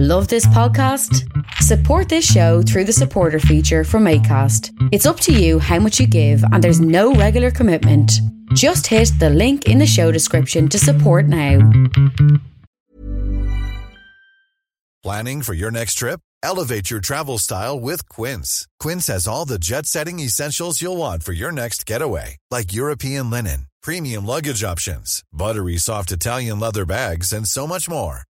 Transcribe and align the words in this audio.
Love 0.00 0.28
this 0.28 0.46
podcast? 0.46 1.24
Support 1.54 2.08
this 2.08 2.24
show 2.24 2.62
through 2.62 2.84
the 2.84 2.92
supporter 2.92 3.40
feature 3.40 3.82
from 3.82 4.04
ACAST. 4.04 4.70
It's 4.92 5.06
up 5.06 5.18
to 5.18 5.32
you 5.32 5.58
how 5.58 5.80
much 5.80 5.98
you 5.98 6.06
give, 6.06 6.40
and 6.52 6.62
there's 6.62 6.80
no 6.80 7.14
regular 7.14 7.50
commitment. 7.50 8.12
Just 8.54 8.86
hit 8.86 9.10
the 9.18 9.28
link 9.28 9.66
in 9.66 9.78
the 9.78 9.88
show 9.88 10.12
description 10.12 10.68
to 10.68 10.78
support 10.78 11.26
now. 11.26 11.68
Planning 15.02 15.42
for 15.42 15.54
your 15.54 15.72
next 15.72 15.94
trip? 15.94 16.20
Elevate 16.44 16.92
your 16.92 17.00
travel 17.00 17.36
style 17.36 17.80
with 17.80 18.08
Quince. 18.08 18.68
Quince 18.78 19.08
has 19.08 19.26
all 19.26 19.46
the 19.46 19.58
jet 19.58 19.84
setting 19.84 20.20
essentials 20.20 20.80
you'll 20.80 20.96
want 20.96 21.24
for 21.24 21.32
your 21.32 21.50
next 21.50 21.84
getaway, 21.84 22.36
like 22.52 22.72
European 22.72 23.30
linen, 23.30 23.66
premium 23.82 24.24
luggage 24.24 24.62
options, 24.62 25.24
buttery 25.32 25.76
soft 25.76 26.12
Italian 26.12 26.60
leather 26.60 26.86
bags, 26.86 27.32
and 27.32 27.48
so 27.48 27.66
much 27.66 27.88
more. 27.88 28.27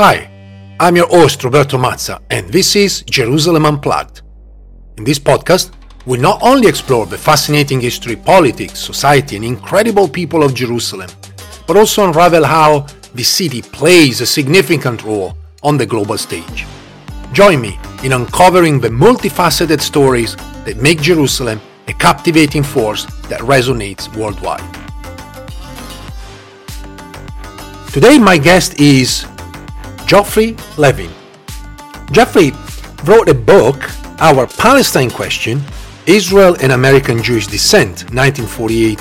Hi, 0.00 0.30
I'm 0.78 0.94
your 0.94 1.08
host 1.08 1.42
Roberto 1.42 1.76
Mazza, 1.76 2.22
and 2.30 2.48
this 2.50 2.76
is 2.76 3.02
Jerusalem 3.02 3.66
Unplugged. 3.66 4.22
In 4.96 5.02
this 5.02 5.18
podcast, 5.18 5.72
we 6.06 6.18
not 6.18 6.40
only 6.40 6.68
explore 6.68 7.04
the 7.04 7.18
fascinating 7.18 7.80
history, 7.80 8.14
politics, 8.14 8.78
society, 8.78 9.34
and 9.34 9.44
incredible 9.44 10.08
people 10.08 10.44
of 10.44 10.54
Jerusalem, 10.54 11.10
but 11.66 11.76
also 11.76 12.06
unravel 12.06 12.44
how 12.44 12.86
the 13.16 13.24
city 13.24 13.60
plays 13.60 14.20
a 14.20 14.26
significant 14.26 15.02
role 15.02 15.36
on 15.64 15.76
the 15.76 15.84
global 15.84 16.16
stage. 16.16 16.64
Join 17.32 17.60
me 17.60 17.76
in 18.04 18.12
uncovering 18.12 18.78
the 18.78 18.90
multifaceted 18.90 19.80
stories 19.80 20.36
that 20.64 20.76
make 20.76 21.00
Jerusalem 21.00 21.60
a 21.88 21.92
captivating 21.92 22.62
force 22.62 23.04
that 23.22 23.40
resonates 23.40 24.06
worldwide. 24.16 24.62
Today, 27.92 28.20
my 28.20 28.38
guest 28.38 28.78
is 28.78 29.26
Geoffrey 30.08 30.56
Levin. 30.78 31.10
Geoffrey 32.12 32.52
wrote 33.04 33.28
a 33.28 33.34
book, 33.34 33.76
Our 34.20 34.46
Palestine 34.46 35.10
Question 35.10 35.60
Israel 36.06 36.56
and 36.62 36.72
American 36.72 37.22
Jewish 37.22 37.46
Dissent, 37.46 38.08
1948 38.14 38.98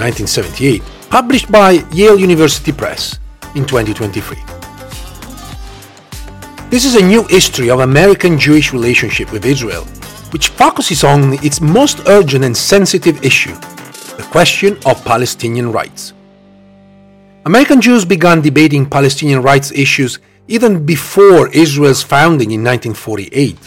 1978, 0.00 0.82
published 1.10 1.52
by 1.52 1.84
Yale 1.92 2.18
University 2.18 2.72
Press 2.72 3.20
in 3.56 3.66
2023. 3.66 4.38
This 6.70 6.86
is 6.86 6.96
a 6.96 7.04
new 7.04 7.24
history 7.24 7.68
of 7.68 7.80
American 7.80 8.38
Jewish 8.38 8.72
relationship 8.72 9.30
with 9.32 9.44
Israel, 9.44 9.84
which 10.32 10.48
focuses 10.48 11.04
on 11.04 11.34
its 11.44 11.60
most 11.60 12.08
urgent 12.08 12.42
and 12.42 12.56
sensitive 12.56 13.22
issue, 13.22 13.54
the 14.16 14.26
question 14.30 14.78
of 14.86 15.04
Palestinian 15.04 15.70
rights. 15.70 16.14
American 17.44 17.80
Jews 17.80 18.04
began 18.04 18.40
debating 18.40 18.88
Palestinian 18.88 19.42
rights 19.42 19.72
issues 19.72 20.20
even 20.46 20.86
before 20.86 21.48
Israel's 21.48 22.00
founding 22.00 22.52
in 22.52 22.62
1948. 22.62 23.58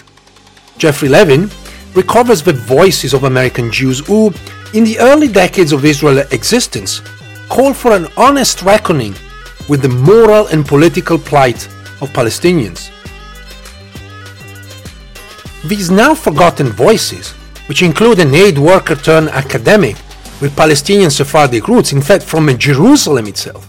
Geoffrey 0.77 1.09
Levin 1.09 1.49
recovers 1.93 2.41
the 2.41 2.53
voices 2.53 3.13
of 3.13 3.25
American 3.25 3.69
Jews 3.69 3.99
who, 4.07 4.27
in 4.73 4.85
the 4.85 4.97
early 4.99 5.27
decades 5.27 5.73
of 5.73 5.83
Israel's 5.83 6.31
existence, 6.31 7.01
called 7.49 7.75
for 7.75 7.91
an 7.91 8.07
honest 8.15 8.61
reckoning 8.61 9.13
with 9.67 9.81
the 9.81 9.89
moral 9.89 10.47
and 10.47 10.65
political 10.65 11.17
plight 11.17 11.65
of 11.99 12.13
Palestinians. 12.13 12.89
These 15.65 15.91
now 15.91 16.15
forgotten 16.15 16.67
voices, 16.67 17.31
which 17.67 17.81
include 17.81 18.19
an 18.19 18.33
aid 18.33 18.57
worker 18.57 18.95
turned 18.95 19.29
academic 19.29 19.97
with 20.41 20.55
Palestinian 20.55 21.11
Sephardic 21.11 21.67
roots, 21.67 21.93
in 21.93 22.01
fact 22.01 22.23
from 22.23 22.55
Jerusalem 22.57 23.27
itself. 23.27 23.67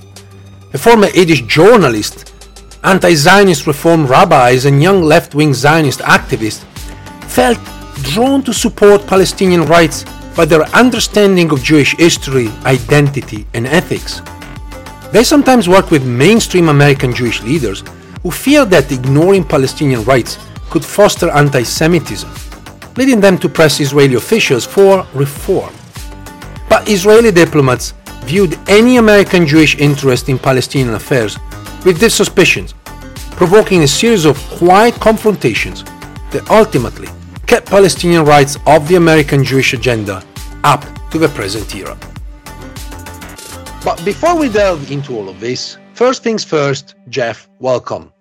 A 0.74 0.78
former 0.78 1.08
Yiddish 1.08 1.42
journalist, 1.42 2.32
anti-Zionist 2.82 3.66
reform 3.66 4.06
rabbis 4.06 4.64
and 4.64 4.82
young 4.82 5.02
left-wing 5.02 5.54
Zionist 5.54 6.00
activists 6.00 6.64
felt 7.24 7.58
drawn 8.02 8.42
to 8.42 8.52
support 8.52 9.06
Palestinian 9.06 9.64
rights 9.66 10.04
by 10.36 10.44
their 10.44 10.64
understanding 10.74 11.50
of 11.50 11.62
Jewish 11.62 11.96
history, 11.96 12.48
identity, 12.64 13.46
and 13.54 13.66
ethics. 13.66 14.20
They 15.12 15.24
sometimes 15.24 15.68
work 15.68 15.90
with 15.90 16.04
mainstream 16.04 16.68
American 16.68 17.14
Jewish 17.14 17.42
leaders 17.42 17.82
who 18.22 18.30
fear 18.30 18.64
that 18.66 18.92
ignoring 18.92 19.44
Palestinian 19.44 20.04
rights 20.04 20.38
could 20.68 20.84
foster 20.84 21.30
anti 21.30 21.62
Semitism, 21.62 22.30
leading 22.96 23.20
them 23.20 23.38
to 23.38 23.48
press 23.48 23.80
Israeli 23.80 24.16
officials 24.16 24.66
for 24.66 25.06
reform. 25.14 25.72
But 26.68 26.88
Israeli 26.88 27.30
diplomats 27.30 27.94
viewed 28.24 28.58
any 28.68 28.96
American 28.96 29.46
Jewish 29.46 29.76
interest 29.76 30.28
in 30.28 30.38
Palestinian 30.38 30.94
affairs 30.94 31.38
with 31.84 31.98
their 31.98 32.10
suspicions, 32.10 32.74
provoking 33.32 33.82
a 33.82 33.88
series 33.88 34.24
of 34.24 34.36
quiet 34.58 34.94
confrontations 34.94 35.84
that 36.32 36.50
ultimately 36.50 37.08
kept 37.46 37.70
Palestinian 37.70 38.24
rights 38.24 38.58
off 38.66 38.86
the 38.88 38.96
American 38.96 39.44
Jewish 39.44 39.72
agenda 39.72 40.24
up 40.64 40.84
to 41.10 41.18
the 41.18 41.28
present 41.28 41.74
era. 41.74 41.96
But 43.84 44.04
before 44.04 44.36
we 44.36 44.48
delve 44.48 44.90
into 44.90 45.16
all 45.16 45.28
of 45.28 45.38
this, 45.38 45.78
first 45.94 46.24
things 46.24 46.42
first, 46.42 46.96
Jeff, 47.08 47.48
welcome. 47.60 48.12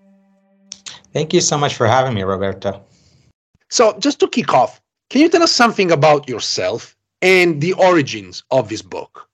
Thank 1.12 1.33
you 1.33 1.41
so 1.41 1.57
much 1.57 1.73
for 1.75 1.88
having 1.88 2.13
me, 2.13 2.22
Roberto. 2.22 2.83
So, 3.69 3.97
just 3.97 4.19
to 4.19 4.27
kick 4.27 4.53
off, 4.53 4.79
can 5.09 5.22
you 5.22 5.29
tell 5.29 5.41
us 5.41 5.51
something 5.51 5.91
about 5.91 6.29
yourself 6.29 6.95
and 7.21 7.62
the 7.62 7.73
origins 7.73 8.44
of 8.51 8.69
this 8.69 8.81
book? 8.81 9.27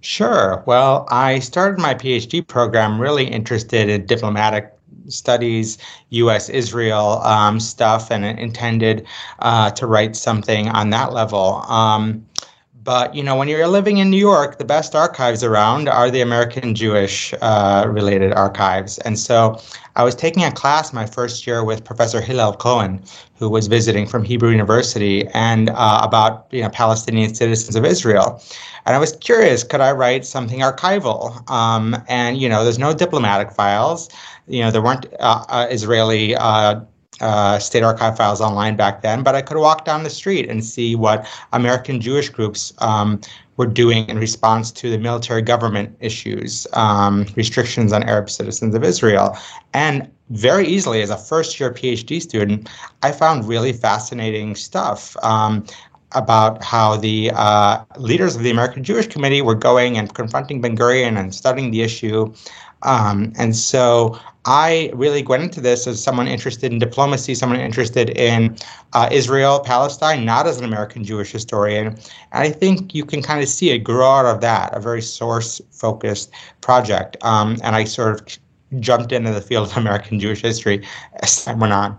Sure. 0.00 0.62
Well, 0.66 1.06
I 1.10 1.40
started 1.40 1.80
my 1.80 1.94
PhD 1.94 2.46
program 2.46 3.00
really 3.00 3.26
interested 3.26 3.88
in 3.88 4.06
diplomatic 4.06 4.72
studies, 5.08 5.78
U.S. 6.10 6.48
Israel 6.48 7.20
um, 7.22 7.58
stuff, 7.60 8.10
and 8.10 8.24
intended 8.24 9.06
uh, 9.40 9.70
to 9.72 9.86
write 9.86 10.14
something 10.16 10.68
on 10.68 10.90
that 10.90 11.12
level. 11.12 11.62
Um, 11.68 12.26
but 12.86 13.16
you 13.16 13.22
know, 13.22 13.34
when 13.34 13.48
you're 13.48 13.66
living 13.66 13.98
in 13.98 14.10
New 14.10 14.24
York, 14.32 14.58
the 14.58 14.64
best 14.64 14.94
archives 14.94 15.42
around 15.42 15.88
are 15.88 16.08
the 16.08 16.20
American 16.20 16.72
Jewish 16.72 17.34
uh, 17.42 17.84
related 17.88 18.32
archives. 18.32 18.98
And 18.98 19.18
so 19.18 19.60
I 19.96 20.04
was 20.04 20.14
taking 20.14 20.44
a 20.44 20.52
class 20.52 20.92
my 20.92 21.04
first 21.04 21.48
year 21.48 21.64
with 21.64 21.84
Professor 21.84 22.20
Hillel 22.20 22.54
Cohen, 22.54 23.02
who 23.34 23.50
was 23.50 23.66
visiting 23.66 24.06
from 24.06 24.22
Hebrew 24.22 24.50
University, 24.50 25.26
and 25.34 25.68
uh, 25.70 26.00
about 26.04 26.46
you 26.52 26.62
know 26.62 26.68
Palestinian 26.68 27.34
citizens 27.34 27.74
of 27.74 27.84
Israel. 27.84 28.40
And 28.86 28.94
I 28.94 28.98
was 29.00 29.16
curious, 29.16 29.64
could 29.64 29.80
I 29.80 29.90
write 29.90 30.24
something 30.24 30.60
archival? 30.60 31.20
Um, 31.50 31.96
and 32.08 32.38
you 32.38 32.48
know, 32.48 32.62
there's 32.62 32.78
no 32.78 32.94
diplomatic 32.94 33.50
files. 33.50 34.08
You 34.46 34.60
know, 34.60 34.70
there 34.70 34.82
weren't 34.82 35.06
uh, 35.18 35.44
uh 35.48 35.66
Israeli 35.70 36.36
uh, 37.20 37.58
state 37.58 37.82
archive 37.82 38.16
files 38.16 38.40
online 38.40 38.76
back 38.76 39.02
then, 39.02 39.22
but 39.22 39.34
I 39.34 39.42
could 39.42 39.56
walk 39.56 39.84
down 39.84 40.02
the 40.02 40.10
street 40.10 40.48
and 40.48 40.64
see 40.64 40.94
what 40.94 41.26
American 41.52 42.00
Jewish 42.00 42.28
groups 42.28 42.72
um, 42.78 43.20
were 43.56 43.66
doing 43.66 44.08
in 44.08 44.18
response 44.18 44.70
to 44.72 44.90
the 44.90 44.98
military 44.98 45.42
government 45.42 45.96
issues, 46.00 46.66
um, 46.74 47.26
restrictions 47.34 47.92
on 47.92 48.02
Arab 48.02 48.28
citizens 48.28 48.74
of 48.74 48.84
Israel. 48.84 49.36
And 49.72 50.10
very 50.30 50.66
easily, 50.66 51.02
as 51.02 51.10
a 51.10 51.16
first 51.16 51.58
year 51.58 51.72
PhD 51.72 52.20
student, 52.20 52.68
I 53.02 53.12
found 53.12 53.48
really 53.48 53.72
fascinating 53.72 54.54
stuff. 54.54 55.16
Um, 55.22 55.64
about 56.12 56.62
how 56.62 56.96
the 56.96 57.30
uh, 57.34 57.84
leaders 57.98 58.36
of 58.36 58.42
the 58.42 58.50
American 58.50 58.84
Jewish 58.84 59.08
Committee 59.08 59.42
were 59.42 59.56
going 59.56 59.98
and 59.98 60.14
confronting 60.14 60.60
Ben 60.60 60.76
Gurion 60.76 61.18
and 61.18 61.34
studying 61.34 61.72
the 61.72 61.82
issue. 61.82 62.32
Um, 62.82 63.32
and 63.36 63.56
so 63.56 64.18
I 64.46 64.92
really 64.94 65.24
went 65.24 65.42
into 65.42 65.60
this 65.60 65.88
as 65.88 66.02
someone 66.02 66.28
interested 66.28 66.72
in 66.72 66.78
diplomacy, 66.78 67.34
someone 67.34 67.58
interested 67.58 68.10
in 68.10 68.56
uh, 68.92 69.08
Israel, 69.10 69.58
Palestine, 69.58 70.24
not 70.24 70.46
as 70.46 70.58
an 70.58 70.64
American 70.64 71.02
Jewish 71.02 71.32
historian. 71.32 71.88
And 71.88 71.98
I 72.32 72.50
think 72.50 72.94
you 72.94 73.04
can 73.04 73.22
kind 73.22 73.42
of 73.42 73.48
see 73.48 73.70
it 73.70 73.80
grow 73.80 74.08
out 74.08 74.26
of 74.26 74.40
that, 74.42 74.74
a 74.74 74.78
very 74.78 75.02
source 75.02 75.60
focused 75.72 76.30
project. 76.60 77.16
Um, 77.22 77.56
and 77.64 77.74
I 77.74 77.84
sort 77.84 78.20
of 78.20 78.80
jumped 78.80 79.10
into 79.10 79.32
the 79.32 79.40
field 79.40 79.68
of 79.68 79.76
American 79.84 80.20
Jewish 80.20 80.42
history 80.42 80.86
as 81.22 81.44
time 81.44 81.58
went 81.58 81.72
on. 81.72 81.98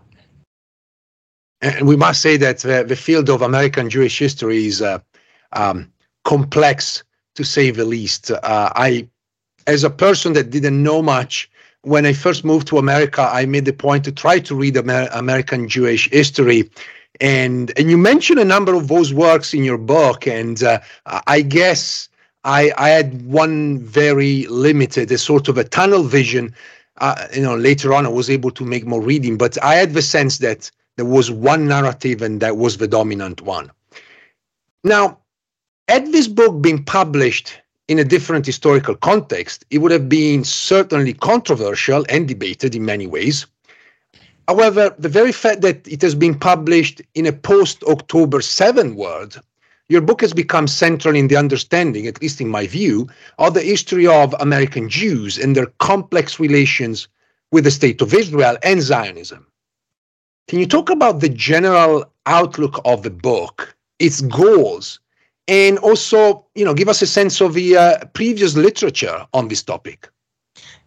And 1.62 1.86
we 1.88 1.98
must 1.98 2.22
say 2.22 2.38
that 2.38 2.66
uh, 2.66 2.84
the 2.84 2.96
field 2.96 3.30
of 3.30 3.42
American 3.42 3.90
Jewish 3.90 4.18
history 4.18 4.68
is 4.68 4.82
uh, 4.82 5.00
um, 5.52 5.92
complex, 6.24 7.04
to 7.36 7.44
say 7.44 7.72
the 7.72 7.84
least. 7.84 8.32
Uh, 8.32 8.72
I, 8.76 9.08
as 9.66 9.84
a 9.84 9.90
person 9.90 10.34
that 10.34 10.50
didn't 10.50 10.82
know 10.82 11.02
much, 11.02 11.50
when 11.84 12.06
I 12.06 12.14
first 12.14 12.44
moved 12.44 12.68
to 12.68 12.78
America, 12.78 13.30
I 13.32 13.46
made 13.46 13.66
the 13.66 13.74
point 13.74 14.04
to 14.06 14.12
try 14.12 14.40
to 14.40 14.56
read 14.56 14.78
Amer- 14.78 15.10
American 15.14 15.68
Jewish 15.68 16.10
history. 16.10 16.70
And, 17.20 17.72
and 17.78 17.90
you 17.90 17.98
mentioned 17.98 18.40
a 18.40 18.46
number 18.46 18.74
of 18.74 18.88
those 18.88 19.14
works 19.14 19.54
in 19.54 19.64
your 19.64 19.78
book. 19.78 20.28
And 20.28 20.62
uh, 20.64 20.80
I 21.06 21.42
guess 21.42 22.10
I, 22.44 22.72
I 22.78 22.90
had 22.90 23.26
one 23.26 23.80
very 23.80 24.46
limited, 24.48 25.12
a 25.12 25.18
sort 25.18 25.48
of 25.48 25.58
a 25.58 25.64
tunnel 25.64 26.04
vision. 26.04 26.54
Uh, 26.98 27.28
you 27.34 27.42
know, 27.42 27.56
later 27.56 27.94
on, 27.94 28.06
I 28.06 28.10
was 28.10 28.30
able 28.30 28.52
to 28.52 28.66
make 28.66 28.86
more 28.86 29.02
reading, 29.02 29.38
but 29.38 29.62
I 29.64 29.76
had 29.76 29.94
the 29.94 30.02
sense 30.02 30.40
that 30.40 30.72
there 30.96 31.06
was 31.06 31.30
one 31.30 31.68
narrative 31.68 32.22
and 32.22 32.42
that 32.42 32.58
was 32.58 32.78
the 32.78 32.88
dominant 32.88 33.42
one. 33.42 33.72
Now, 34.84 35.20
had 35.88 36.12
this 36.12 36.28
book 36.28 36.62
been 36.62 36.84
published 36.84 37.60
in 37.88 38.00
a 38.00 38.04
different 38.04 38.46
historical 38.46 38.96
context, 38.96 39.66
it 39.70 39.78
would 39.80 39.92
have 39.92 40.10
been 40.10 40.44
certainly 40.44 41.14
controversial 41.14 42.06
and 42.10 42.28
debated 42.28 42.76
in 42.76 42.86
many 42.86 43.08
ways. 43.08 43.46
However, 44.48 44.96
the 44.98 45.10
very 45.10 45.32
fact 45.32 45.62
that 45.62 45.88
it 45.88 46.02
has 46.02 46.16
been 46.16 46.38
published 46.38 47.02
in 47.16 47.26
a 47.26 47.34
post 47.34 47.84
October 47.84 48.42
7 48.42 48.96
world, 48.96 49.42
your 49.90 50.02
book 50.02 50.22
has 50.22 50.34
become 50.34 50.68
central 50.68 51.16
in 51.16 51.28
the 51.28 51.38
understanding, 51.38 52.08
at 52.08 52.22
least 52.22 52.42
in 52.42 52.50
my 52.50 52.68
view, 52.68 53.08
of 53.40 53.54
the 53.54 53.62
history 53.62 54.08
of 54.08 54.36
American 54.40 54.90
Jews 54.90 55.38
and 55.38 55.56
their 55.56 55.68
complex 55.80 56.40
relations 56.40 57.08
with 57.52 57.64
the 57.64 57.72
State 57.72 58.02
of 58.02 58.14
Israel 58.14 58.58
and 58.64 58.82
Zionism. 58.82 59.48
Can 60.50 60.60
you 60.60 60.66
talk 60.66 60.90
about 60.90 61.20
the 61.20 61.30
general 61.30 62.06
outlook 62.26 62.82
of 62.86 63.04
the 63.04 63.10
book, 63.10 63.76
its 64.00 64.22
goals, 64.22 65.00
and 65.48 65.78
also, 65.80 66.46
you 66.56 66.66
know, 66.66 66.74
give 66.74 66.90
us 66.90 67.02
a 67.02 67.08
sense 67.08 67.42
of 67.42 67.54
the 67.54 67.78
uh, 67.78 68.06
previous 68.14 68.56
literature 68.56 69.26
on 69.34 69.48
this 69.48 69.64
topic? 69.64 70.10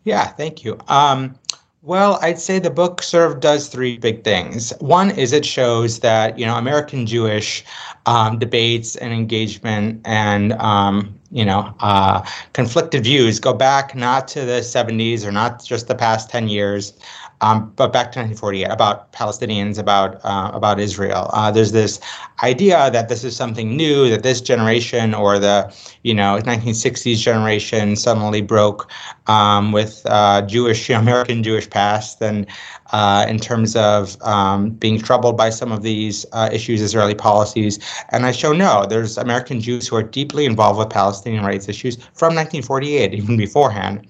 Yeah, 0.04 0.26
thank 0.26 0.64
you. 0.64 0.78
Um, 0.88 1.34
well, 1.82 2.18
I'd 2.20 2.38
say 2.38 2.58
the 2.58 2.70
book 2.70 3.02
sort 3.02 3.30
of 3.32 3.40
does 3.40 3.68
three 3.68 3.96
big 3.96 4.22
things. 4.22 4.70
One 4.80 5.10
is 5.10 5.32
it 5.32 5.46
shows 5.46 6.00
that 6.00 6.38
you 6.38 6.44
know 6.44 6.56
American 6.56 7.06
Jewish 7.06 7.64
um, 8.04 8.38
debates 8.38 8.96
and 8.96 9.14
engagement 9.14 10.02
and 10.04 10.52
um, 10.54 11.18
you 11.30 11.44
know 11.44 11.74
uh, 11.80 12.22
conflicted 12.52 13.04
views 13.04 13.40
go 13.40 13.54
back 13.54 13.94
not 13.94 14.28
to 14.28 14.44
the 14.44 14.60
70s 14.60 15.24
or 15.24 15.32
not 15.32 15.64
just 15.64 15.88
the 15.88 15.94
past 15.94 16.28
10 16.28 16.48
years, 16.48 16.92
um, 17.40 17.72
but 17.76 17.92
back 17.92 18.12
to 18.12 18.18
1948 18.18 18.64
about 18.64 19.12
Palestinians, 19.12 19.78
about 19.78 20.20
uh, 20.24 20.50
about 20.52 20.78
Israel. 20.78 21.30
Uh, 21.32 21.50
there's 21.50 21.72
this 21.72 22.00
idea 22.42 22.90
that 22.90 23.08
this 23.08 23.24
is 23.24 23.34
something 23.34 23.76
new, 23.76 24.10
that 24.10 24.22
this 24.22 24.40
generation 24.40 25.14
or 25.14 25.38
the 25.38 25.74
you 26.02 26.14
know 26.14 26.38
1960s 26.44 27.18
generation 27.18 27.96
suddenly 27.96 28.42
broke 28.42 28.90
um, 29.30 29.70
with 29.70 30.02
uh, 30.06 30.42
Jewish, 30.42 30.90
American 31.04 31.42
Jewish 31.42 31.70
past, 31.70 32.20
and 32.20 32.46
uh, 32.92 33.24
in 33.28 33.38
terms 33.38 33.76
of 33.76 34.20
um, 34.22 34.70
being 34.70 34.98
troubled 34.98 35.36
by 35.36 35.50
some 35.50 35.70
of 35.70 35.82
these 35.82 36.26
uh, 36.32 36.48
issues, 36.52 36.82
Israeli 36.82 37.14
policies. 37.14 37.78
And 38.10 38.26
I 38.26 38.32
show 38.32 38.52
no, 38.52 38.86
there's 38.86 39.16
American 39.16 39.60
Jews 39.60 39.86
who 39.86 39.96
are 39.96 40.02
deeply 40.02 40.44
involved 40.44 40.78
with 40.78 40.90
Palestinian 40.90 41.44
rights 41.44 41.68
issues 41.68 41.96
from 42.14 42.34
1948, 42.34 43.14
even 43.14 43.36
beforehand. 43.36 44.06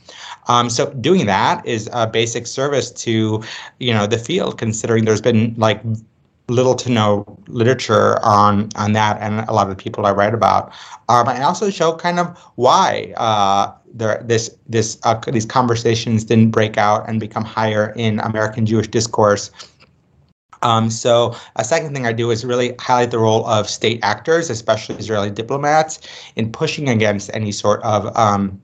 Um, 0.48 0.70
so 0.70 0.90
doing 0.94 1.26
that 1.26 1.64
is 1.66 1.90
a 1.92 2.06
basic 2.06 2.46
service 2.46 2.90
to, 3.04 3.42
you 3.78 3.92
know, 3.92 4.06
the 4.06 4.18
field, 4.18 4.58
considering 4.58 5.04
there's 5.04 5.20
been 5.20 5.54
like 5.58 5.82
little 6.50 6.74
to 6.74 6.90
no 6.90 7.24
literature 7.48 8.22
on 8.24 8.68
on 8.76 8.92
that 8.92 9.18
and 9.20 9.40
a 9.48 9.52
lot 9.52 9.70
of 9.70 9.76
the 9.76 9.82
people 9.82 10.04
I 10.06 10.12
write 10.12 10.34
about. 10.34 10.72
Um, 11.08 11.28
I 11.28 11.42
also 11.42 11.70
show 11.70 11.94
kind 11.96 12.18
of 12.18 12.36
why 12.56 13.14
uh, 13.16 13.72
there 13.94 14.22
this 14.24 14.50
this 14.68 14.98
uh, 15.04 15.14
these 15.32 15.46
conversations 15.46 16.24
didn't 16.24 16.50
break 16.50 16.76
out 16.76 17.08
and 17.08 17.20
become 17.20 17.44
higher 17.44 17.92
in 17.96 18.18
American 18.20 18.66
Jewish 18.66 18.88
discourse. 18.88 19.50
Um, 20.62 20.90
so 20.90 21.34
a 21.56 21.64
second 21.64 21.94
thing 21.94 22.06
I 22.06 22.12
do 22.12 22.30
is 22.30 22.44
really 22.44 22.74
highlight 22.78 23.12
the 23.12 23.18
role 23.18 23.46
of 23.46 23.68
state 23.68 23.98
actors, 24.02 24.50
especially 24.50 24.96
Israeli 24.96 25.30
diplomats, 25.30 26.00
in 26.36 26.52
pushing 26.52 26.88
against 26.90 27.30
any 27.32 27.50
sort 27.50 27.82
of 27.82 28.14
um, 28.14 28.60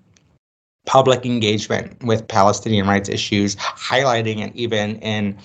public 0.85 1.25
engagement 1.25 2.03
with 2.05 2.29
Palestinian 2.29 2.87
rights 2.87 3.09
issues, 3.09 3.57
highlighting 3.57 4.47
it 4.47 4.55
even 4.55 4.97
in 5.01 5.39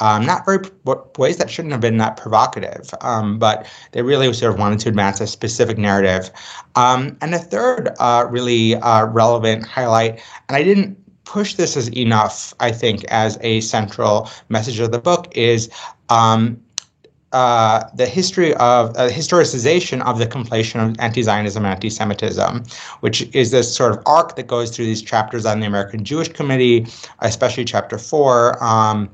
um, 0.00 0.24
not 0.24 0.44
very 0.44 0.60
ways 1.18 1.36
that 1.38 1.50
shouldn't 1.50 1.72
have 1.72 1.80
been 1.80 1.96
that 1.98 2.16
provocative, 2.16 2.90
um, 3.00 3.38
but 3.38 3.66
they 3.92 4.02
really 4.02 4.32
sort 4.32 4.52
of 4.52 4.58
wanted 4.58 4.78
to 4.80 4.88
advance 4.88 5.20
a 5.20 5.26
specific 5.26 5.78
narrative. 5.78 6.30
Um, 6.76 7.16
and 7.20 7.34
a 7.34 7.38
third 7.38 7.90
uh, 7.98 8.26
really 8.30 8.76
uh, 8.76 9.06
relevant 9.06 9.66
highlight, 9.66 10.20
and 10.48 10.56
I 10.56 10.62
didn't 10.62 10.96
push 11.24 11.54
this 11.54 11.76
as 11.76 11.88
enough, 11.94 12.54
I 12.60 12.72
think, 12.72 13.04
as 13.04 13.38
a 13.42 13.60
central 13.60 14.30
message 14.48 14.80
of 14.80 14.92
the 14.92 14.98
book, 14.98 15.28
is 15.36 15.68
um, 16.08 16.58
uh, 17.32 17.84
the 17.94 18.06
history 18.06 18.54
of 18.54 18.96
uh, 18.96 19.10
historicization 19.10 20.02
of 20.06 20.18
the 20.18 20.26
conflation 20.26 20.82
of 20.82 20.96
anti-Zionism 20.98 21.62
and 21.64 21.74
anti-Semitism, 21.74 22.64
which 23.00 23.28
is 23.34 23.50
this 23.50 23.74
sort 23.74 23.92
of 23.92 24.02
arc 24.06 24.36
that 24.36 24.46
goes 24.46 24.74
through 24.74 24.86
these 24.86 25.02
chapters 25.02 25.44
on 25.44 25.60
the 25.60 25.66
American 25.66 26.04
Jewish 26.04 26.28
Committee, 26.28 26.86
especially 27.18 27.66
chapter 27.66 27.98
four, 27.98 28.62
um, 28.64 29.10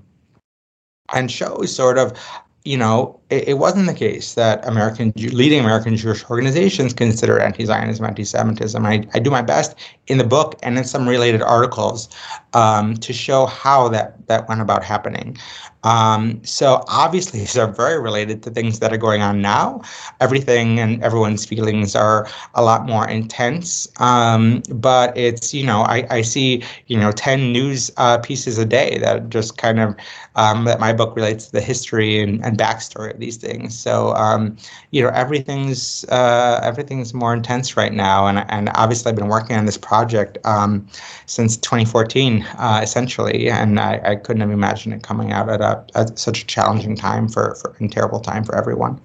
and 1.13 1.31
shows 1.31 1.75
sort 1.75 1.99
of 1.99 2.19
you 2.65 2.79
know, 2.79 3.21
it, 3.29 3.49
it, 3.49 3.55
wasn't 3.59 3.87
the 3.87 3.95
case 3.95 4.35
that 4.35 4.67
American 4.67 5.13
leading 5.17 5.61
American 5.61 5.97
Jewish 5.97 6.25
organizations 6.31 6.95
consider 6.95 7.39
anti-Zionism, 7.39 8.05
anti-Semitism. 8.05 8.87
I, 8.87 9.07
I 9.13 9.19
do 9.19 9.31
my 9.31 9.43
best 9.43 9.77
in 10.07 10.17
the 10.17 10.25
book 10.25 10.59
and 10.63 10.79
in 10.79 10.85
some 10.85 11.07
related 11.07 11.43
articles 11.43 12.09
um, 12.55 12.95
to 12.97 13.13
show 13.13 13.45
how 13.45 13.89
that 13.89 14.27
that 14.29 14.49
went 14.49 14.63
about 14.63 14.83
happening. 14.83 15.37
Um, 15.85 16.43
so 16.45 16.83
obviously, 16.89 17.41
these 17.45 17.57
are 17.57 17.71
very 17.71 18.01
related 18.01 18.43
to 18.45 18.51
things 18.51 18.81
that 18.81 18.93
are 18.93 18.99
going 18.99 19.23
on 19.23 19.41
now. 19.41 19.83
Everything 20.21 20.81
and 20.81 21.03
everyone's 21.05 21.45
feelings 21.45 21.95
are 21.95 22.27
a 22.55 22.63
lot 22.63 22.87
more 22.87 23.09
intense. 23.09 23.89
Um, 24.01 24.63
but 24.71 25.17
it's 25.17 25.55
you 25.55 25.65
know 25.65 25.83
I, 25.83 26.07
I 26.11 26.23
see 26.23 26.63
you 26.87 26.99
know 26.99 27.13
ten 27.13 27.53
news 27.53 27.91
uh, 27.97 28.19
pieces 28.19 28.59
a 28.59 28.65
day 28.65 28.99
that 28.99 29.29
just 29.29 29.59
kind 29.59 29.79
of 29.79 29.95
um, 30.37 30.65
that 30.65 30.81
my 30.81 30.93
book 30.93 31.15
relates 31.15 31.47
to 31.47 31.53
the 31.53 31.61
history 31.61 32.21
and, 32.21 32.45
and 32.45 32.59
backstory 32.59 33.13
of 33.13 33.21
these 33.21 33.37
things. 33.37 33.79
So 33.79 34.15
um, 34.15 34.57
you 34.91 35.03
know 35.03 35.11
everything's 35.11 36.05
uh, 36.07 36.61
everything's 36.63 37.15
more 37.15 37.35
intense 37.35 37.77
right 37.77 37.93
now, 37.93 38.27
and 38.27 38.45
and 38.51 38.71
obviously 38.75 39.11
I've 39.11 39.17
been 39.17 39.29
working 39.29 39.57
on 39.57 39.67
this 39.67 39.79
project 39.79 40.39
um, 40.45 40.87
since 41.27 41.57
2014 41.59 42.43
uh, 42.59 42.81
essentially, 42.83 43.51
and 43.51 43.79
I, 43.79 44.01
I 44.05 44.17
couldn't 44.17 44.41
have 44.41 44.51
imagined 44.51 44.95
it 44.95 45.03
coming 45.03 45.33
out 45.33 45.49
at 45.49 45.61
a 45.61 45.74
at 45.95 46.19
such 46.19 46.43
a 46.43 46.47
challenging 46.47 46.97
time 46.97 47.29
for, 47.29 47.55
for 47.57 47.75
and 47.79 47.91
terrible 47.91 48.21
time 48.21 48.45
for 48.45 48.55
everyone. 48.55 49.01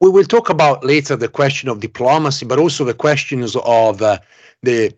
We 0.00 0.10
will 0.10 0.24
talk 0.24 0.50
about 0.50 0.84
later 0.84 1.16
the 1.16 1.28
question 1.28 1.68
of 1.68 1.80
diplomacy, 1.80 2.44
but 2.46 2.58
also 2.58 2.84
the 2.84 2.94
questions 2.94 3.56
of 3.56 4.02
uh, 4.02 4.18
the 4.62 4.94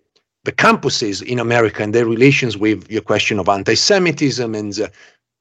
the 0.46 0.52
campuses 0.52 1.22
in 1.22 1.40
America 1.40 1.82
and 1.82 1.92
their 1.92 2.06
relations 2.06 2.56
with 2.56 2.88
your 2.88 3.02
question 3.02 3.40
of 3.40 3.48
anti-Semitism 3.48 4.54
and 4.54 4.80
uh, 4.80 4.88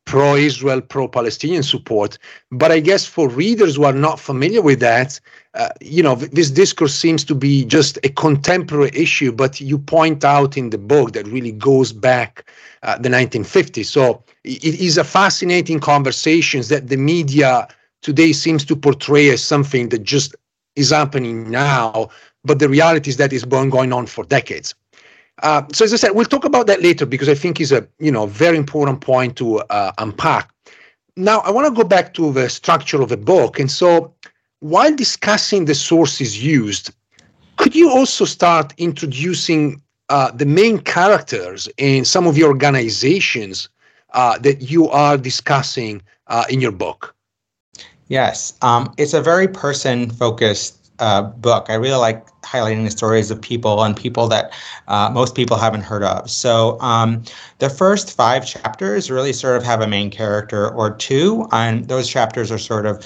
pro 0.06 0.36
Israel, 0.36 0.82
pro 0.82 1.08
Palestinian 1.08 1.64
support. 1.64 2.18
But 2.52 2.72
I 2.72 2.80
guess 2.80 3.06
for 3.06 3.28
readers 3.28 3.76
who 3.76 3.84
are 3.84 3.94
not 3.94 4.20
familiar 4.20 4.62
with 4.62 4.80
that, 4.80 5.20
uh, 5.56 5.70
you 5.82 6.04
know, 6.04 6.16
this 6.16 6.52
discourse 6.52 6.94
seems 6.94 7.24
to 7.26 7.36
be 7.36 7.66
just 7.66 7.98
a 8.04 8.10
contemporary 8.10 8.92
issue, 8.94 9.32
but 9.32 9.60
you 9.60 9.78
point 9.78 10.24
out 10.24 10.58
in 10.58 10.70
the 10.70 10.78
book 10.78 11.14
that 11.14 11.28
really 11.28 11.52
goes 11.52 11.92
back 11.92 12.50
uh, 12.84 12.98
the 12.98 13.10
1950s. 13.10 13.86
So 13.86 14.24
it 14.44 14.64
is 14.80 14.98
a 14.98 15.04
fascinating 15.04 15.80
conversation 15.80 16.62
that 16.70 16.88
the 16.88 16.98
media 16.98 17.68
today 18.02 18.32
seems 18.34 18.64
to 18.66 18.76
portray 18.76 19.30
as 19.32 19.44
something 19.44 19.90
that 19.90 20.04
just 20.04 20.36
is 20.76 20.92
happening 20.92 21.50
now, 21.50 22.10
but 22.44 22.60
the 22.60 22.70
reality 22.70 23.10
is 23.10 23.18
that 23.18 23.34
it's 23.34 23.46
been 23.46 23.70
going 23.70 23.94
on 23.94 24.06
for 24.06 24.24
decades. 24.26 24.76
Uh, 25.44 25.64
so 25.74 25.86
as 25.86 25.94
I 25.94 25.98
said, 25.98 26.12
we'll 26.12 26.26
talk 26.26 26.46
about 26.46 26.68
that 26.68 26.82
later 26.82 27.06
because 27.06 27.28
I 27.28 27.36
think 27.36 27.60
is 27.60 27.72
a 27.72 27.88
you 28.00 28.12
know 28.12 28.26
very 28.26 28.58
important 28.58 29.02
point 29.02 29.36
to 29.38 29.60
uh, 29.60 29.92
unpack. 29.98 30.50
Now 31.18 31.40
I 31.40 31.52
want 31.52 31.68
to 31.68 31.74
go 31.74 31.88
back 31.88 32.14
to 32.16 32.32
the 32.32 32.50
structure 32.50 33.02
of 33.02 33.10
the 33.10 33.18
book, 33.18 33.60
and 33.60 33.70
so 33.70 34.14
while 34.60 34.96
discussing 34.96 35.66
the 35.66 35.76
sources 35.76 36.44
used, 36.44 36.92
could 37.58 37.76
you 37.76 37.90
also 37.90 38.26
start 38.26 38.74
introducing 38.78 39.82
uh, 40.10 40.32
the 40.32 40.46
main 40.46 40.80
characters 40.80 41.68
in 41.78 42.06
some 42.06 42.28
of 42.28 42.36
the 42.36 42.44
organizations 42.44 43.70
uh, 44.14 44.38
that 44.40 44.62
you 44.62 44.88
are 44.90 45.18
discussing 45.18 46.02
uh, 46.28 46.46
in 46.50 46.62
your 46.62 46.72
book? 46.72 47.16
Yes, 48.08 48.54
um, 48.62 48.94
it's 48.98 49.14
a 49.14 49.22
very 49.22 49.48
person-focused 49.48 50.98
book. 51.42 51.66
I 51.70 51.74
really 51.74 51.98
like 51.98 52.28
highlighting 52.46 52.86
the 52.86 52.92
stories 52.92 53.32
of 53.32 53.42
people 53.42 53.84
and 53.84 53.96
people 53.96 54.28
that 54.28 54.54
uh, 54.88 55.10
most 55.12 55.36
people 55.36 55.58
haven't 55.58 55.82
heard 55.82 56.04
of. 56.04 56.30
So 56.30 56.80
um, 56.80 57.24
the 57.60 57.70
first 57.70 58.16
five 58.16 58.46
chapters 58.46 59.10
really 59.10 59.34
sort 59.34 59.58
of 59.58 59.64
have 59.64 59.82
a 59.82 59.88
main 59.88 60.10
character 60.12 60.70
or 60.70 60.96
two, 60.96 61.48
and 61.52 61.88
those 61.88 62.08
chapters 62.08 62.52
are 62.52 62.58
sort 62.58 62.86
of 62.86 63.04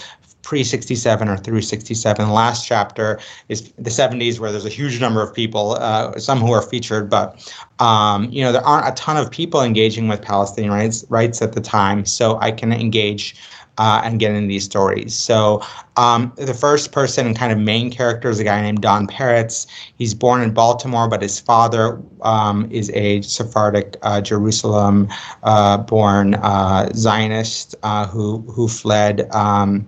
pre 0.50 0.64
67 0.64 1.30
or 1.30 1.38
through 1.38 1.62
67. 1.62 2.26
The 2.26 2.34
last 2.34 2.66
chapter 2.66 3.20
is 3.50 3.72
the 3.74 3.92
70s, 3.92 4.40
where 4.40 4.52
there's 4.52 4.66
a 4.66 4.70
huge 4.70 5.00
number 5.00 5.22
of 5.22 5.32
people, 5.32 5.78
uh, 5.80 6.18
some 6.18 6.40
who 6.40 6.52
are 6.52 6.64
featured, 6.64 7.08
but 7.08 7.54
um, 7.80 8.30
you 8.32 8.44
know 8.44 8.52
there 8.52 8.66
aren't 8.66 8.88
a 8.88 8.92
ton 9.00 9.16
of 9.16 9.30
people 9.30 9.62
engaging 9.62 10.08
with 10.08 10.22
Palestinian 10.22 10.74
rights 10.74 11.06
rights 11.10 11.42
at 11.42 11.54
the 11.54 11.62
time. 11.62 12.04
So 12.04 12.40
I 12.40 12.52
can 12.52 12.74
engage 12.74 13.36
uh, 13.80 14.02
and 14.04 14.20
get 14.20 14.32
into 14.34 14.48
these 14.48 14.66
stories. 14.66 15.16
So 15.16 15.64
um, 15.96 16.34
the 16.36 16.54
first 16.54 16.92
person 16.92 17.26
and 17.26 17.36
kind 17.36 17.52
of 17.52 17.58
main 17.58 17.90
character 17.90 18.30
is 18.30 18.40
a 18.40 18.44
guy 18.44 18.62
named 18.62 18.82
Don 18.82 19.08
Peretz. 19.08 19.66
He's 19.98 20.14
born 20.14 20.42
in 20.42 20.54
Baltimore, 20.54 21.08
but 21.08 21.22
his 21.22 21.40
father 21.40 22.00
um, 22.22 22.70
is 22.70 22.92
a 22.94 23.22
Sephardic 23.22 23.96
uh, 24.04 24.22
Jerusalem 24.22 25.08
uh, 25.44 25.84
uh, 25.90 26.90
Zionist 26.94 27.76
uh, 27.82 28.06
who 28.08 28.40
who 28.52 28.68
fled. 28.68 29.34
Um, 29.34 29.88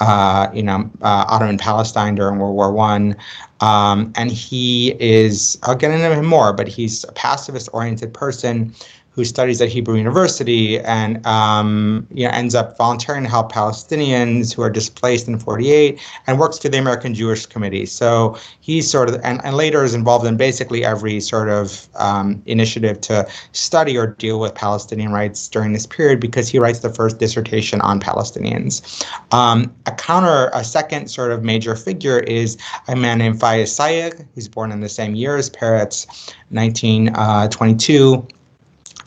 uh, 0.00 0.48
you 0.54 0.62
know, 0.62 0.88
Ottoman 1.02 1.58
Palestine 1.58 2.14
during 2.14 2.38
World 2.38 2.54
War 2.54 2.72
One, 2.72 3.16
um, 3.58 4.12
and 4.14 4.30
he 4.30 4.94
is. 5.00 5.58
I'll 5.64 5.74
get 5.74 5.90
into 5.90 6.14
him 6.14 6.24
more, 6.24 6.52
but 6.52 6.68
he's 6.68 7.02
a 7.02 7.10
pacifist-oriented 7.10 8.14
person 8.14 8.72
who 9.18 9.24
studies 9.24 9.60
at 9.60 9.68
Hebrew 9.68 9.96
University 9.96 10.78
and 10.78 11.26
um, 11.26 12.06
you 12.12 12.24
know, 12.24 12.30
ends 12.30 12.54
up 12.54 12.78
volunteering 12.78 13.24
to 13.24 13.28
help 13.28 13.50
Palestinians 13.50 14.54
who 14.54 14.62
are 14.62 14.70
displaced 14.70 15.26
in 15.26 15.40
48 15.40 16.00
and 16.28 16.38
works 16.38 16.60
for 16.60 16.68
the 16.68 16.78
American 16.78 17.14
Jewish 17.14 17.44
Committee. 17.44 17.84
So 17.84 18.38
he's 18.60 18.88
sort 18.88 19.08
of, 19.08 19.16
and, 19.24 19.44
and 19.44 19.56
later 19.56 19.82
is 19.82 19.92
involved 19.92 20.24
in 20.24 20.36
basically 20.36 20.84
every 20.84 21.18
sort 21.18 21.48
of 21.48 21.88
um, 21.96 22.40
initiative 22.46 23.00
to 23.00 23.26
study 23.50 23.98
or 23.98 24.06
deal 24.06 24.38
with 24.38 24.54
Palestinian 24.54 25.10
rights 25.10 25.48
during 25.48 25.72
this 25.72 25.84
period 25.84 26.20
because 26.20 26.48
he 26.48 26.60
writes 26.60 26.78
the 26.78 26.90
first 26.90 27.18
dissertation 27.18 27.80
on 27.80 27.98
Palestinians. 27.98 29.04
Um, 29.34 29.74
a 29.86 29.90
counter, 29.90 30.48
a 30.54 30.62
second 30.62 31.08
sort 31.08 31.32
of 31.32 31.42
major 31.42 31.74
figure 31.74 32.20
is 32.20 32.56
a 32.86 32.94
man 32.94 33.18
named 33.18 33.40
Fayez 33.40 33.76
Sayegh, 33.76 34.24
who's 34.36 34.46
born 34.46 34.70
in 34.70 34.78
the 34.78 34.88
same 34.88 35.16
year 35.16 35.36
as 35.36 35.50
Peretz, 35.50 36.06
1922 36.50 38.28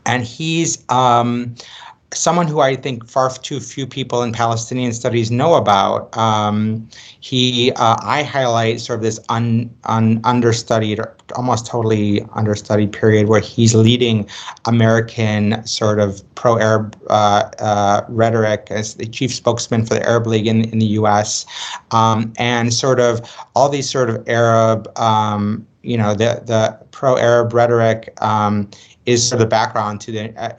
and 0.05 0.23
he's 0.23 0.83
um, 0.89 1.55
someone 2.13 2.47
who 2.47 2.59
I 2.59 2.75
think 2.75 3.07
far 3.07 3.31
too 3.31 3.59
few 3.59 3.87
people 3.87 4.21
in 4.21 4.33
Palestinian 4.33 4.91
studies 4.93 5.31
know 5.31 5.55
about. 5.55 6.15
Um, 6.17 6.89
he, 7.19 7.71
uh, 7.73 7.95
I 8.01 8.23
highlight 8.23 8.81
sort 8.81 8.99
of 8.99 9.03
this 9.03 9.19
un, 9.29 9.73
un, 9.85 10.19
understudied, 10.23 10.99
almost 11.35 11.65
totally 11.65 12.21
understudied 12.33 12.91
period 12.91 13.27
where 13.29 13.39
he's 13.39 13.73
leading 13.73 14.27
American 14.65 15.65
sort 15.65 15.99
of 15.99 16.21
pro-Arab 16.35 16.97
uh, 17.09 17.49
uh, 17.59 18.01
rhetoric 18.09 18.67
as 18.69 18.95
the 18.95 19.05
chief 19.05 19.33
spokesman 19.33 19.85
for 19.85 19.93
the 19.93 20.07
Arab 20.07 20.27
League 20.27 20.47
in, 20.47 20.65
in 20.65 20.79
the 20.79 20.87
U.S. 20.87 21.45
Um, 21.91 22.33
and 22.37 22.73
sort 22.73 22.99
of 22.99 23.21
all 23.55 23.69
these 23.69 23.89
sort 23.89 24.09
of 24.09 24.27
Arab, 24.27 24.91
um, 24.99 25.65
you 25.81 25.97
know, 25.97 26.13
the 26.13 26.41
the 26.45 26.77
pro-Arab 26.91 27.53
rhetoric 27.53 28.13
um, 28.21 28.69
is 29.05 29.27
sort 29.27 29.41
of 29.41 29.47
the 29.47 29.49
background 29.49 30.01
to 30.01 30.11
the 30.11 30.41
uh, 30.41 30.53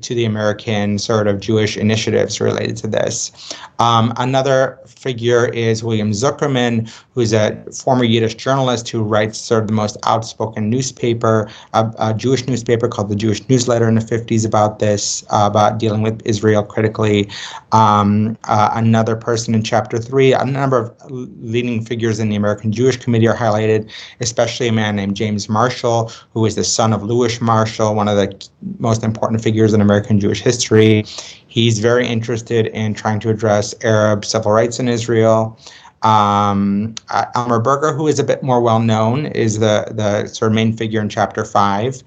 to 0.00 0.14
the 0.14 0.24
American 0.24 0.98
sort 0.98 1.26
of 1.26 1.40
Jewish 1.40 1.76
initiatives 1.76 2.40
related 2.40 2.76
to 2.78 2.86
this. 2.86 3.30
Um, 3.78 4.12
another 4.16 4.78
figure 4.86 5.46
is 5.48 5.84
William 5.84 6.12
Zuckerman, 6.12 6.90
who's 7.14 7.32
a 7.32 7.62
former 7.84 8.04
Yiddish 8.04 8.36
journalist 8.36 8.88
who 8.88 9.02
writes 9.02 9.38
sort 9.38 9.62
of 9.62 9.68
the 9.68 9.74
most 9.74 9.96
outspoken 10.04 10.70
newspaper, 10.70 11.50
a, 11.74 11.92
a 11.98 12.14
Jewish 12.14 12.46
newspaper 12.46 12.88
called 12.88 13.08
the 13.08 13.16
Jewish 13.16 13.46
Newsletter 13.48 13.88
in 13.88 13.96
the 13.96 14.00
50s 14.00 14.46
about 14.46 14.78
this, 14.78 15.24
uh, 15.30 15.48
about 15.50 15.78
dealing 15.78 16.02
with 16.02 16.22
Israel 16.24 16.62
critically. 16.62 17.28
Um, 17.72 18.38
uh, 18.44 18.70
another 18.74 19.16
person 19.16 19.54
in 19.54 19.62
chapter 19.62 19.98
three, 19.98 20.32
a 20.32 20.44
number 20.44 20.78
of 20.78 21.10
leading 21.10 21.84
figures 21.84 22.18
in 22.18 22.28
the 22.28 22.36
American 22.36 22.72
Jewish 22.72 22.96
Committee 22.96 23.28
are 23.28 23.36
highlighted, 23.36 23.90
especially 24.20 24.68
a 24.68 24.72
man 24.72 24.96
named 24.96 25.16
James 25.16 25.48
Marshall, 25.48 26.12
who 26.32 26.46
is 26.46 26.54
the 26.54 26.64
son 26.64 26.92
of 26.92 27.02
Louis 27.02 27.40
Marshall, 27.40 27.81
one 27.90 28.06
of 28.06 28.16
the 28.16 28.48
most 28.78 29.02
important 29.02 29.42
figures 29.42 29.72
in 29.72 29.80
American 29.80 30.20
Jewish 30.20 30.40
history. 30.40 31.04
He's 31.48 31.78
very 31.78 32.06
interested 32.06 32.66
in 32.68 32.94
trying 32.94 33.18
to 33.20 33.30
address 33.30 33.74
Arab 33.82 34.24
civil 34.24 34.52
rights 34.52 34.78
in 34.78 34.88
Israel. 34.88 35.58
Um, 36.02 36.94
Elmer 37.34 37.60
Berger, 37.60 37.92
who 37.92 38.06
is 38.08 38.18
a 38.18 38.24
bit 38.24 38.42
more 38.42 38.60
well 38.60 38.80
known, 38.80 39.26
is 39.26 39.58
the 39.58 39.86
the 39.90 40.26
sort 40.26 40.50
of 40.50 40.54
main 40.54 40.76
figure 40.76 41.00
in 41.00 41.08
chapter 41.08 41.44
five, 41.44 42.02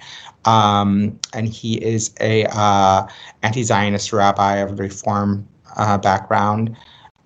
um, 0.45 1.17
and 1.33 1.47
he 1.47 1.75
is 1.83 2.13
a 2.19 2.45
uh, 2.51 3.07
anti-Zionist 3.43 4.11
rabbi 4.13 4.55
of 4.57 4.79
Reform 4.79 5.47
uh, 5.77 5.97
background. 5.97 6.75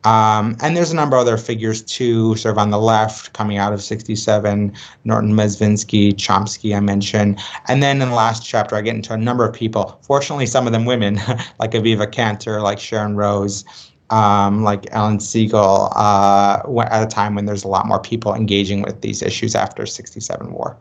Um, 0.05 0.55
and 0.61 0.77
there's 0.77 0.91
a 0.91 0.95
number 0.95 1.17
of 1.17 1.21
other 1.21 1.37
figures 1.37 1.81
too, 1.81 2.35
sort 2.37 2.53
of 2.53 2.57
on 2.57 2.69
the 2.69 2.79
left, 2.79 3.33
coming 3.33 3.57
out 3.57 3.73
of 3.73 3.81
67, 3.83 4.73
Norton 5.03 5.33
Mezvinsky, 5.33 6.13
Chomsky, 6.13 6.75
I 6.75 6.79
mentioned. 6.79 7.39
And 7.67 7.83
then 7.83 8.01
in 8.01 8.09
the 8.09 8.15
last 8.15 8.45
chapter, 8.45 8.75
I 8.75 8.81
get 8.81 8.95
into 8.95 9.13
a 9.13 9.17
number 9.17 9.45
of 9.45 9.53
people, 9.53 9.99
fortunately, 10.01 10.45
some 10.45 10.67
of 10.67 10.73
them 10.73 10.85
women, 10.85 11.15
like 11.59 11.71
Aviva 11.71 12.09
Cantor, 12.09 12.61
like 12.61 12.79
Sharon 12.79 13.17
Rose, 13.17 13.65
um, 14.09 14.63
like 14.63 14.87
Ellen 14.91 15.19
Siegel, 15.19 15.91
uh, 15.95 16.61
at 16.89 17.03
a 17.03 17.07
time 17.07 17.35
when 17.35 17.45
there's 17.45 17.65
a 17.65 17.67
lot 17.67 17.85
more 17.85 17.99
people 17.99 18.33
engaging 18.33 18.81
with 18.81 19.01
these 19.01 19.21
issues 19.21 19.53
after 19.53 19.85
67 19.85 20.51
war. 20.53 20.77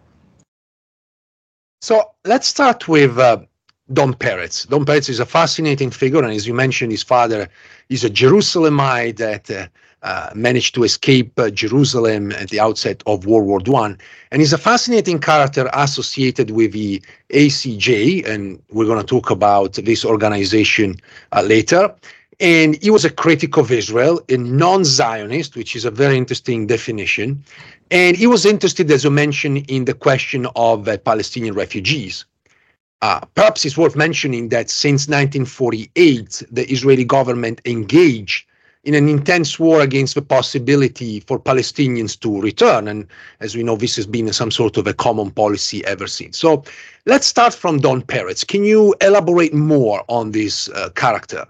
So 1.80 2.10
let's 2.24 2.46
start 2.46 2.88
with 2.88 3.18
uh, 3.18 3.38
Don 3.92 4.12
Peretz. 4.14 4.68
Don 4.68 4.84
Peretz 4.84 5.08
is 5.08 5.20
a 5.20 5.26
fascinating 5.26 5.90
figure, 5.90 6.22
and 6.22 6.32
as 6.32 6.46
you 6.46 6.54
mentioned, 6.54 6.92
his 6.92 7.02
father 7.02 7.48
is 7.88 8.04
a 8.04 8.10
Jerusalemite 8.10 9.16
that 9.16 9.50
uh, 9.50 9.66
uh, 10.02 10.30
managed 10.34 10.74
to 10.74 10.84
escape 10.84 11.38
uh, 11.38 11.50
Jerusalem 11.50 12.32
at 12.32 12.50
the 12.50 12.60
outset 12.60 13.02
of 13.06 13.26
World 13.26 13.46
War 13.46 13.60
One, 13.82 13.98
and 14.30 14.40
he's 14.42 14.52
a 14.52 14.58
fascinating 14.58 15.18
character 15.18 15.70
associated 15.72 16.50
with 16.50 16.72
the 16.72 17.02
ACJ, 17.30 18.26
and 18.28 18.62
we're 18.70 18.86
going 18.86 19.00
to 19.00 19.06
talk 19.06 19.30
about 19.30 19.72
this 19.74 20.04
organization 20.04 20.96
uh, 21.32 21.42
later. 21.42 21.94
And 22.40 22.80
he 22.80 22.90
was 22.90 23.04
a 23.04 23.10
critic 23.10 23.56
of 23.56 23.72
Israel, 23.72 24.20
a 24.28 24.36
non-Zionist, 24.36 25.56
which 25.56 25.74
is 25.74 25.84
a 25.84 25.90
very 25.90 26.16
interesting 26.16 26.68
definition. 26.68 27.42
And 27.90 28.16
he 28.16 28.28
was 28.28 28.46
interested, 28.46 28.88
as 28.92 29.02
you 29.02 29.10
mentioned, 29.10 29.68
in 29.68 29.86
the 29.86 29.94
question 29.94 30.46
of 30.54 30.86
uh, 30.86 30.98
Palestinian 30.98 31.54
refugees. 31.54 32.24
Uh, 33.00 33.20
perhaps 33.34 33.64
it's 33.64 33.78
worth 33.78 33.94
mentioning 33.94 34.48
that 34.48 34.70
since 34.70 35.06
1948, 35.06 36.42
the 36.50 36.70
Israeli 36.70 37.04
government 37.04 37.60
engaged 37.64 38.46
in 38.84 38.94
an 38.94 39.08
intense 39.08 39.58
war 39.58 39.80
against 39.82 40.14
the 40.14 40.22
possibility 40.22 41.20
for 41.20 41.38
Palestinians 41.38 42.18
to 42.20 42.40
return. 42.40 42.88
And 42.88 43.06
as 43.40 43.54
we 43.54 43.62
know, 43.62 43.76
this 43.76 43.96
has 43.96 44.06
been 44.06 44.32
some 44.32 44.50
sort 44.50 44.76
of 44.76 44.86
a 44.86 44.94
common 44.94 45.30
policy 45.30 45.84
ever 45.84 46.06
since. 46.06 46.38
So 46.38 46.64
let's 47.06 47.26
start 47.26 47.54
from 47.54 47.80
Don 47.80 48.02
Peretz. 48.02 48.46
Can 48.46 48.64
you 48.64 48.94
elaborate 49.00 49.54
more 49.54 50.04
on 50.08 50.32
this 50.32 50.68
uh, 50.70 50.90
character? 50.90 51.46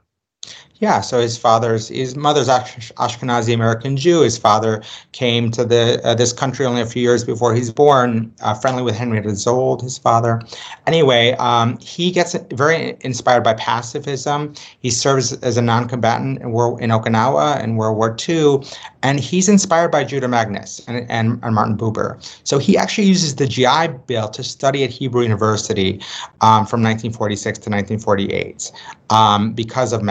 Yeah, 0.80 1.00
so 1.00 1.20
his 1.20 1.36
father's 1.36 1.88
his 1.88 2.14
mother's 2.14 2.46
Ashkenazi 2.48 3.52
American 3.52 3.96
Jew. 3.96 4.22
His 4.22 4.38
father 4.38 4.82
came 5.10 5.50
to 5.50 5.64
the 5.64 6.00
uh, 6.04 6.14
this 6.14 6.32
country 6.32 6.64
only 6.66 6.80
a 6.80 6.86
few 6.86 7.02
years 7.02 7.24
before 7.24 7.52
he's 7.52 7.72
born. 7.72 8.32
Uh, 8.40 8.54
friendly 8.54 8.82
with 8.82 8.94
Henrietta 8.94 9.30
Szold, 9.30 9.82
his 9.82 9.98
father. 9.98 10.40
Anyway, 10.86 11.32
um, 11.38 11.78
he 11.78 12.12
gets 12.12 12.36
very 12.52 12.96
inspired 13.00 13.42
by 13.42 13.54
pacifism. 13.54 14.54
He 14.78 14.90
serves 14.90 15.32
as 15.42 15.56
a 15.56 15.62
non-combatant 15.62 16.40
in, 16.42 16.48
in 16.48 16.90
Okinawa 16.90 17.62
in 17.62 17.76
World 17.76 17.96
War 17.96 18.16
II, 18.28 18.62
and 19.02 19.18
he's 19.18 19.48
inspired 19.48 19.90
by 19.90 20.04
Judah 20.04 20.28
Magnes 20.28 20.80
and, 20.86 21.10
and, 21.10 21.40
and, 21.42 21.54
Martin 21.54 21.76
Buber. 21.76 22.18
So 22.44 22.58
he 22.58 22.76
actually 22.76 23.08
uses 23.08 23.34
the 23.36 23.46
GI 23.46 23.88
Bill 24.06 24.28
to 24.28 24.44
study 24.44 24.84
at 24.84 24.90
Hebrew 24.90 25.22
University 25.22 26.00
um, 26.40 26.66
from 26.66 26.82
1946 26.82 27.58
to 27.58 27.70
1948 27.70 28.70
um, 29.10 29.52
because 29.52 29.92
of 29.92 30.02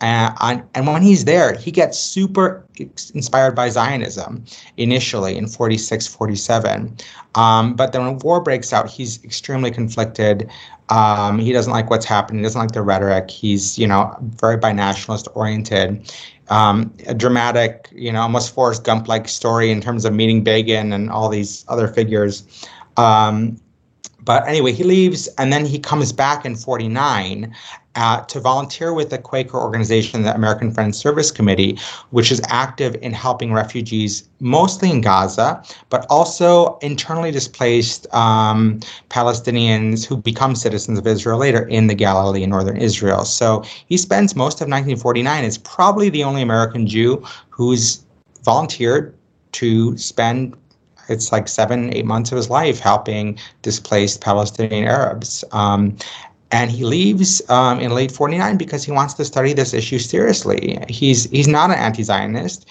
And, 0.00 0.62
and 0.74 0.86
when 0.86 1.02
he's 1.02 1.24
there, 1.24 1.54
he 1.54 1.70
gets 1.70 1.98
super 1.98 2.66
inspired 3.14 3.54
by 3.54 3.68
Zionism 3.68 4.44
initially 4.76 5.36
in 5.36 5.46
46, 5.46 6.06
47. 6.06 6.96
Um, 7.34 7.74
but 7.74 7.92
then 7.92 8.04
when 8.04 8.18
war 8.18 8.40
breaks 8.40 8.72
out, 8.72 8.88
he's 8.88 9.22
extremely 9.24 9.70
conflicted. 9.70 10.50
Um, 10.88 11.38
he 11.38 11.52
doesn't 11.52 11.72
like 11.72 11.90
what's 11.90 12.06
happening. 12.06 12.40
He 12.40 12.44
doesn't 12.44 12.60
like 12.60 12.72
the 12.72 12.82
rhetoric. 12.82 13.30
He's, 13.30 13.78
you 13.78 13.86
know, 13.86 14.16
very 14.20 14.58
binationalist 14.58 15.28
oriented 15.34 16.10
um, 16.50 16.92
a 17.06 17.14
dramatic, 17.14 17.88
you 17.92 18.12
know, 18.12 18.20
almost 18.20 18.52
Forrest 18.52 18.84
Gump 18.84 19.08
like 19.08 19.28
story 19.28 19.70
in 19.70 19.80
terms 19.80 20.04
of 20.04 20.12
meeting 20.12 20.42
Begin 20.42 20.92
and 20.92 21.08
all 21.08 21.28
these 21.28 21.64
other 21.68 21.88
figures. 21.88 22.68
Um, 22.96 23.58
but 24.22 24.46
anyway, 24.46 24.72
he 24.72 24.84
leaves 24.84 25.28
and 25.38 25.52
then 25.52 25.64
he 25.64 25.78
comes 25.78 26.12
back 26.12 26.44
in 26.44 26.56
49 26.56 27.54
uh, 27.96 28.20
to 28.22 28.40
volunteer 28.40 28.92
with 28.94 29.10
the 29.10 29.18
Quaker 29.18 29.58
organization, 29.58 30.22
the 30.22 30.34
American 30.34 30.70
Friends 30.70 30.96
Service 30.96 31.30
Committee, 31.30 31.78
which 32.10 32.30
is 32.30 32.40
active 32.48 32.94
in 33.02 33.12
helping 33.12 33.52
refugees 33.52 34.28
mostly 34.38 34.90
in 34.90 35.00
Gaza, 35.00 35.62
but 35.88 36.06
also 36.08 36.78
internally 36.78 37.30
displaced 37.30 38.12
um, 38.14 38.80
Palestinians 39.08 40.04
who 40.04 40.16
become 40.16 40.54
citizens 40.54 40.98
of 40.98 41.06
Israel 41.06 41.38
later 41.38 41.66
in 41.66 41.88
the 41.88 41.94
Galilee 41.94 42.42
in 42.42 42.50
northern 42.50 42.76
Israel. 42.76 43.24
So 43.24 43.64
he 43.86 43.96
spends 43.96 44.36
most 44.36 44.60
of 44.60 44.68
1949 44.68 45.44
as 45.44 45.58
probably 45.58 46.10
the 46.10 46.24
only 46.24 46.42
American 46.42 46.86
Jew 46.86 47.24
who's 47.48 48.04
volunteered 48.44 49.14
to 49.52 49.96
spend 49.98 50.56
it's 51.08 51.32
like 51.32 51.48
seven, 51.48 51.92
eight 51.92 52.06
months 52.06 52.30
of 52.30 52.36
his 52.36 52.48
life 52.50 52.78
helping 52.78 53.36
displaced 53.62 54.20
Palestinian 54.20 54.84
Arabs. 54.84 55.44
Um, 55.50 55.96
and 56.52 56.70
he 56.70 56.84
leaves 56.84 57.42
um, 57.48 57.80
in 57.80 57.92
late 57.92 58.10
49 58.10 58.56
because 58.56 58.84
he 58.84 58.92
wants 58.92 59.14
to 59.14 59.24
study 59.24 59.52
this 59.52 59.72
issue 59.72 59.98
seriously. 59.98 60.78
He's 60.88 61.30
he's 61.30 61.48
not 61.48 61.70
an 61.70 61.76
anti-Zionist 61.76 62.66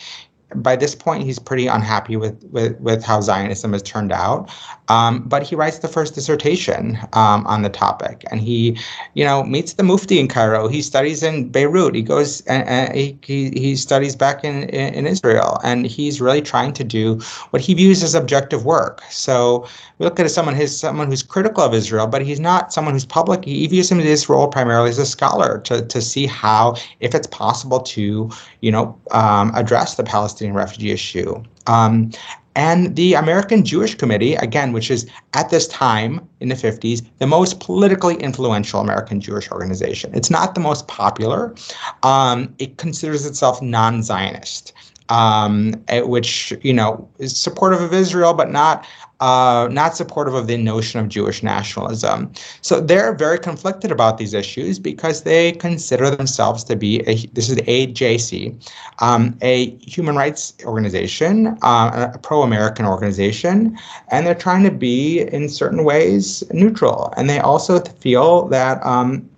by 0.56 0.75
this 0.75 0.96
point, 0.96 1.24
he's 1.24 1.39
pretty 1.39 1.68
unhappy 1.68 2.15
with, 2.15 2.44
with, 2.46 2.79
with 2.79 3.03
how 3.03 3.22
Zionism 3.22 3.74
has 3.74 3.84
turned 3.84 4.12
out. 4.12 4.50
Um, 4.88 5.22
but 5.27 5.44
he 5.44 5.56
writes 5.56 5.79
the 5.79 5.88
first 5.88 6.15
dissertation 6.15 6.98
um, 7.13 7.46
on 7.46 7.62
the 7.62 7.70
topic, 7.70 8.25
and 8.32 8.41
he, 8.41 8.77
you 9.13 9.24
know, 9.24 9.44
meets 9.44 9.74
the 9.74 9.84
Mufti 9.84 10.20
in 10.20 10.27
Cairo. 10.27 10.68
He 10.68 10.82
studies 10.82 11.22
in 11.22 11.50
Beirut. 11.50 11.94
He 11.94 12.01
goes 12.01 12.41
and, 12.48 12.68
and 12.68 12.96
he, 12.96 13.18
he, 13.22 13.51
he 13.51 13.75
studies 13.75 14.15
back 14.15 14.44
in, 14.44 14.63
in, 14.70 14.94
in 14.96 15.06
Israel, 15.06 15.60
and 15.63 15.86
he's 15.86 16.20
really 16.20 16.41
trying 16.41 16.74
to 16.74 16.84
do 16.84 17.20
what 17.51 17.62
he 17.62 17.75
views 17.75 18.01
as 18.01 18.15
objective 18.15 18.65
work. 18.65 19.03
So 19.12 19.68
we 20.00 20.06
look 20.06 20.20
at 20.20 20.29
someone 20.32 20.56
his 20.56 20.79
someone 20.79 21.08
who's 21.08 21.22
critical 21.22 21.63
of 21.63 21.75
Israel, 21.75 22.08
but 22.08 22.24
he's 22.24 22.39
not 22.39 22.74
someone 22.74 22.96
who's 22.96 23.06
public. 23.06 23.46
He 23.46 23.68
views 23.68 23.91
him 23.91 24.00
in 24.00 24.06
this 24.06 24.27
role 24.27 24.48
primarily 24.48 24.89
as 24.89 24.98
a 24.98 25.06
scholar 25.06 25.60
to 25.65 25.86
to 25.86 26.01
see 26.01 26.25
how, 26.25 26.75
if 27.00 27.13
it's 27.13 27.27
possible 27.27 27.79
to, 27.82 28.32
you 28.62 28.72
know, 28.72 29.00
um, 29.12 29.51
address 29.53 29.96
the 29.96 30.03
Palestinian 30.03 30.38
refugee 30.48 30.91
issue. 30.91 31.43
Um, 31.67 32.12
and 32.55 32.96
the 32.96 33.13
American 33.13 33.63
Jewish 33.63 33.96
Committee, 33.96 34.36
again, 34.36 34.74
which 34.74 34.91
is 34.91 35.10
at 35.34 35.50
this 35.50 35.67
time 35.67 36.27
in 36.39 36.50
the 36.50 36.55
50s, 36.55 37.05
the 37.19 37.27
most 37.27 37.60
politically 37.60 38.15
influential 38.15 38.81
American 38.81 39.22
Jewish 39.22 39.50
organization. 39.51 40.12
It's 40.13 40.29
not 40.29 40.55
the 40.55 40.60
most 40.60 40.88
popular. 40.88 41.55
Um, 42.03 42.53
it 42.58 42.77
considers 42.77 43.25
itself 43.25 43.62
non 43.62 44.03
Zionist. 44.03 44.74
Um, 45.12 45.74
which 46.03 46.53
you 46.62 46.72
know 46.72 47.10
is 47.17 47.36
supportive 47.36 47.81
of 47.81 47.96
Israel, 47.96 48.36
but 48.36 48.51
not 48.51 48.86
not 49.22 49.96
supportive 49.96 50.34
of 50.34 50.48
the 50.48 50.58
notion 50.58 51.00
of 51.00 51.08
Jewish 51.10 51.44
nationalism. 51.44 52.32
So 52.62 52.80
they're 52.80 53.14
very 53.14 53.40
conflicted 53.40 53.92
about 53.92 54.18
these 54.18 54.34
issues 54.34 54.80
because 54.80 55.24
they 55.24 55.54
consider 55.54 56.10
themselves 56.10 56.64
to 56.66 56.76
be 56.76 57.02
a, 57.02 57.16
this 57.34 57.50
is 57.50 57.58
AJC, 57.58 58.72
um, 59.00 59.38
a 59.42 59.72
human 59.78 60.16
rights 60.16 60.54
organization, 60.66 61.58
uh, 61.62 62.12
a 62.14 62.18
pro-American 62.18 62.86
organization, 62.86 63.78
and 64.10 64.26
they're 64.26 64.36
trying 64.36 64.63
to 64.63 64.72
be 64.72 65.22
in 65.22 65.50
certain 65.50 65.84
ways 65.84 66.43
neutral. 66.52 67.13
And 67.17 67.30
they 67.30 67.39
also 67.39 67.80
feel 67.80 68.48
that 68.48 68.86
um, 68.86 69.30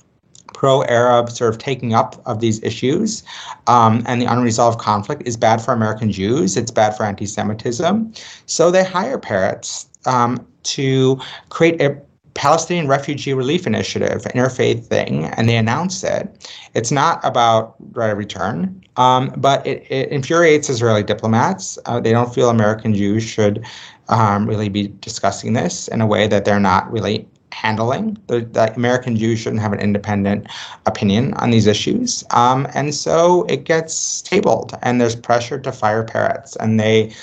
pro-Arab 0.61 1.27
sort 1.27 1.51
of 1.51 1.57
taking 1.57 1.95
up 1.95 2.21
of 2.27 2.39
these 2.39 2.61
issues 2.61 3.23
um, 3.65 4.03
and 4.05 4.21
the 4.21 4.27
unresolved 4.27 4.79
conflict 4.79 5.23
is 5.25 5.35
bad 5.35 5.59
for 5.59 5.73
American 5.73 6.11
Jews. 6.11 6.55
It's 6.55 6.69
bad 6.69 6.95
for 6.95 7.03
anti-Semitism. 7.03 8.13
So 8.45 8.69
they 8.69 8.83
hire 8.83 9.17
Peretz 9.17 9.87
um, 10.05 10.45
to 10.75 11.19
create 11.49 11.81
a 11.81 11.99
Palestinian 12.35 12.87
Refugee 12.87 13.33
Relief 13.33 13.65
Initiative, 13.65 14.21
interfaith 14.35 14.85
thing, 14.85 15.25
and 15.25 15.49
they 15.49 15.57
announce 15.57 16.03
it. 16.03 16.47
It's 16.75 16.91
not 16.91 17.19
about 17.23 17.73
right 17.93 18.11
of 18.11 18.19
return, 18.19 18.83
um, 18.97 19.33
but 19.37 19.65
it, 19.65 19.83
it, 19.89 20.09
infuriates 20.09 20.69
Israeli 20.69 21.01
diplomats. 21.01 21.79
Uh, 21.87 21.99
they 21.99 22.11
don't 22.11 22.35
feel 22.35 22.51
American 22.51 22.93
Jews 22.93 23.23
should 23.23 23.65
um, 24.09 24.47
really 24.47 24.69
be 24.69 24.89
discussing 24.99 25.53
this 25.53 25.87
in 25.87 26.01
a 26.01 26.05
way 26.05 26.27
that 26.27 26.45
they're 26.45 26.59
not 26.59 26.89
really 26.91 27.27
handling. 27.53 28.17
The, 28.27 28.41
the, 28.41 28.73
American 28.75 29.15
Jews 29.15 29.39
shouldn't 29.39 29.61
have 29.61 29.73
an 29.73 29.79
independent 29.79 30.47
opinion 30.85 31.33
on 31.35 31.51
these 31.51 31.67
issues. 31.67 32.23
Um, 32.31 32.67
and 32.73 32.93
so 32.93 33.43
it 33.43 33.63
gets 33.65 34.21
tabled, 34.21 34.77
and 34.81 34.99
there's 34.99 35.15
pressure 35.15 35.59
to 35.59 35.71
fire 35.71 36.05
Peretz. 36.05 36.55
And 36.59 36.79
they, 36.79 37.13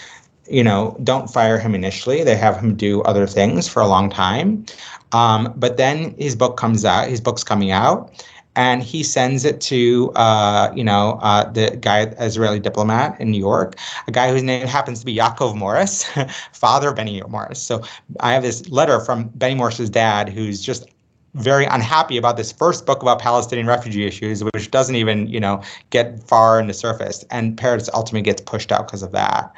you 0.51 0.63
know, 0.63 0.97
don't 1.05 1.29
fire 1.29 1.59
him 1.59 1.75
initially. 1.75 2.25
They 2.25 2.37
have 2.37 2.59
him 2.59 2.75
do 2.75 3.03
other 3.03 3.27
things 3.27 3.69
for 3.69 3.81
a 3.81 3.87
long 3.87 4.11
time. 4.11 4.65
Um, 5.13 5.53
but 5.57 5.77
then 5.77 6.15
his 6.19 6.37
book 6.37 6.57
comes 6.57 6.85
out, 6.85 7.09
his 7.09 7.21
book's 7.21 7.45
coming 7.45 7.71
out 7.71 8.13
and 8.59 8.83
he 8.83 9.05
sends 9.05 9.45
it 9.45 9.61
to 9.61 10.11
uh, 10.17 10.71
you 10.75 10.83
know 10.85 11.19
uh, 11.23 11.51
the 11.53 11.79
guy 11.81 12.01
Israeli 12.19 12.59
diplomat 12.59 13.19
in 13.21 13.31
New 13.31 13.39
York, 13.39 13.77
a 14.09 14.11
guy 14.11 14.31
whose 14.31 14.43
name 14.43 14.67
happens 14.67 14.99
to 15.01 15.07
be 15.07 15.15
Yaakov 15.15 15.57
Morris, 15.57 16.05
father 16.53 16.89
of 16.89 16.97
Benny 16.97 17.23
Morris. 17.29 17.63
So 17.63 17.83
I 18.21 18.35
have 18.35 18.43
this 18.43 18.69
letter 18.69 18.99
from 19.01 19.29
Benny 19.29 19.55
Morris's 19.55 19.89
dad, 19.89 20.29
who's 20.29 20.61
just 20.61 20.89
very 21.35 21.67
unhappy 21.67 22.17
about 22.17 22.37
this 22.37 22.51
first 22.51 22.85
book 22.85 23.01
about 23.01 23.21
Palestinian 23.21 23.69
refugee 23.69 24.05
issues, 24.05 24.43
which 24.43 24.71
doesn't 24.73 24.97
even 24.97 25.29
you 25.29 25.39
know 25.39 25.63
get 25.91 26.21
far 26.25 26.59
in 26.59 26.67
the 26.67 26.75
surface, 26.75 27.25
and 27.31 27.57
Peretz 27.57 27.89
ultimately 27.95 28.23
gets 28.23 28.43
pushed 28.43 28.73
out 28.73 28.89
because 28.89 29.05
of 29.05 29.13
that. 29.13 29.53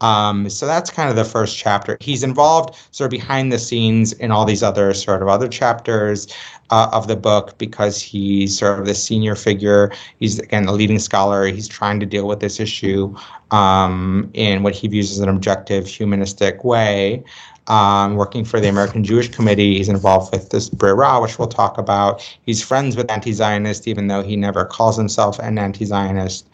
Um, 0.00 0.50
so 0.50 0.66
that's 0.66 0.90
kind 0.90 1.08
of 1.08 1.16
the 1.16 1.24
first 1.24 1.56
chapter. 1.56 1.96
He's 2.00 2.22
involved 2.22 2.74
sort 2.90 3.06
of 3.06 3.10
behind 3.10 3.50
the 3.50 3.58
scenes 3.58 4.12
in 4.14 4.30
all 4.30 4.44
these 4.44 4.62
other 4.62 4.92
sort 4.92 5.22
of 5.22 5.28
other 5.28 5.48
chapters 5.48 6.28
uh, 6.70 6.88
of 6.92 7.08
the 7.08 7.16
book 7.16 7.56
because 7.58 8.00
he's 8.00 8.58
sort 8.58 8.78
of 8.78 8.86
the 8.86 8.94
senior 8.94 9.34
figure. 9.34 9.92
He's 10.18 10.38
again 10.38 10.66
a 10.66 10.72
leading 10.72 10.98
scholar. 10.98 11.46
He's 11.46 11.68
trying 11.68 12.00
to 12.00 12.06
deal 12.06 12.26
with 12.26 12.40
this 12.40 12.60
issue 12.60 13.14
um, 13.50 14.30
in 14.34 14.62
what 14.62 14.74
he 14.74 14.88
views 14.88 15.10
as 15.12 15.20
an 15.20 15.28
objective, 15.28 15.86
humanistic 15.86 16.64
way. 16.64 17.24
Um, 17.68 18.14
working 18.14 18.44
for 18.44 18.60
the 18.60 18.68
American 18.68 19.02
Jewish 19.02 19.28
Committee. 19.28 19.78
He's 19.78 19.88
involved 19.88 20.32
with 20.32 20.50
this 20.50 20.70
Breira, 20.70 21.20
which 21.20 21.36
we'll 21.36 21.48
talk 21.48 21.78
about. 21.78 22.22
He's 22.46 22.62
friends 22.62 22.96
with 22.96 23.10
anti-Zionists, 23.10 23.88
even 23.88 24.06
though 24.06 24.22
he 24.22 24.36
never 24.36 24.64
calls 24.64 24.96
himself 24.96 25.40
an 25.40 25.58
anti-Zionist. 25.58 26.46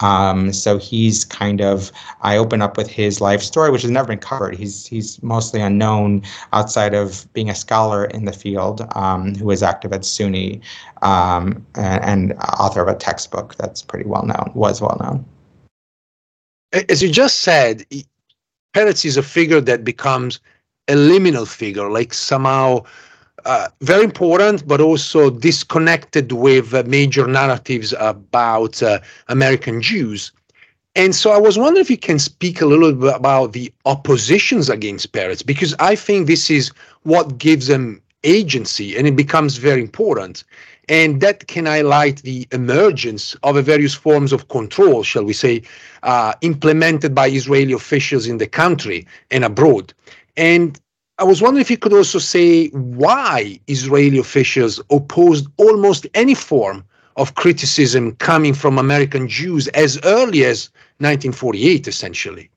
Um, 0.00 0.52
so 0.52 0.78
he's 0.78 1.24
kind 1.24 1.60
of 1.60 1.90
I 2.22 2.36
open 2.36 2.62
up 2.62 2.76
with 2.76 2.88
his 2.88 3.20
life 3.20 3.42
story, 3.42 3.70
which 3.70 3.82
has 3.82 3.90
never 3.90 4.08
been 4.08 4.18
covered. 4.18 4.56
He's 4.56 4.86
he's 4.86 5.22
mostly 5.22 5.60
unknown 5.60 6.22
outside 6.52 6.94
of 6.94 7.30
being 7.32 7.50
a 7.50 7.54
scholar 7.54 8.04
in 8.06 8.24
the 8.24 8.32
field, 8.32 8.86
um, 8.94 9.34
who 9.34 9.50
is 9.50 9.62
active 9.62 9.92
at 9.92 10.02
SUNY 10.02 10.60
um, 11.02 11.66
and, 11.74 12.04
and, 12.04 12.32
author 12.58 12.82
of 12.82 12.88
a 12.88 12.94
textbook 12.94 13.54
that's 13.56 13.82
pretty 13.82 14.08
well 14.08 14.24
known, 14.24 14.50
was 14.54 14.80
well 14.80 14.96
known. 15.00 15.24
As 16.88 17.02
you 17.02 17.10
just 17.10 17.40
said, 17.40 17.84
Peretz 18.74 19.04
is 19.04 19.16
a 19.16 19.22
figure 19.22 19.60
that 19.60 19.84
becomes 19.84 20.40
a 20.88 20.94
liminal 20.94 21.46
figure, 21.46 21.90
like 21.90 22.12
somehow 22.12 22.84
uh, 23.44 23.68
very 23.80 24.04
important, 24.04 24.66
but 24.66 24.80
also 24.80 25.30
disconnected 25.30 26.32
with 26.32 26.74
uh, 26.74 26.82
major 26.86 27.26
narratives 27.26 27.94
about 27.98 28.82
uh, 28.82 28.98
American 29.28 29.80
Jews. 29.80 30.32
And 30.94 31.14
so 31.14 31.30
I 31.30 31.38
was 31.38 31.56
wondering 31.56 31.82
if 31.82 31.90
you 31.90 31.98
can 31.98 32.18
speak 32.18 32.60
a 32.60 32.66
little 32.66 32.92
bit 32.92 33.14
about 33.14 33.52
the 33.52 33.72
oppositions 33.84 34.68
against 34.68 35.12
Peretz, 35.12 35.44
because 35.44 35.74
I 35.78 35.94
think 35.94 36.26
this 36.26 36.50
is 36.50 36.72
what 37.02 37.38
gives 37.38 37.68
them 37.68 38.02
agency 38.24 38.96
and 38.96 39.06
it 39.06 39.14
becomes 39.14 39.58
very 39.58 39.80
important. 39.80 40.42
And 40.88 41.20
that 41.20 41.46
can 41.46 41.66
highlight 41.66 42.22
the 42.22 42.48
emergence 42.50 43.36
of 43.42 43.56
a 43.56 43.62
various 43.62 43.94
forms 43.94 44.32
of 44.32 44.48
control, 44.48 45.02
shall 45.02 45.24
we 45.24 45.34
say, 45.34 45.62
uh, 46.02 46.32
implemented 46.40 47.14
by 47.14 47.28
Israeli 47.28 47.74
officials 47.74 48.26
in 48.26 48.38
the 48.38 48.46
country 48.46 49.06
and 49.30 49.44
abroad. 49.44 49.92
And 50.36 50.80
I 51.20 51.24
was 51.24 51.42
wondering 51.42 51.62
if 51.62 51.70
you 51.70 51.76
could 51.76 51.92
also 51.92 52.20
say 52.20 52.68
why 52.68 53.58
Israeli 53.66 54.18
officials 54.18 54.80
opposed 54.88 55.48
almost 55.56 56.06
any 56.14 56.34
form 56.34 56.84
of 57.16 57.34
criticism 57.34 58.14
coming 58.16 58.54
from 58.54 58.78
American 58.78 59.26
Jews 59.26 59.66
as 59.68 59.98
early 60.04 60.44
as 60.44 60.70
1948, 60.98 61.88
essentially. 61.88 62.50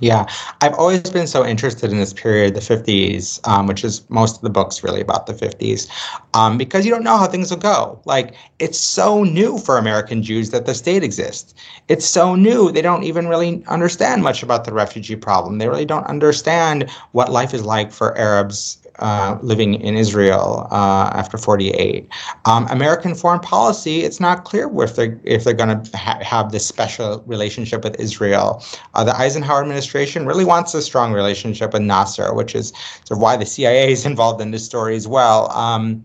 Yeah, 0.00 0.26
I've 0.60 0.74
always 0.74 1.02
been 1.10 1.26
so 1.26 1.46
interested 1.46 1.92
in 1.92 1.98
this 1.98 2.12
period, 2.12 2.54
the 2.54 2.60
50s, 2.60 3.40
um, 3.46 3.66
which 3.66 3.84
is 3.84 4.08
most 4.10 4.36
of 4.36 4.42
the 4.42 4.50
books 4.50 4.82
really 4.82 5.00
about 5.00 5.26
the 5.26 5.32
50s, 5.32 5.88
um, 6.34 6.58
because 6.58 6.84
you 6.84 6.90
don't 6.90 7.04
know 7.04 7.16
how 7.16 7.26
things 7.26 7.50
will 7.50 7.58
go. 7.58 8.00
Like, 8.04 8.34
it's 8.58 8.78
so 8.78 9.22
new 9.22 9.58
for 9.58 9.78
American 9.78 10.22
Jews 10.22 10.50
that 10.50 10.66
the 10.66 10.74
state 10.74 11.04
exists. 11.04 11.54
It's 11.88 12.06
so 12.06 12.34
new, 12.34 12.72
they 12.72 12.82
don't 12.82 13.04
even 13.04 13.28
really 13.28 13.64
understand 13.66 14.22
much 14.22 14.42
about 14.42 14.64
the 14.64 14.72
refugee 14.72 15.16
problem. 15.16 15.58
They 15.58 15.68
really 15.68 15.86
don't 15.86 16.06
understand 16.06 16.90
what 17.12 17.30
life 17.30 17.54
is 17.54 17.64
like 17.64 17.92
for 17.92 18.16
Arabs 18.18 18.83
uh, 18.98 19.38
living 19.42 19.74
in 19.74 19.96
Israel 19.96 20.68
uh, 20.70 21.10
after 21.14 21.36
48. 21.36 22.08
Um, 22.44 22.66
American 22.70 23.14
foreign 23.14 23.40
policy, 23.40 24.00
it's 24.00 24.20
not 24.20 24.44
clear 24.44 24.70
if 24.82 24.96
they're, 24.96 25.18
if 25.24 25.44
they're 25.44 25.52
going 25.54 25.82
to 25.82 25.96
ha- 25.96 26.20
have 26.22 26.52
this 26.52 26.66
special 26.66 27.22
relationship 27.26 27.82
with 27.82 27.98
Israel. 27.98 28.62
Uh, 28.94 29.04
the 29.04 29.16
Eisenhower 29.16 29.62
administration 29.62 30.26
really 30.26 30.44
wants 30.44 30.74
a 30.74 30.82
strong 30.82 31.12
relationship 31.12 31.72
with 31.72 31.82
Nasser, 31.82 32.32
which 32.34 32.54
is 32.54 32.72
sort 33.04 33.12
of 33.12 33.18
why 33.18 33.36
the 33.36 33.46
CIA 33.46 33.92
is 33.92 34.06
involved 34.12 34.40
in 34.40 34.50
this 34.50 34.64
story 34.64 34.96
as 34.96 35.08
well. 35.08 35.50
Um, 35.52 36.04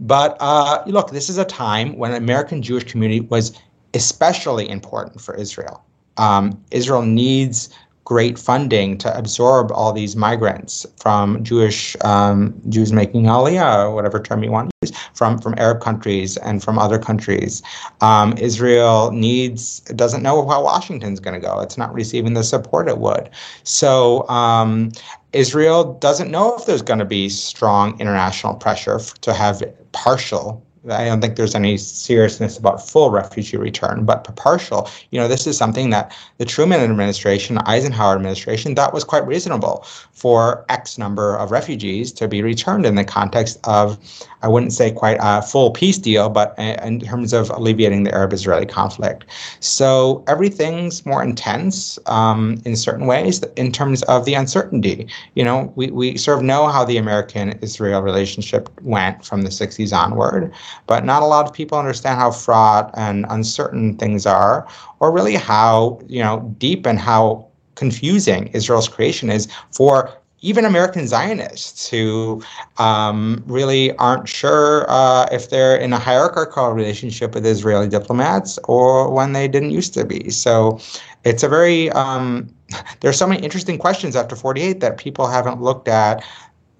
but 0.00 0.36
uh, 0.40 0.82
look, 0.86 1.10
this 1.10 1.28
is 1.28 1.36
a 1.36 1.44
time 1.44 1.98
when 1.98 2.14
American 2.14 2.62
Jewish 2.62 2.84
community 2.84 3.20
was 3.20 3.52
especially 3.94 4.68
important 4.68 5.20
for 5.20 5.34
Israel. 5.34 5.84
Um, 6.16 6.62
Israel 6.70 7.02
needs 7.02 7.68
great 8.10 8.36
funding 8.36 8.98
to 8.98 9.16
absorb 9.16 9.70
all 9.70 9.92
these 9.92 10.16
migrants 10.16 10.84
from 10.96 11.44
Jewish 11.44 11.96
um, 12.00 12.52
Jews 12.68 12.92
making 12.92 13.26
Aliyah, 13.26 13.94
whatever 13.94 14.18
term 14.20 14.42
you 14.42 14.50
want 14.50 14.68
to 14.68 14.88
use, 14.88 14.98
from 15.14 15.38
from 15.38 15.54
Arab 15.58 15.80
countries 15.80 16.36
and 16.38 16.60
from 16.60 16.76
other 16.76 16.98
countries. 16.98 17.62
Um, 18.00 18.34
Israel 18.36 19.12
needs 19.12 19.78
doesn't 20.02 20.24
know 20.24 20.36
how 20.48 20.64
Washington's 20.64 21.20
going 21.20 21.40
to 21.40 21.46
go. 21.46 21.60
It's 21.60 21.78
not 21.78 21.94
receiving 21.94 22.34
the 22.34 22.42
support 22.42 22.88
it 22.88 22.98
would. 22.98 23.30
So. 23.62 24.28
Um, 24.28 24.90
Israel 25.32 25.94
doesn't 26.00 26.28
know 26.28 26.56
if 26.56 26.66
there's 26.66 26.82
going 26.82 26.98
to 26.98 27.04
be 27.04 27.28
strong 27.28 27.84
international 28.00 28.54
pressure 28.54 28.98
to 28.98 29.32
have 29.32 29.62
partial 29.92 30.60
I 30.88 31.04
don't 31.04 31.20
think 31.20 31.36
there's 31.36 31.54
any 31.54 31.76
seriousness 31.76 32.56
about 32.56 32.86
full 32.88 33.10
refugee 33.10 33.58
return, 33.58 34.06
but 34.06 34.24
partial, 34.36 34.88
you 35.10 35.20
know, 35.20 35.28
this 35.28 35.46
is 35.46 35.58
something 35.58 35.90
that 35.90 36.16
the 36.38 36.46
Truman 36.46 36.80
administration, 36.80 37.58
Eisenhower 37.58 38.14
administration, 38.14 38.74
that 38.76 38.94
was 38.94 39.04
quite 39.04 39.26
reasonable 39.26 39.84
for 40.12 40.64
X 40.70 40.96
number 40.96 41.36
of 41.36 41.50
refugees 41.50 42.12
to 42.12 42.28
be 42.28 42.42
returned 42.42 42.86
in 42.86 42.94
the 42.94 43.04
context 43.04 43.58
of, 43.64 43.98
I 44.42 44.48
wouldn't 44.48 44.72
say 44.72 44.90
quite 44.90 45.18
a 45.20 45.42
full 45.42 45.70
peace 45.70 45.98
deal, 45.98 46.28
but 46.28 46.54
in 46.58 47.00
terms 47.00 47.32
of 47.32 47.50
alleviating 47.50 48.04
the 48.04 48.14
Arab-Israeli 48.14 48.66
conflict. 48.66 49.24
So 49.60 50.24
everything's 50.26 51.04
more 51.04 51.22
intense 51.22 51.98
um, 52.06 52.60
in 52.64 52.76
certain 52.76 53.06
ways 53.06 53.42
in 53.56 53.72
terms 53.72 54.02
of 54.04 54.24
the 54.24 54.34
uncertainty. 54.34 55.08
You 55.34 55.44
know, 55.44 55.72
we, 55.76 55.90
we 55.90 56.16
sort 56.16 56.38
of 56.38 56.44
know 56.44 56.68
how 56.68 56.84
the 56.84 56.96
American-Israel 56.96 58.02
relationship 58.02 58.68
went 58.82 59.24
from 59.24 59.42
the 59.42 59.50
60s 59.50 59.96
onward 59.96 60.52
but 60.86 61.04
not 61.04 61.22
a 61.22 61.26
lot 61.26 61.46
of 61.46 61.52
people 61.52 61.78
understand 61.78 62.18
how 62.18 62.30
fraught 62.30 62.90
and 62.94 63.24
uncertain 63.28 63.96
things 63.96 64.26
are, 64.26 64.66
or 64.98 65.12
really 65.12 65.36
how 65.36 66.00
you 66.08 66.22
know 66.22 66.54
deep 66.58 66.86
and 66.86 66.98
how 66.98 67.46
confusing 67.76 68.48
Israel's 68.48 68.88
creation 68.88 69.30
is 69.30 69.48
for 69.70 70.12
even 70.42 70.64
American 70.64 71.06
Zionists 71.06 71.88
who 71.88 72.42
um, 72.78 73.42
really 73.46 73.94
aren't 73.96 74.28
sure 74.28 74.86
uh, 74.88 75.26
if 75.30 75.50
they're 75.50 75.76
in 75.76 75.92
a 75.92 75.98
hierarchical 75.98 76.70
relationship 76.70 77.34
with 77.34 77.44
Israeli 77.44 77.88
diplomats 77.88 78.58
or 78.64 79.10
when 79.10 79.32
they 79.32 79.48
didn't 79.48 79.70
used 79.70 79.92
to 79.94 80.04
be. 80.04 80.30
So 80.30 80.80
it's 81.24 81.42
a 81.42 81.48
very, 81.48 81.90
um, 81.90 82.48
there's 83.00 83.18
so 83.18 83.26
many 83.26 83.42
interesting 83.42 83.78
questions 83.78 84.16
after 84.16 84.34
48 84.34 84.80
that 84.80 84.96
people 84.96 85.26
haven't 85.26 85.60
looked 85.60 85.88
at, 85.88 86.24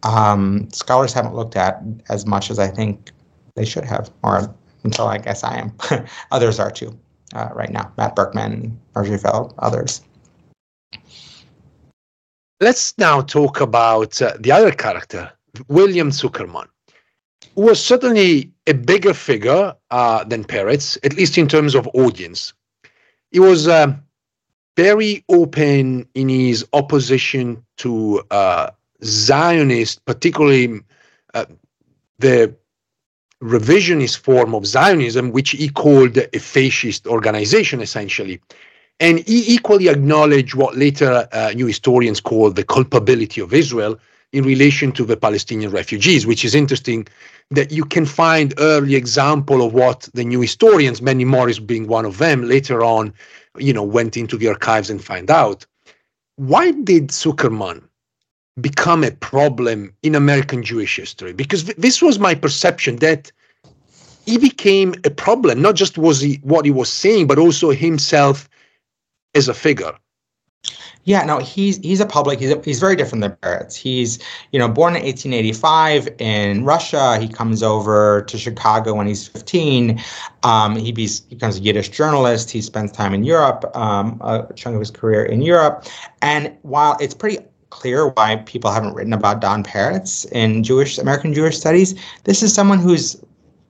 um, 0.03 0.69
scholars 0.73 1.13
haven't 1.13 1.35
looked 1.35 1.57
at 1.57 1.83
as 2.09 2.27
much 2.27 2.51
as 2.51 2.59
I 2.59 2.69
think 2.69 3.11
they 3.57 3.67
should 3.67 3.85
have, 3.85 4.11
or 4.23 4.55
until 4.85 5.07
I 5.09 5.19
guess 5.19 5.45
I 5.45 5.59
am. 5.59 5.73
others 6.31 6.59
are 6.59 6.71
too 6.71 6.99
uh, 7.35 7.51
right 7.55 7.71
now. 7.71 7.93
Matt 7.99 8.17
Berkman, 8.17 8.79
Marjorie 8.95 9.19
Feld, 9.19 9.55
others. 9.59 10.01
Let's 12.63 12.97
now 12.99 13.23
talk 13.23 13.63
about 13.63 14.21
uh, 14.21 14.35
the 14.39 14.53
other 14.53 14.71
character, 14.71 15.33
William 15.69 16.11
Zuckerman, 16.11 16.69
who 17.55 17.63
was 17.63 17.83
certainly 17.83 18.53
a 18.67 18.75
bigger 18.75 19.15
figure 19.15 19.75
uh, 19.91 20.25
than 20.25 20.45
Peretz, 20.45 20.99
at 21.03 21.15
least 21.15 21.39
in 21.39 21.49
terms 21.49 21.75
of 21.75 21.89
audience. 21.95 22.53
He 23.31 23.41
was 23.41 23.67
uh, 23.67 23.95
very 24.77 25.25
open 25.31 26.07
in 26.15 26.29
his 26.29 26.67
opposition 26.75 27.65
to 27.79 28.23
uh, 28.31 28.71
Zionists, 29.03 29.99
particularly 30.05 30.81
uh, 31.33 31.47
the 32.19 32.55
revisionist 33.43 34.19
form 34.19 34.55
of 34.55 34.67
Zionism, 34.67 35.31
which 35.33 35.53
he 35.53 35.71
called 35.71 36.19
a 36.19 36.39
fascist 36.39 37.07
organization, 37.07 37.81
essentially. 37.81 38.39
And 39.01 39.21
he 39.27 39.55
equally 39.55 39.89
acknowledged 39.89 40.55
what 40.55 40.77
later 40.77 41.27
uh, 41.33 41.53
new 41.55 41.67
historians 41.67 42.21
call 42.21 42.51
the 42.51 42.65
culpability 42.65 43.41
of 43.41 43.55
Israel 43.55 43.99
in 44.33 44.45
relation 44.45 44.93
to 44.93 45.05
the 45.05 45.17
Palestinian 45.17 45.71
refugees, 45.71 46.27
which 46.27 46.45
is 46.45 46.55
interesting 46.55 47.09
that 47.51 47.73
you 47.73 47.85
can 47.85 48.07
find 48.07 48.55
early 48.59 48.95
example 48.95 49.65
of 49.67 49.73
what 49.73 50.09
the 50.15 50.23
new 50.23 50.41
historians, 50.41 51.01
Benny 51.01 51.25
Morris 51.25 51.59
being 51.59 51.89
one 51.89 52.05
of 52.05 52.19
them, 52.19 52.47
later 52.47 52.85
on, 52.85 53.13
you 53.59 53.73
know, 53.73 53.83
went 53.83 54.17
into 54.17 54.37
the 54.37 54.49
archives 54.49 54.91
and 54.91 55.03
find 55.03 55.31
out. 55.31 55.67
Why 56.37 56.71
did 56.71 57.09
Zuckerman 57.09 57.83
become 58.61 59.03
a 59.03 59.11
problem 59.11 59.95
in 60.03 60.15
American 60.15 60.63
Jewish 60.63 60.97
history 60.97 61.33
because 61.33 61.65
th- 61.65 61.77
this 61.79 62.03
was 62.03 62.19
my 62.19 62.35
perception 62.35 62.97
that 62.97 63.33
he 64.27 64.37
became 64.37 64.95
a 65.05 65.11
problem. 65.11 65.63
Not 65.63 65.77
just 65.77 65.97
was 65.97 66.21
he 66.21 66.39
what 66.43 66.65
he 66.65 66.71
was 66.71 66.93
saying, 66.93 67.27
but 67.27 67.39
also 67.39 67.71
himself 67.71 68.49
as 69.35 69.49
a 69.49 69.55
figure. 69.55 69.93
Yeah, 71.05 71.25
no, 71.25 71.39
he's 71.39 71.79
he's 71.79 72.01
a 72.01 72.07
public. 72.07 72.39
He's 72.41 72.51
a, 72.51 72.61
he's 72.63 72.79
very 72.79 72.95
different 72.95 73.23
than 73.23 73.33
Peretz. 73.43 73.75
He's 73.75 74.19
you 74.53 74.59
know 74.59 74.69
born 74.69 74.95
in 74.95 75.03
1885 75.03 76.09
in 76.19 76.65
Russia. 76.65 77.19
He 77.19 77.27
comes 77.27 77.63
over 77.63 78.23
to 78.23 78.37
Chicago 78.37 78.95
when 78.95 79.07
he's 79.07 79.27
15. 79.27 79.99
Um, 80.43 80.77
he 80.77 80.93
be, 80.93 81.09
becomes 81.31 81.57
a 81.57 81.61
Yiddish 81.61 81.89
journalist. 81.89 82.51
He 82.51 82.61
spends 82.61 82.93
time 82.93 83.15
in 83.15 83.25
Europe, 83.25 83.65
um, 83.75 84.21
a 84.23 84.47
chunk 84.55 84.75
of 84.75 84.81
his 84.81 84.91
career 84.91 85.25
in 85.25 85.41
Europe. 85.41 85.87
And 86.21 86.55
while 86.63 86.99
it's 87.01 87.15
pretty 87.15 87.39
clear 87.71 88.09
why 88.09 88.37
people 88.37 88.71
haven't 88.71 88.95
written 88.95 89.13
about 89.13 89.41
Don 89.41 89.65
Peretz 89.65 90.31
in 90.33 90.63
Jewish 90.63 90.99
American 90.99 91.33
Jewish 91.33 91.57
studies. 91.57 91.95
This 92.25 92.43
is 92.43 92.53
someone 92.53 92.79
who's 92.79 93.17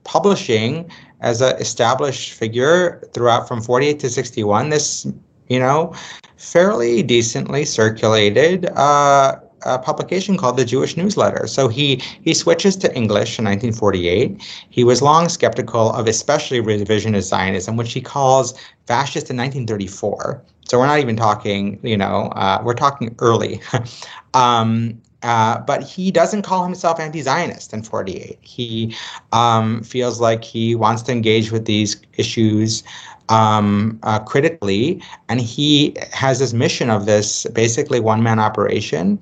publishing 0.03 0.91
as 1.21 1.41
an 1.41 1.55
established 1.57 2.33
figure 2.33 3.07
throughout 3.13 3.47
from 3.47 3.61
48 3.61 3.99
to 3.99 4.09
61. 4.09 4.69
This, 4.69 5.07
you 5.51 5.59
know, 5.59 5.93
fairly 6.37 7.03
decently 7.03 7.65
circulated 7.65 8.65
uh, 8.77 9.35
a 9.63 9.77
publication 9.77 10.37
called 10.37 10.57
the 10.57 10.65
Jewish 10.65 10.95
Newsletter. 10.97 11.45
So 11.47 11.67
he 11.67 12.01
he 12.23 12.33
switches 12.33 12.75
to 12.77 12.95
English 12.95 13.37
in 13.37 13.45
1948. 13.45 14.41
He 14.69 14.83
was 14.83 15.01
long 15.01 15.29
skeptical 15.29 15.91
of 15.91 16.07
especially 16.07 16.61
revisionist 16.61 17.23
Zionism, 17.23 17.75
which 17.75 17.93
he 17.93 18.01
calls 18.01 18.53
fascist 18.87 19.29
in 19.29 19.37
1934. 19.37 20.41
So 20.67 20.79
we're 20.79 20.87
not 20.87 20.99
even 20.99 21.17
talking, 21.17 21.79
you 21.83 21.97
know, 21.97 22.31
uh, 22.35 22.61
we're 22.63 22.73
talking 22.73 23.13
early. 23.19 23.61
um, 24.33 25.01
uh, 25.23 25.59
but 25.59 25.83
he 25.83 26.09
doesn't 26.09 26.41
call 26.41 26.63
himself 26.63 26.99
anti-Zionist 26.99 27.73
in 27.73 27.83
48. 27.83 28.39
He 28.41 28.95
um, 29.33 29.83
feels 29.83 30.19
like 30.19 30.43
he 30.43 30.73
wants 30.73 31.03
to 31.03 31.11
engage 31.11 31.51
with 31.51 31.65
these 31.65 32.01
issues 32.17 32.83
um, 33.31 33.97
uh, 34.03 34.19
critically, 34.19 35.01
and 35.29 35.39
he 35.39 35.95
has 36.11 36.39
this 36.39 36.53
mission 36.53 36.89
of 36.89 37.05
this 37.05 37.45
basically 37.53 37.99
one-man 37.99 38.39
operation 38.39 39.17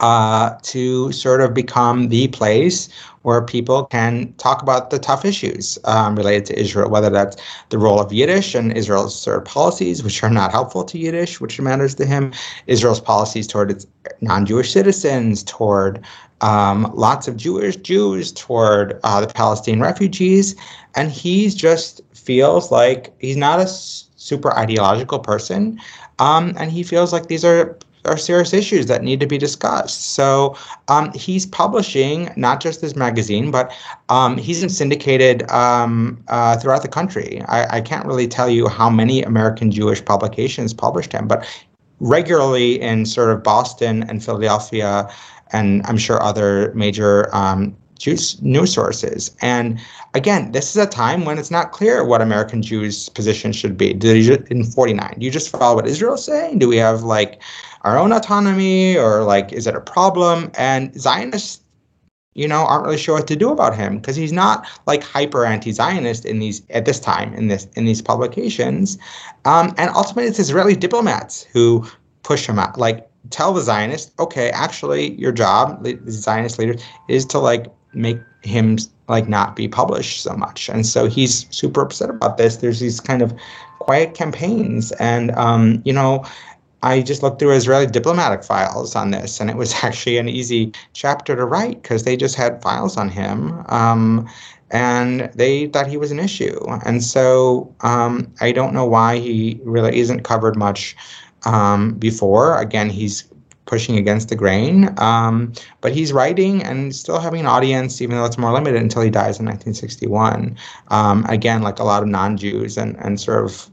uh, 0.00 0.56
to 0.62 1.10
sort 1.10 1.40
of 1.40 1.54
become 1.54 2.08
the 2.08 2.28
place 2.28 2.88
where 3.22 3.42
people 3.42 3.84
can 3.86 4.32
talk 4.34 4.62
about 4.62 4.90
the 4.90 4.98
tough 4.98 5.24
issues 5.24 5.78
um, 5.84 6.14
related 6.16 6.44
to 6.46 6.58
Israel, 6.58 6.88
whether 6.88 7.10
that's 7.10 7.36
the 7.70 7.78
role 7.78 7.98
of 8.00 8.12
Yiddish 8.12 8.54
and 8.54 8.76
Israel's 8.76 9.18
sort 9.18 9.38
of 9.38 9.44
policies, 9.44 10.02
which 10.02 10.22
are 10.22 10.30
not 10.30 10.52
helpful 10.52 10.84
to 10.84 10.98
Yiddish, 10.98 11.40
which 11.40 11.60
matters 11.60 11.94
to 11.96 12.06
him, 12.06 12.32
Israel's 12.66 13.00
policies 13.00 13.46
toward 13.46 13.70
its 13.70 13.86
non-Jewish 14.20 14.72
citizens, 14.72 15.42
toward 15.42 16.04
um, 16.40 16.92
lots 16.94 17.26
of 17.26 17.36
Jewish 17.36 17.76
Jews, 17.76 18.32
toward 18.32 19.00
uh, 19.02 19.20
the 19.20 19.26
Palestinian 19.26 19.82
refugees, 19.82 20.54
and 20.94 21.10
he's 21.10 21.54
just 21.54 22.00
feels 22.28 22.70
like 22.70 23.10
he's 23.22 23.38
not 23.38 23.58
a 23.58 23.66
super 23.66 24.52
ideological 24.52 25.18
person, 25.18 25.80
um, 26.18 26.52
and 26.58 26.70
he 26.70 26.82
feels 26.82 27.10
like 27.10 27.28
these 27.28 27.42
are 27.42 27.78
are 28.04 28.18
serious 28.18 28.52
issues 28.52 28.86
that 28.86 29.02
need 29.02 29.18
to 29.20 29.26
be 29.26 29.38
discussed. 29.38 30.14
So 30.14 30.56
um, 30.88 31.12
he's 31.14 31.44
publishing 31.46 32.30
not 32.36 32.60
just 32.60 32.80
this 32.80 32.94
magazine, 32.94 33.50
but 33.50 33.72
um, 34.08 34.36
he's 34.36 34.62
in 34.62 34.68
syndicated 34.68 35.50
um, 35.50 36.22
uh, 36.28 36.56
throughout 36.58 36.82
the 36.82 36.88
country. 36.88 37.42
I, 37.48 37.78
I, 37.78 37.80
can't 37.80 38.06
really 38.06 38.28
tell 38.28 38.48
you 38.48 38.68
how 38.68 38.88
many 38.88 39.22
American 39.22 39.70
Jewish 39.70 40.02
publications 40.02 40.72
published 40.72 41.12
him, 41.12 41.26
but 41.28 41.40
regularly 42.00 42.80
in 42.80 43.04
sort 43.04 43.30
of 43.30 43.42
Boston 43.42 44.04
and 44.08 44.24
Philadelphia, 44.24 45.10
and 45.52 45.84
I'm 45.86 45.98
sure 45.98 46.22
other 46.22 46.72
major 46.74 47.34
um, 47.34 47.76
Jews 47.98 48.40
news 48.42 48.72
sources. 48.72 49.34
And 49.40 49.80
again, 50.14 50.52
this 50.52 50.70
is 50.70 50.76
a 50.76 50.86
time 50.86 51.24
when 51.24 51.38
it's 51.38 51.50
not 51.50 51.72
clear 51.72 52.04
what 52.04 52.22
American 52.22 52.62
Jews' 52.62 53.08
position 53.08 53.52
should 53.52 53.76
be. 53.76 53.98
You, 54.00 54.44
in 54.50 54.64
49, 54.64 55.14
do 55.18 55.24
you 55.24 55.30
just 55.30 55.50
follow 55.50 55.76
what 55.76 55.86
Israel's 55.86 56.24
saying? 56.24 56.58
Do 56.58 56.68
we 56.68 56.76
have 56.76 57.02
like 57.02 57.42
our 57.82 57.98
own 57.98 58.12
autonomy 58.12 58.96
or 58.96 59.24
like 59.24 59.52
is 59.52 59.66
it 59.66 59.74
a 59.74 59.80
problem? 59.80 60.50
And 60.56 60.98
Zionists, 60.98 61.60
you 62.34 62.46
know, 62.46 62.64
aren't 62.66 62.84
really 62.84 62.98
sure 62.98 63.16
what 63.16 63.26
to 63.26 63.36
do 63.36 63.50
about 63.50 63.76
him 63.76 63.98
because 63.98 64.14
he's 64.14 64.32
not 64.32 64.66
like 64.86 65.02
hyper 65.02 65.44
anti-Zionist 65.44 66.24
in 66.24 66.38
these 66.38 66.62
at 66.70 66.84
this 66.84 67.00
time 67.00 67.34
in 67.34 67.48
this 67.48 67.66
in 67.74 67.84
these 67.84 68.00
publications. 68.00 68.96
Um, 69.44 69.74
and 69.76 69.90
ultimately, 69.90 70.26
it's 70.26 70.38
Israeli 70.38 70.76
diplomats 70.76 71.42
who 71.52 71.86
push 72.22 72.48
him 72.48 72.58
out. 72.58 72.78
Like 72.78 73.08
tell 73.30 73.52
the 73.52 73.60
Zionists, 73.60 74.12
okay, 74.18 74.50
actually, 74.50 75.14
your 75.14 75.32
job, 75.32 75.82
the 75.82 75.98
Zionist 76.10 76.58
leaders, 76.58 76.82
is 77.08 77.24
to 77.26 77.38
like 77.38 77.66
make 77.92 78.18
him 78.42 78.78
like 79.08 79.28
not 79.28 79.56
be 79.56 79.68
published 79.68 80.22
so 80.22 80.34
much. 80.34 80.68
And 80.68 80.86
so 80.86 81.06
he's 81.06 81.46
super 81.54 81.82
upset 81.82 82.10
about 82.10 82.36
this. 82.36 82.56
There's 82.56 82.80
these 82.80 83.00
kind 83.00 83.22
of 83.22 83.34
quiet 83.78 84.14
campaigns, 84.14 84.92
and 84.92 85.30
um, 85.32 85.82
you 85.84 85.92
know, 85.92 86.24
I 86.82 87.02
just 87.02 87.22
looked 87.22 87.40
through 87.40 87.52
Israeli 87.52 87.86
diplomatic 87.86 88.44
files 88.44 88.94
on 88.94 89.10
this, 89.10 89.40
and 89.40 89.50
it 89.50 89.56
was 89.56 89.74
actually 89.82 90.18
an 90.18 90.28
easy 90.28 90.72
chapter 90.92 91.34
to 91.34 91.44
write 91.44 91.82
because 91.82 92.04
they 92.04 92.16
just 92.16 92.34
had 92.34 92.62
files 92.62 92.96
on 92.96 93.08
him. 93.08 93.64
Um, 93.68 94.28
and 94.70 95.30
they 95.34 95.66
thought 95.68 95.86
he 95.86 95.96
was 95.96 96.10
an 96.10 96.18
issue. 96.18 96.58
And 96.84 97.02
so 97.02 97.74
um, 97.80 98.32
I 98.40 98.52
don't 98.52 98.74
know 98.74 98.84
why 98.84 99.18
he 99.18 99.58
really 99.64 99.98
isn't 99.98 100.24
covered 100.24 100.56
much 100.56 100.94
um, 101.44 101.94
before. 101.94 102.58
Again, 102.60 102.90
he's 102.90 103.24
pushing 103.68 103.96
against 103.96 104.30
the 104.30 104.34
grain. 104.34 104.88
Um, 104.98 105.52
but 105.82 105.92
he's 105.92 106.12
writing 106.12 106.62
and 106.64 106.94
still 106.94 107.20
having 107.20 107.40
an 107.40 107.46
audience, 107.46 108.00
even 108.00 108.16
though 108.16 108.24
it's 108.24 108.38
more 108.38 108.52
limited 108.52 108.82
until 108.82 109.02
he 109.02 109.10
dies 109.10 109.38
in 109.38 109.46
1961. 109.46 110.56
Um, 110.88 111.24
again, 111.26 111.62
like 111.62 111.78
a 111.78 111.84
lot 111.84 112.02
of 112.02 112.08
non 112.08 112.36
Jews 112.36 112.76
and, 112.76 112.96
and 112.96 113.20
sort 113.20 113.44
of 113.44 113.70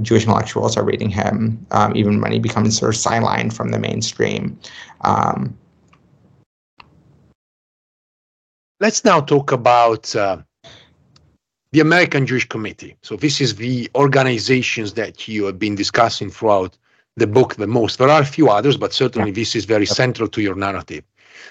Jewish 0.00 0.22
intellectuals 0.22 0.76
are 0.76 0.84
reading 0.84 1.10
him, 1.10 1.66
um, 1.72 1.94
even 1.96 2.20
when 2.20 2.32
he 2.32 2.38
becomes 2.38 2.78
sort 2.78 2.94
of 2.94 3.00
sidelined 3.00 3.52
from 3.52 3.72
the 3.72 3.78
mainstream. 3.78 4.58
Um, 5.02 5.58
Let's 8.80 9.04
now 9.04 9.20
talk 9.20 9.52
about. 9.52 10.14
Uh, 10.16 10.38
the 11.72 11.80
American 11.80 12.26
Jewish 12.26 12.46
Committee. 12.46 12.98
So, 13.02 13.16
this 13.16 13.40
is 13.40 13.56
the 13.56 13.90
organizations 13.94 14.92
that 14.92 15.26
you 15.26 15.44
have 15.46 15.58
been 15.58 15.74
discussing 15.74 16.28
throughout 16.30 16.76
the 17.16 17.26
book 17.26 17.56
the 17.56 17.66
most. 17.66 17.98
There 17.98 18.08
are 18.08 18.22
a 18.22 18.26
few 18.26 18.48
others, 18.48 18.76
but 18.76 18.92
certainly 18.92 19.30
this 19.30 19.54
is 19.54 19.64
very 19.64 19.86
central 19.86 20.28
to 20.28 20.42
your 20.42 20.54
narrative. 20.54 21.04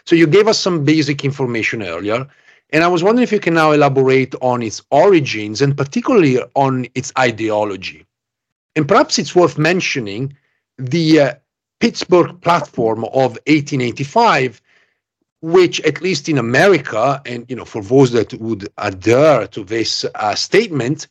So 0.05 0.15
you 0.15 0.27
gave 0.27 0.47
us 0.47 0.59
some 0.59 0.83
basic 0.83 1.23
information 1.23 1.83
earlier, 1.83 2.27
and 2.71 2.83
I 2.83 2.87
was 2.87 3.03
wondering 3.03 3.23
if 3.23 3.31
you 3.31 3.39
can 3.39 3.53
now 3.53 3.71
elaborate 3.71 4.33
on 4.41 4.63
its 4.63 4.81
origins 4.91 5.61
and 5.61 5.75
particularly 5.77 6.39
on 6.55 6.87
its 6.95 7.11
ideology. 7.17 8.05
And 8.75 8.87
perhaps 8.87 9.19
it's 9.19 9.35
worth 9.35 9.57
mentioning 9.57 10.35
the 10.77 11.19
uh, 11.19 11.33
Pittsburgh 11.79 12.39
platform 12.41 13.03
of 13.05 13.37
1885 13.47 14.61
which 15.41 15.81
at 15.81 16.01
least 16.01 16.29
in 16.29 16.37
america 16.37 17.19
and 17.25 17.49
you 17.49 17.55
know 17.55 17.65
for 17.65 17.81
those 17.81 18.11
that 18.11 18.31
would 18.35 18.69
adhere 18.77 19.47
to 19.47 19.63
this 19.63 20.05
uh, 20.15 20.35
statement 20.35 21.07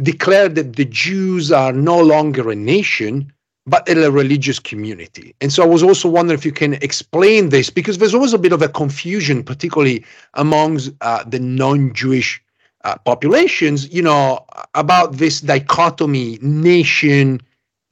declared 0.00 0.54
that 0.54 0.76
the 0.76 0.84
jews 0.84 1.50
are 1.50 1.72
no 1.72 2.00
longer 2.00 2.50
a 2.50 2.54
nation 2.54 3.32
but 3.66 3.86
in 3.88 3.98
a 4.02 4.10
religious 4.10 4.58
community. 4.58 5.34
And 5.40 5.52
so 5.52 5.62
I 5.62 5.66
was 5.66 5.82
also 5.82 6.08
wondering 6.08 6.38
if 6.38 6.44
you 6.44 6.52
can 6.52 6.74
explain 6.74 7.50
this 7.50 7.70
because 7.70 7.98
there's 7.98 8.14
always 8.14 8.32
a 8.32 8.38
bit 8.38 8.52
of 8.52 8.62
a 8.62 8.68
confusion, 8.68 9.44
particularly 9.44 10.04
amongst 10.34 10.90
uh, 11.00 11.22
the 11.24 11.38
non-Jewish 11.38 12.42
uh, 12.84 12.96
populations, 13.04 13.92
you 13.92 14.02
know, 14.02 14.44
about 14.74 15.18
this 15.18 15.40
dichotomy, 15.40 16.38
nation 16.42 17.40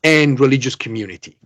and 0.02 0.40
religious 0.40 0.74
community. 0.74 1.36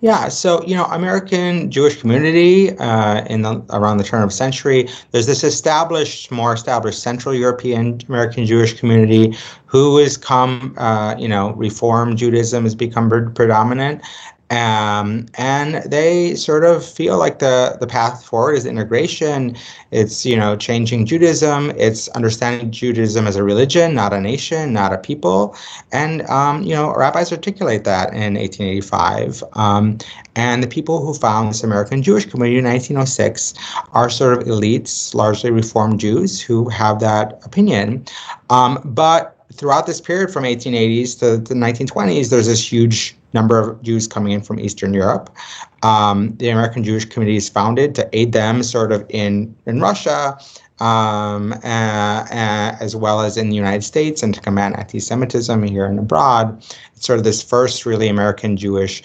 Yeah, 0.00 0.28
so 0.28 0.64
you 0.64 0.76
know, 0.76 0.84
American 0.84 1.72
Jewish 1.72 2.00
community 2.00 2.70
uh, 2.78 3.24
in 3.24 3.42
the, 3.42 3.64
around 3.70 3.96
the 3.96 4.04
turn 4.04 4.22
of 4.22 4.32
century, 4.32 4.88
there's 5.10 5.26
this 5.26 5.42
established, 5.42 6.30
more 6.30 6.54
established 6.54 7.02
Central 7.02 7.34
European 7.34 8.00
American 8.08 8.46
Jewish 8.46 8.78
community 8.78 9.36
who 9.66 9.96
has 9.98 10.16
come, 10.16 10.74
uh, 10.78 11.16
you 11.18 11.26
know, 11.26 11.52
Reform 11.54 12.16
Judaism 12.16 12.62
has 12.62 12.76
become 12.76 13.10
predominant, 13.34 14.02
um, 14.50 15.26
and 15.34 15.76
they 15.90 16.34
sort 16.34 16.64
of 16.64 16.84
feel 16.84 17.18
like 17.18 17.38
the 17.38 17.76
the 17.80 17.86
path 17.86 18.24
forward 18.24 18.54
is 18.54 18.64
integration. 18.64 19.56
It's 19.90 20.24
you 20.24 20.36
know 20.36 20.56
changing 20.56 21.04
Judaism. 21.06 21.70
It's 21.72 22.08
understanding 22.08 22.70
Judaism 22.70 23.26
as 23.26 23.36
a 23.36 23.42
religion, 23.42 23.94
not 23.94 24.12
a 24.14 24.20
nation, 24.20 24.72
not 24.72 24.92
a 24.92 24.98
people. 24.98 25.54
And 25.92 26.22
um, 26.28 26.62
you 26.62 26.74
know 26.74 26.94
rabbis 26.94 27.30
articulate 27.30 27.84
that 27.84 28.14
in 28.14 28.34
1885. 28.34 29.44
Um, 29.52 29.98
and 30.34 30.62
the 30.62 30.68
people 30.68 31.04
who 31.04 31.12
found 31.14 31.50
this 31.50 31.62
American 31.62 32.02
Jewish 32.02 32.24
community 32.24 32.58
in 32.58 32.64
1906 32.64 33.54
are 33.92 34.08
sort 34.08 34.38
of 34.38 34.44
elites, 34.46 35.12
largely 35.14 35.50
Reformed 35.50 36.00
Jews 36.00 36.40
who 36.40 36.68
have 36.68 37.00
that 37.00 37.40
opinion. 37.44 38.06
Um, 38.48 38.80
but 38.84 39.36
throughout 39.52 39.86
this 39.86 40.00
period 40.00 40.30
from 40.30 40.44
1880s 40.44 41.18
to 41.18 41.38
the 41.38 41.54
1920s, 41.54 42.30
there's 42.30 42.46
this 42.46 42.72
huge 42.72 43.17
number 43.32 43.58
of 43.58 43.82
Jews 43.82 44.06
coming 44.06 44.32
in 44.32 44.40
from 44.40 44.58
Eastern 44.58 44.94
Europe. 44.94 45.34
Um, 45.82 46.34
the 46.36 46.48
American 46.48 46.82
Jewish 46.82 47.04
Committee 47.04 47.36
is 47.36 47.48
founded 47.48 47.94
to 47.96 48.08
aid 48.12 48.32
them 48.32 48.62
sort 48.62 48.92
of 48.92 49.04
in, 49.08 49.54
in 49.66 49.80
Russia, 49.80 50.38
um, 50.80 51.52
uh, 51.64 52.26
uh, 52.30 52.76
as 52.80 52.94
well 52.94 53.20
as 53.20 53.36
in 53.36 53.50
the 53.50 53.56
United 53.56 53.82
States 53.82 54.22
and 54.22 54.34
to 54.34 54.40
combat 54.40 54.78
anti-Semitism 54.78 55.62
here 55.64 55.86
and 55.86 55.98
abroad. 55.98 56.64
It's 56.94 57.06
sort 57.06 57.18
of 57.18 57.24
this 57.24 57.42
first 57.42 57.84
really 57.84 58.08
American 58.08 58.56
Jewish 58.56 59.02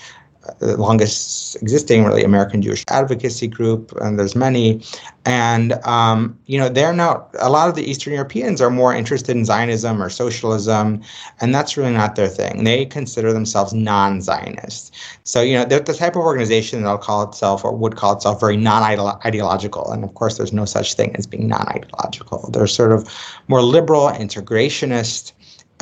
the 0.59 0.77
longest 0.77 1.55
existing 1.57 2.03
really 2.05 2.23
American 2.23 2.61
Jewish 2.61 2.83
advocacy 2.89 3.47
group, 3.47 3.91
and 4.01 4.19
there's 4.19 4.35
many. 4.35 4.81
And 5.25 5.73
um, 5.85 6.37
you 6.45 6.59
know, 6.59 6.69
they're 6.69 6.93
not 6.93 7.29
a 7.39 7.49
lot 7.49 7.69
of 7.69 7.75
the 7.75 7.83
Eastern 7.83 8.13
Europeans 8.13 8.61
are 8.61 8.69
more 8.69 8.93
interested 8.93 9.35
in 9.35 9.45
Zionism 9.45 10.01
or 10.01 10.09
socialism, 10.09 11.01
and 11.41 11.53
that's 11.53 11.77
really 11.77 11.93
not 11.93 12.15
their 12.15 12.27
thing. 12.27 12.63
They 12.63 12.85
consider 12.85 13.31
themselves 13.33 13.73
non-Zionist. 13.73 14.95
So 15.23 15.41
you 15.41 15.53
know, 15.53 15.65
they're 15.65 15.79
the 15.79 15.93
type 15.93 16.15
of 16.15 16.23
organization 16.23 16.83
that'll 16.83 16.97
call 16.97 17.23
itself 17.23 17.63
or 17.63 17.75
would 17.75 17.95
call 17.95 18.13
itself 18.13 18.39
very 18.39 18.57
non-ideological. 18.57 19.91
And 19.91 20.03
of 20.03 20.13
course, 20.13 20.37
there's 20.37 20.53
no 20.53 20.65
such 20.65 20.93
thing 20.93 21.15
as 21.15 21.27
being 21.27 21.47
non-ideological. 21.47 22.49
They're 22.51 22.67
sort 22.67 22.91
of 22.91 23.07
more 23.47 23.61
liberal, 23.61 24.07
integrationist 24.09 25.32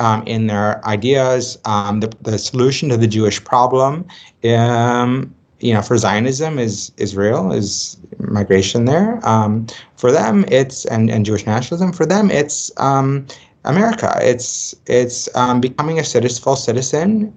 um, 0.02 0.22
in 0.26 0.48
their 0.48 0.84
ideas. 0.84 1.58
Um, 1.64 2.00
the, 2.00 2.12
the 2.22 2.38
solution 2.38 2.88
to 2.90 2.96
the 2.96 3.06
Jewish 3.06 3.42
problem, 3.42 4.04
um, 4.44 5.32
you 5.60 5.72
know, 5.72 5.80
for 5.80 5.96
Zionism 5.96 6.58
is 6.58 6.90
Israel, 6.96 7.52
is 7.52 7.96
migration 8.18 8.84
there. 8.84 9.20
Um, 9.26 9.66
for 9.96 10.10
them, 10.10 10.44
it's 10.48 10.84
and, 10.86 11.08
and 11.08 11.24
Jewish 11.24 11.46
nationalism. 11.46 11.92
For 11.92 12.04
them, 12.04 12.30
it's 12.30 12.72
um, 12.78 13.26
America. 13.64 14.18
It's 14.20 14.74
it's 14.86 15.28
um, 15.36 15.60
becoming 15.60 16.00
a 16.00 16.04
citizen, 16.04 16.42
full 16.42 16.56
citizen 16.56 17.32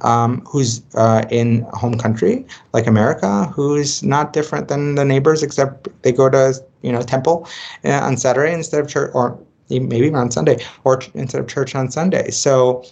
who's 0.48 0.82
uh, 0.96 1.24
in 1.30 1.62
home 1.74 2.00
country 2.00 2.46
like 2.74 2.88
America, 2.88 3.46
who's 3.54 4.02
not 4.02 4.34
different 4.34 4.70
than 4.70 4.96
the 4.96 5.06
neighbors, 5.06 5.44
except 5.44 5.88
they 6.02 6.12
go 6.12 6.28
to 6.30 6.60
you 6.82 6.92
know 6.92 7.04
temple 7.04 7.48
uh, 7.84 8.00
on 8.02 8.18
Saturday 8.18 8.54
instead 8.54 8.82
of 8.82 8.88
church, 8.90 9.12
or 9.14 9.38
maybe 9.70 10.14
on 10.14 10.32
Sunday, 10.32 10.64
or 10.84 11.02
instead 11.14 11.42
of 11.42 11.48
church 11.48 11.76
on 11.76 11.92
Sunday. 11.92 12.30
So 12.32 12.86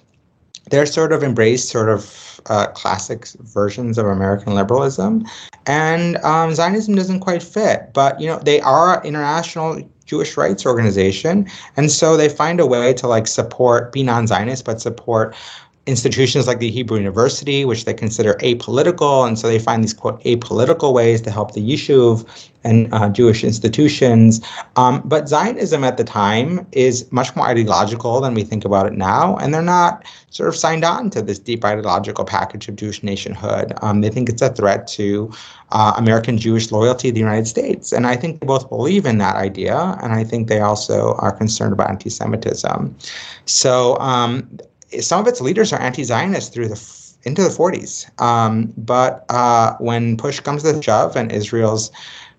they're 0.69 0.85
sort 0.85 1.11
of 1.11 1.23
embraced 1.23 1.69
sort 1.69 1.89
of 1.89 2.41
uh, 2.47 2.67
classic 2.67 3.27
versions 3.39 3.97
of 3.97 4.05
American 4.05 4.53
liberalism, 4.55 5.25
and 5.65 6.17
um, 6.17 6.53
Zionism 6.53 6.95
doesn't 6.95 7.19
quite 7.19 7.43
fit. 7.43 7.91
But 7.93 8.19
you 8.19 8.27
know, 8.27 8.39
they 8.39 8.61
are 8.61 9.03
international 9.03 9.81
Jewish 10.05 10.35
rights 10.37 10.65
organization, 10.65 11.49
and 11.77 11.91
so 11.91 12.17
they 12.17 12.29
find 12.29 12.59
a 12.59 12.65
way 12.65 12.93
to 12.93 13.07
like 13.07 13.27
support, 13.27 13.91
be 13.91 14.03
non-Zionist, 14.03 14.65
but 14.65 14.81
support 14.81 15.35
institutions 15.85 16.47
like 16.47 16.59
the 16.59 16.71
Hebrew 16.71 16.97
University, 16.97 17.65
which 17.65 17.83
they 17.83 17.93
consider 17.93 18.35
apolitical, 18.35 19.27
and 19.27 19.37
so 19.37 19.47
they 19.47 19.59
find 19.59 19.83
these 19.83 19.93
quote 19.93 20.23
apolitical 20.23 20.93
ways 20.93 21.21
to 21.23 21.31
help 21.31 21.53
the 21.53 21.61
Yishuv 21.61 22.25
and 22.63 22.93
uh, 22.93 23.09
Jewish 23.09 23.43
institutions. 23.43 24.39
Um, 24.77 25.01
but 25.03 25.27
Zionism 25.27 25.83
at 25.83 25.97
the 25.97 26.05
time 26.05 26.65
is 26.71 27.11
much 27.11 27.35
more 27.35 27.45
ideological 27.47 28.21
than 28.21 28.33
we 28.33 28.43
think 28.43 28.63
about 28.63 28.85
it 28.85 28.93
now, 28.93 29.35
and 29.37 29.53
they're 29.53 29.61
not 29.61 30.05
sort 30.29 30.47
of 30.47 30.55
signed 30.55 30.85
on 30.85 31.09
to 31.09 31.21
this 31.21 31.37
deep 31.37 31.65
ideological 31.65 32.23
package 32.23 32.69
of 32.69 32.77
Jewish 32.77 33.03
nationhood. 33.03 33.73
Um, 33.81 33.99
they 33.99 34.09
think 34.09 34.29
it's 34.29 34.41
a 34.41 34.49
threat 34.49 34.87
to 34.87 35.33
uh, 35.71 35.93
American 35.97 36.37
Jewish 36.37 36.71
loyalty 36.71 37.09
to 37.09 37.13
the 37.13 37.19
United 37.19 37.47
States, 37.47 37.91
and 37.91 38.07
I 38.07 38.15
think 38.15 38.39
they 38.39 38.47
both 38.47 38.69
believe 38.69 39.05
in 39.05 39.17
that 39.17 39.35
idea, 39.35 39.97
and 40.01 40.13
I 40.13 40.23
think 40.23 40.47
they 40.47 40.61
also 40.61 41.15
are 41.15 41.33
concerned 41.33 41.73
about 41.73 41.89
anti-Semitism. 41.89 42.95
So 43.45 43.97
um, 43.97 44.47
some 45.01 45.21
of 45.21 45.27
its 45.27 45.41
leaders 45.41 45.73
are 45.73 45.79
anti-Zionist 45.79 46.53
through 46.53 46.69
the 46.69 47.03
into 47.25 47.41
the 47.41 47.49
40s. 47.49 48.21
Um, 48.21 48.73
but 48.77 49.25
uh, 49.29 49.75
when 49.79 50.17
push 50.17 50.39
comes 50.39 50.63
to 50.63 50.81
shove 50.81 51.15
and 51.15 51.31
Israel's 51.31 51.91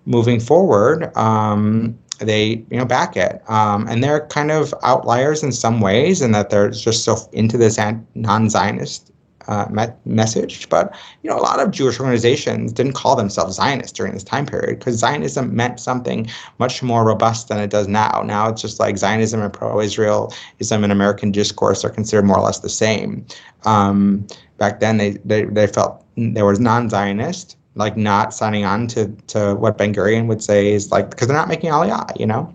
moving 0.05 0.39
forward, 0.39 1.15
um, 1.17 1.97
they 2.19 2.63
you 2.69 2.77
know 2.77 2.85
back 2.85 3.17
it, 3.17 3.41
um, 3.49 3.87
and 3.87 4.03
they're 4.03 4.27
kind 4.27 4.51
of 4.51 4.73
outliers 4.83 5.43
in 5.43 5.51
some 5.51 5.81
ways, 5.81 6.21
in 6.21 6.31
that 6.31 6.49
they're 6.49 6.69
just 6.69 7.03
so 7.03 7.17
into 7.33 7.57
this 7.57 7.77
non-Zionist 8.13 9.11
uh, 9.47 9.89
message. 10.05 10.67
But 10.69 10.95
you 11.23 11.29
know, 11.29 11.37
a 11.37 11.41
lot 11.41 11.59
of 11.59 11.71
Jewish 11.71 11.99
organizations 11.99 12.73
didn't 12.73 12.93
call 12.93 13.15
themselves 13.15 13.55
Zionists 13.55 13.91
during 13.91 14.13
this 14.13 14.23
time 14.23 14.45
period 14.45 14.79
because 14.79 14.95
Zionism 14.97 15.55
meant 15.55 15.79
something 15.79 16.27
much 16.59 16.81
more 16.83 17.05
robust 17.05 17.47
than 17.47 17.59
it 17.59 17.69
does 17.69 17.87
now. 17.87 18.23
Now 18.25 18.49
it's 18.49 18.61
just 18.61 18.79
like 18.79 18.97
Zionism 18.97 19.41
and 19.41 19.53
pro-Israelism 19.53 20.83
in 20.83 20.91
American 20.91 21.31
discourse 21.31 21.83
are 21.83 21.89
considered 21.89 22.25
more 22.25 22.37
or 22.37 22.43
less 22.43 22.59
the 22.59 22.69
same. 22.69 23.25
Um, 23.65 24.27
back 24.57 24.79
then, 24.79 24.97
they, 24.97 25.11
they 25.25 25.45
they 25.45 25.67
felt 25.67 26.03
there 26.17 26.45
was 26.45 26.59
non-Zionist 26.59 27.57
like 27.75 27.97
not 27.97 28.33
signing 28.33 28.65
on 28.65 28.87
to 28.87 29.07
to 29.27 29.55
what 29.55 29.77
Ben 29.77 29.93
Gurion 29.93 30.27
would 30.27 30.41
say 30.41 30.71
is 30.71 30.91
like 30.91 31.09
because 31.09 31.27
they're 31.27 31.37
not 31.37 31.49
making 31.49 31.71
aliyah, 31.71 32.17
you 32.19 32.25
know. 32.25 32.53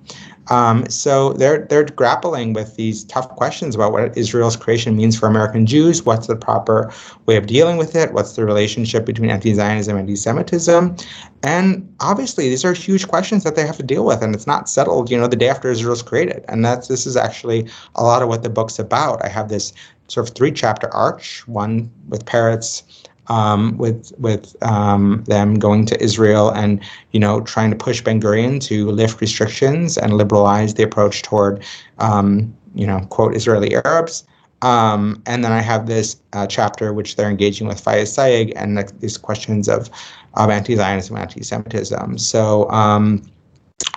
Um, 0.48 0.88
so 0.88 1.32
they're 1.34 1.66
they're 1.66 1.84
grappling 1.84 2.54
with 2.54 2.76
these 2.76 3.04
tough 3.04 3.28
questions 3.28 3.74
about 3.74 3.92
what 3.92 4.16
Israel's 4.16 4.56
creation 4.56 4.96
means 4.96 5.18
for 5.18 5.26
American 5.26 5.66
Jews. 5.66 6.02
What's 6.02 6.26
the 6.26 6.36
proper 6.36 6.92
way 7.26 7.36
of 7.36 7.46
dealing 7.46 7.76
with 7.76 7.94
it? 7.94 8.12
What's 8.12 8.34
the 8.34 8.44
relationship 8.44 9.04
between 9.04 9.30
anti-Zionism 9.30 9.96
and 9.96 10.08
anti-Semitism? 10.08 10.96
And 11.42 11.94
obviously, 12.00 12.48
these 12.48 12.64
are 12.64 12.72
huge 12.72 13.06
questions 13.06 13.44
that 13.44 13.54
they 13.54 13.66
have 13.66 13.76
to 13.76 13.82
deal 13.82 14.04
with, 14.04 14.22
and 14.22 14.34
it's 14.34 14.46
not 14.46 14.68
settled, 14.68 15.10
you 15.10 15.18
know, 15.18 15.28
the 15.28 15.36
day 15.36 15.48
after 15.48 15.70
Israel's 15.70 16.02
created. 16.02 16.44
And 16.48 16.64
that's 16.64 16.88
this 16.88 17.06
is 17.06 17.16
actually 17.16 17.68
a 17.94 18.02
lot 18.02 18.22
of 18.22 18.28
what 18.28 18.42
the 18.42 18.50
book's 18.50 18.78
about. 18.78 19.24
I 19.24 19.28
have 19.28 19.48
this 19.48 19.72
sort 20.08 20.28
of 20.28 20.34
three-chapter 20.34 20.92
arch, 20.92 21.46
one 21.46 21.90
with 22.08 22.24
Peretz 22.24 22.82
um, 23.30 23.78
with 23.78 24.12
with 24.18 24.54
um, 24.62 25.24
them 25.24 25.54
going 25.54 25.86
to 25.86 26.02
Israel 26.02 26.50
and 26.50 26.82
you 27.12 27.20
know 27.20 27.40
trying 27.40 27.70
to 27.70 27.76
push 27.76 28.02
Ben 28.02 28.20
Gurion 28.20 28.60
to 28.62 28.90
lift 28.90 29.20
restrictions 29.20 29.96
and 29.96 30.14
liberalize 30.14 30.74
the 30.74 30.82
approach 30.82 31.22
toward 31.22 31.64
um, 31.98 32.54
you 32.74 32.86
know 32.86 33.00
quote 33.08 33.34
Israeli 33.34 33.74
Arabs. 33.74 34.24
Um, 34.62 35.22
and 35.24 35.42
then 35.42 35.52
I 35.52 35.62
have 35.62 35.86
this 35.86 36.20
uh, 36.34 36.46
chapter 36.46 36.92
which 36.92 37.16
they're 37.16 37.30
engaging 37.30 37.66
with 37.66 37.82
Fayez 37.82 38.12
Sayegh 38.12 38.52
and 38.56 38.76
these 39.00 39.16
questions 39.16 39.68
of 39.68 39.88
of 40.34 40.50
anti-Zionism, 40.50 41.16
anti-Semitism. 41.16 42.18
So 42.18 42.70
um, 42.70 43.22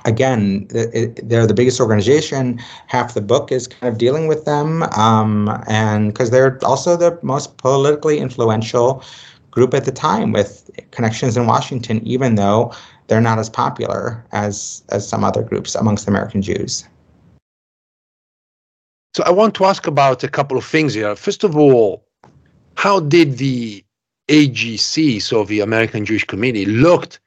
again, 0.06 0.68
they're 0.70 1.48
the 1.48 1.54
biggest 1.54 1.80
organization. 1.80 2.60
Half 2.88 3.14
the 3.14 3.22
book 3.22 3.52
is 3.52 3.68
kind 3.68 3.92
of 3.92 3.98
dealing 3.98 4.28
with 4.28 4.46
them, 4.46 4.84
um, 4.98 5.50
and 5.68 6.14
because 6.14 6.30
they're 6.32 6.60
also 6.64 6.96
the 6.96 7.18
most 7.22 7.58
politically 7.58 8.20
influential 8.20 9.04
group 9.52 9.74
at 9.74 9.86
the 9.86 9.92
time 9.92 10.32
with 10.32 10.70
connections 10.92 11.38
in 11.38 11.46
Washington, 11.46 12.06
even 12.06 12.36
though 12.36 12.74
they're 13.08 13.22
not 13.22 13.40
as 13.40 13.50
popular 13.50 14.26
as 14.32 14.84
as 14.90 15.08
some 15.08 15.24
other 15.24 15.44
groups 15.44 15.76
amongst 15.76 16.08
American 16.08 16.42
Jews. 16.42 16.88
So 19.14 19.24
I 19.24 19.30
want 19.30 19.54
to 19.56 19.66
ask 19.66 19.86
about 19.86 20.24
a 20.24 20.28
couple 20.28 20.58
of 20.58 20.66
things 20.66 20.96
here. 20.96 21.16
First 21.16 21.44
of 21.44 21.56
all, 21.56 22.04
how 22.76 23.00
did 23.00 23.38
the 23.38 23.86
AJC, 24.30 25.22
so 25.22 25.44
the 25.44 25.60
American 25.60 26.06
Jewish 26.06 26.24
Committee, 26.24 26.66
looked 26.66 27.20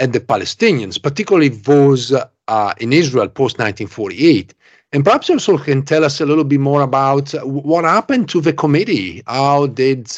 at 0.00 0.12
the 0.12 0.20
Palestinians, 0.20 1.00
particularly 1.00 1.48
those 1.48 2.12
uh, 2.12 2.74
in 2.78 2.92
Israel 2.92 3.28
post 3.28 3.58
1948. 3.58 4.54
And 4.92 5.04
perhaps 5.04 5.28
you 5.28 5.34
also 5.36 5.56
can 5.56 5.84
tell 5.84 6.04
us 6.04 6.20
a 6.20 6.26
little 6.26 6.44
bit 6.44 6.58
more 6.58 6.82
about 6.82 7.30
what 7.44 7.84
happened 7.84 8.28
to 8.30 8.40
the 8.40 8.52
committee. 8.52 9.22
How 9.26 9.68
did 9.68 10.08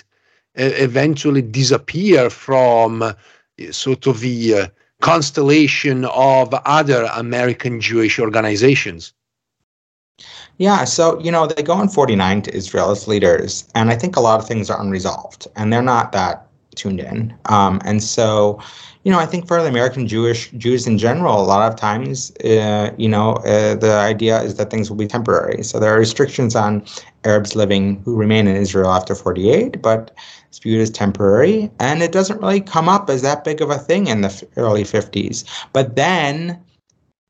uh, 0.58 0.72
eventually 0.88 1.42
disappear 1.42 2.30
from 2.30 3.02
uh, 3.02 3.12
sort 3.70 4.06
of 4.06 4.20
the 4.20 4.54
uh, 4.54 4.66
constellation 5.02 6.06
of 6.06 6.54
other 6.64 7.10
American 7.14 7.80
Jewish 7.80 8.18
organizations? 8.18 9.12
Yeah, 10.58 10.84
so 10.84 11.18
you 11.20 11.32
know 11.32 11.46
they 11.46 11.62
go 11.62 11.80
in 11.80 11.88
'49 11.88 12.42
to 12.42 12.54
Israel 12.54 12.90
as 12.90 13.08
leaders, 13.08 13.68
and 13.74 13.90
I 13.90 13.96
think 13.96 14.16
a 14.16 14.20
lot 14.20 14.38
of 14.40 14.46
things 14.46 14.70
are 14.70 14.80
unresolved, 14.80 15.48
and 15.56 15.72
they're 15.72 15.82
not 15.82 16.12
that 16.12 16.46
tuned 16.76 17.00
in. 17.00 17.34
Um, 17.46 17.80
and 17.84 18.02
so, 18.02 18.60
you 19.04 19.10
know, 19.10 19.18
I 19.18 19.26
think 19.26 19.48
for 19.48 19.60
the 19.60 19.68
American 19.68 20.06
Jewish 20.06 20.50
Jews 20.52 20.86
in 20.86 20.96
general, 20.96 21.40
a 21.40 21.42
lot 21.42 21.70
of 21.70 21.78
times, 21.78 22.30
uh, 22.44 22.92
you 22.96 23.08
know, 23.08 23.32
uh, 23.38 23.74
the 23.74 23.94
idea 23.94 24.40
is 24.42 24.54
that 24.56 24.70
things 24.70 24.90
will 24.90 24.96
be 24.96 25.08
temporary. 25.08 25.64
So 25.64 25.80
there 25.80 25.92
are 25.94 25.98
restrictions 25.98 26.54
on 26.54 26.84
Arabs 27.24 27.56
living 27.56 28.00
who 28.04 28.16
remain 28.16 28.46
in 28.46 28.54
Israel 28.54 28.90
after 28.90 29.14
48, 29.14 29.82
but 29.82 30.12
it's 30.48 30.60
viewed 30.60 30.80
as 30.80 30.90
temporary, 30.90 31.70
and 31.80 32.02
it 32.02 32.12
doesn't 32.12 32.40
really 32.40 32.60
come 32.60 32.88
up 32.88 33.10
as 33.10 33.22
that 33.22 33.42
big 33.42 33.60
of 33.60 33.70
a 33.70 33.78
thing 33.78 34.06
in 34.06 34.20
the 34.20 34.48
early 34.56 34.84
50s. 34.84 35.44
But 35.72 35.96
then. 35.96 36.62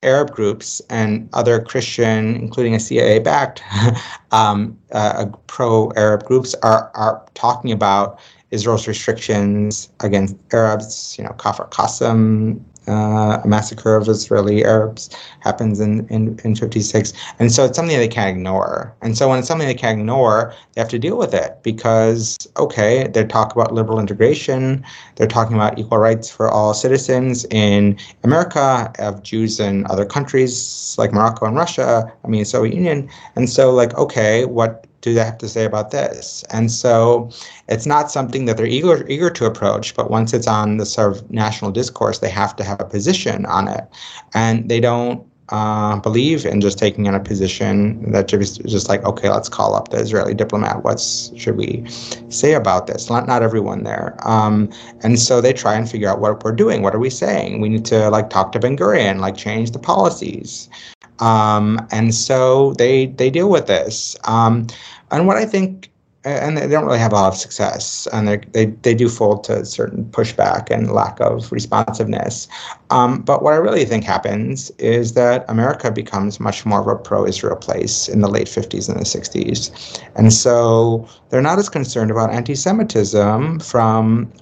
Arab 0.04 0.32
groups 0.32 0.82
and 0.90 1.28
other 1.32 1.60
Christian, 1.60 2.34
including 2.34 2.74
a 2.74 2.80
CIA-backed 2.80 3.62
um, 4.32 4.76
uh, 4.90 5.26
pro-Arab 5.46 6.24
groups, 6.24 6.56
are 6.64 6.90
are 6.94 7.24
talking 7.34 7.70
about 7.70 8.18
Israel's 8.52 8.86
restrictions 8.86 9.88
against 10.00 10.36
Arabs, 10.52 11.16
you 11.18 11.24
know, 11.24 11.30
Kafr 11.30 11.70
Qasim, 11.70 12.62
uh, 12.88 13.40
a 13.42 13.46
massacre 13.46 13.94
of 13.94 14.08
Israeli 14.08 14.64
Arabs 14.64 15.08
happens 15.40 15.80
in, 15.80 16.06
in, 16.08 16.38
in 16.44 16.54
56. 16.56 17.12
And 17.38 17.52
so 17.52 17.64
it's 17.64 17.76
something 17.76 17.96
they 17.96 18.08
can't 18.08 18.36
ignore. 18.36 18.94
And 19.02 19.16
so 19.16 19.28
when 19.28 19.38
it's 19.38 19.48
something 19.48 19.68
they 19.68 19.74
can't 19.74 20.00
ignore, 20.00 20.54
they 20.74 20.80
have 20.80 20.90
to 20.90 20.98
deal 20.98 21.16
with 21.16 21.32
it 21.32 21.62
because, 21.62 22.36
okay, 22.58 23.06
they 23.08 23.24
talk 23.24 23.54
about 23.54 23.72
liberal 23.72 24.00
integration, 24.00 24.84
they're 25.16 25.26
talking 25.26 25.54
about 25.54 25.78
equal 25.78 25.98
rights 25.98 26.30
for 26.30 26.48
all 26.48 26.74
citizens 26.74 27.44
in 27.50 27.96
America, 28.24 28.92
of 28.98 29.22
Jews 29.22 29.60
in 29.60 29.86
other 29.86 30.04
countries 30.04 30.96
like 30.98 31.12
Morocco 31.12 31.46
and 31.46 31.56
Russia, 31.56 32.12
I 32.24 32.28
mean, 32.28 32.44
Soviet 32.44 32.74
Union. 32.74 33.08
And 33.36 33.48
so, 33.48 33.70
like, 33.70 33.94
okay, 33.94 34.44
what 34.44 34.86
do 35.02 35.12
they 35.12 35.24
have 35.24 35.38
to 35.38 35.48
say 35.48 35.64
about 35.64 35.90
this? 35.90 36.44
And 36.50 36.70
so 36.70 37.30
it's 37.68 37.86
not 37.86 38.10
something 38.10 38.46
that 38.46 38.56
they're 38.56 38.66
eager 38.66 39.06
eager 39.08 39.30
to 39.30 39.44
approach, 39.44 39.94
but 39.94 40.10
once 40.10 40.32
it's 40.32 40.46
on 40.46 40.78
the 40.78 40.86
sort 40.86 41.16
of 41.16 41.30
national 41.30 41.72
discourse, 41.72 42.20
they 42.20 42.30
have 42.30 42.56
to 42.56 42.64
have 42.64 42.80
a 42.80 42.84
position 42.84 43.44
on 43.46 43.68
it, 43.68 43.84
and 44.32 44.68
they 44.68 44.80
don't 44.80 45.26
uh, 45.48 45.98
believe 45.98 46.46
in 46.46 46.60
just 46.60 46.78
taking 46.78 47.06
on 47.08 47.14
a 47.14 47.20
position 47.20 48.10
that 48.12 48.28
just 48.28 48.64
just 48.64 48.88
like 48.88 49.02
okay, 49.04 49.28
let's 49.28 49.48
call 49.48 49.74
up 49.74 49.88
the 49.88 49.98
Israeli 49.98 50.34
diplomat. 50.34 50.84
What 50.84 51.00
should 51.36 51.56
we 51.56 51.84
say 52.30 52.54
about 52.54 52.86
this? 52.86 53.10
Not 53.10 53.26
not 53.26 53.42
everyone 53.42 53.82
there, 53.82 54.16
um, 54.22 54.70
and 55.02 55.18
so 55.18 55.40
they 55.40 55.52
try 55.52 55.74
and 55.74 55.90
figure 55.90 56.08
out 56.08 56.20
what 56.20 56.42
we're 56.44 56.52
doing. 56.52 56.80
What 56.82 56.94
are 56.94 57.00
we 57.00 57.10
saying? 57.10 57.60
We 57.60 57.68
need 57.68 57.84
to 57.86 58.08
like 58.08 58.30
talk 58.30 58.52
to 58.52 58.60
Ben 58.60 58.76
Gurion, 58.76 59.18
like 59.18 59.36
change 59.36 59.72
the 59.72 59.80
policies. 59.80 60.70
Um, 61.18 61.86
and 61.90 62.14
so 62.14 62.72
they 62.74 63.06
they 63.06 63.30
deal 63.30 63.50
with 63.50 63.66
this. 63.66 64.16
Um, 64.24 64.66
and 65.10 65.26
what 65.26 65.36
I 65.36 65.44
think, 65.44 65.90
and 66.24 66.56
they 66.56 66.68
don't 66.68 66.86
really 66.86 66.98
have 66.98 67.12
a 67.12 67.16
lot 67.16 67.32
of 67.32 67.38
success, 67.38 68.08
and 68.12 68.28
they 68.28 68.66
they 68.66 68.94
do 68.94 69.08
fold 69.08 69.44
to 69.44 69.64
certain 69.64 70.04
pushback 70.06 70.70
and 70.70 70.92
lack 70.92 71.20
of 71.20 71.50
responsiveness. 71.52 72.48
Um, 72.90 73.22
but 73.22 73.42
what 73.42 73.54
I 73.54 73.56
really 73.56 73.84
think 73.84 74.04
happens 74.04 74.70
is 74.78 75.12
that 75.14 75.44
America 75.48 75.90
becomes 75.90 76.40
much 76.40 76.64
more 76.64 76.80
of 76.80 76.86
a 76.86 76.96
pro-Israel 76.96 77.56
place 77.56 78.08
in 78.08 78.20
the 78.20 78.28
late 78.28 78.46
50s 78.46 78.88
and 78.88 78.98
the 78.98 79.04
60s, 79.04 80.00
and 80.16 80.32
so 80.32 81.06
they're 81.28 81.42
not 81.42 81.58
as 81.58 81.68
concerned 81.68 82.10
about 82.10 82.30
anti-Semitism 82.30 83.60
from 83.60 84.32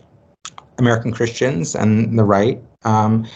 American 0.81 1.13
Christians 1.13 1.75
and 1.77 2.19
the 2.19 2.25
right. 2.25 2.61
Um, 2.85 3.27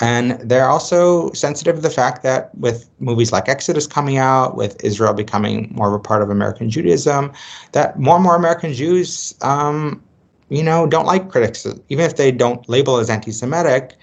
And 0.00 0.32
they're 0.40 0.68
also 0.68 1.30
sensitive 1.32 1.76
to 1.76 1.80
the 1.80 1.90
fact 1.90 2.22
that 2.24 2.54
with 2.56 2.90
movies 2.98 3.30
like 3.30 3.48
Exodus 3.48 3.86
coming 3.86 4.16
out, 4.16 4.56
with 4.56 4.82
Israel 4.82 5.14
becoming 5.14 5.72
more 5.72 5.88
of 5.88 5.94
a 5.94 6.00
part 6.00 6.22
of 6.22 6.30
American 6.30 6.68
Judaism, 6.68 7.32
that 7.72 7.98
more 7.98 8.16
and 8.16 8.24
more 8.24 8.34
American 8.34 8.72
Jews, 8.72 9.34
um, 9.42 10.02
you 10.48 10.62
know, 10.62 10.86
don't 10.86 11.06
like 11.06 11.30
critics, 11.30 11.66
even 11.88 12.04
if 12.04 12.16
they 12.16 12.32
don't 12.32 12.68
label 12.68 12.96
as 12.96 13.08
anti-Semitic 13.08 13.94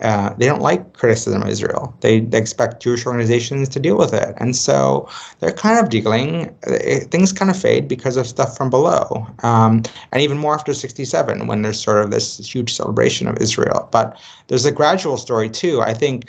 uh, 0.00 0.34
they 0.34 0.46
don't 0.46 0.60
like 0.60 0.92
criticism 0.94 1.42
of 1.42 1.48
Israel. 1.48 1.96
They, 2.00 2.20
they, 2.20 2.38
expect 2.38 2.82
Jewish 2.82 3.06
organizations 3.06 3.68
to 3.70 3.80
deal 3.80 3.96
with 3.96 4.12
it, 4.12 4.34
and 4.38 4.56
so 4.56 5.08
they're 5.40 5.52
kind 5.52 5.78
of 5.78 5.88
dealing. 5.88 6.54
It, 6.64 7.10
things 7.10 7.32
kind 7.32 7.50
of 7.50 7.60
fade 7.60 7.86
because 7.88 8.16
of 8.16 8.26
stuff 8.26 8.56
from 8.56 8.70
below, 8.70 9.26
um, 9.42 9.82
and 10.12 10.20
even 10.20 10.38
more 10.38 10.54
after 10.54 10.74
'67 10.74 11.46
when 11.46 11.62
there's 11.62 11.80
sort 11.80 12.02
of 12.04 12.10
this 12.10 12.38
huge 12.38 12.74
celebration 12.74 13.28
of 13.28 13.38
Israel. 13.38 13.88
But 13.92 14.18
there's 14.48 14.64
a 14.64 14.72
gradual 14.72 15.16
story 15.16 15.48
too. 15.48 15.80
I 15.80 15.94
think 15.94 16.28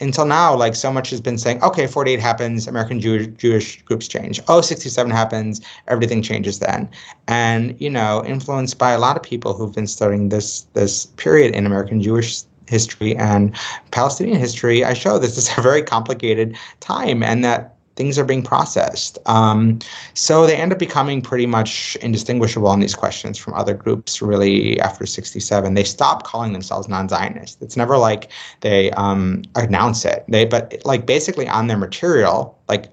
until 0.00 0.26
now, 0.26 0.54
like 0.56 0.74
so 0.74 0.92
much 0.92 1.10
has 1.10 1.20
been 1.20 1.38
saying, 1.38 1.62
okay, 1.62 1.86
48 1.86 2.18
happens, 2.20 2.66
American 2.66 3.00
Jewish, 3.00 3.28
Jewish 3.38 3.82
groups 3.82 4.08
change. 4.08 4.40
Oh, 4.48 4.60
67 4.60 5.10
happens, 5.10 5.60
everything 5.88 6.22
changes 6.22 6.58
then. 6.58 6.88
And, 7.28 7.80
you 7.80 7.90
know, 7.90 8.24
influenced 8.26 8.78
by 8.78 8.92
a 8.92 8.98
lot 8.98 9.16
of 9.16 9.22
people 9.22 9.54
who've 9.54 9.74
been 9.74 9.86
studying 9.86 10.28
this 10.30 10.66
this 10.74 11.06
period 11.06 11.54
in 11.54 11.64
American 11.64 12.02
Jewish 12.02 12.42
history 12.68 13.16
and 13.16 13.54
Palestinian 13.90 14.38
history, 14.38 14.84
I 14.84 14.94
show 14.94 15.18
this 15.18 15.36
is 15.36 15.50
a 15.58 15.60
very 15.60 15.82
complicated 15.82 16.56
time 16.80 17.22
and 17.22 17.44
that 17.44 17.74
things 17.96 18.18
are 18.18 18.24
being 18.24 18.42
processed. 18.42 19.18
Um, 19.26 19.78
so 20.14 20.46
they 20.46 20.56
end 20.56 20.72
up 20.72 20.78
becoming 20.78 21.22
pretty 21.22 21.46
much 21.46 21.96
indistinguishable 21.96 22.66
on 22.66 22.80
these 22.80 22.94
questions 22.94 23.38
from 23.38 23.54
other 23.54 23.74
groups 23.74 24.20
really 24.20 24.80
after 24.80 25.06
67. 25.06 25.74
They 25.74 25.84
stop 25.84 26.24
calling 26.24 26.52
themselves 26.52 26.88
non-Zionist. 26.88 27.62
It's 27.62 27.76
never 27.76 27.96
like 27.96 28.30
they 28.60 28.90
um, 28.92 29.42
announce 29.54 30.04
it. 30.04 30.24
They 30.28 30.44
but 30.44 30.82
like 30.84 31.06
basically 31.06 31.48
on 31.48 31.68
their 31.68 31.78
material, 31.78 32.58
like 32.68 32.92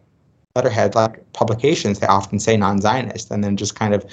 letterhead 0.56 0.96
like 0.96 1.32
publications, 1.34 2.00
they 2.00 2.08
often 2.08 2.40
say 2.40 2.58
non-Zionist 2.58 3.32
and 3.32 3.44
then 3.44 3.58
just 3.58 3.76
kind 3.76 3.94
of 3.94 4.06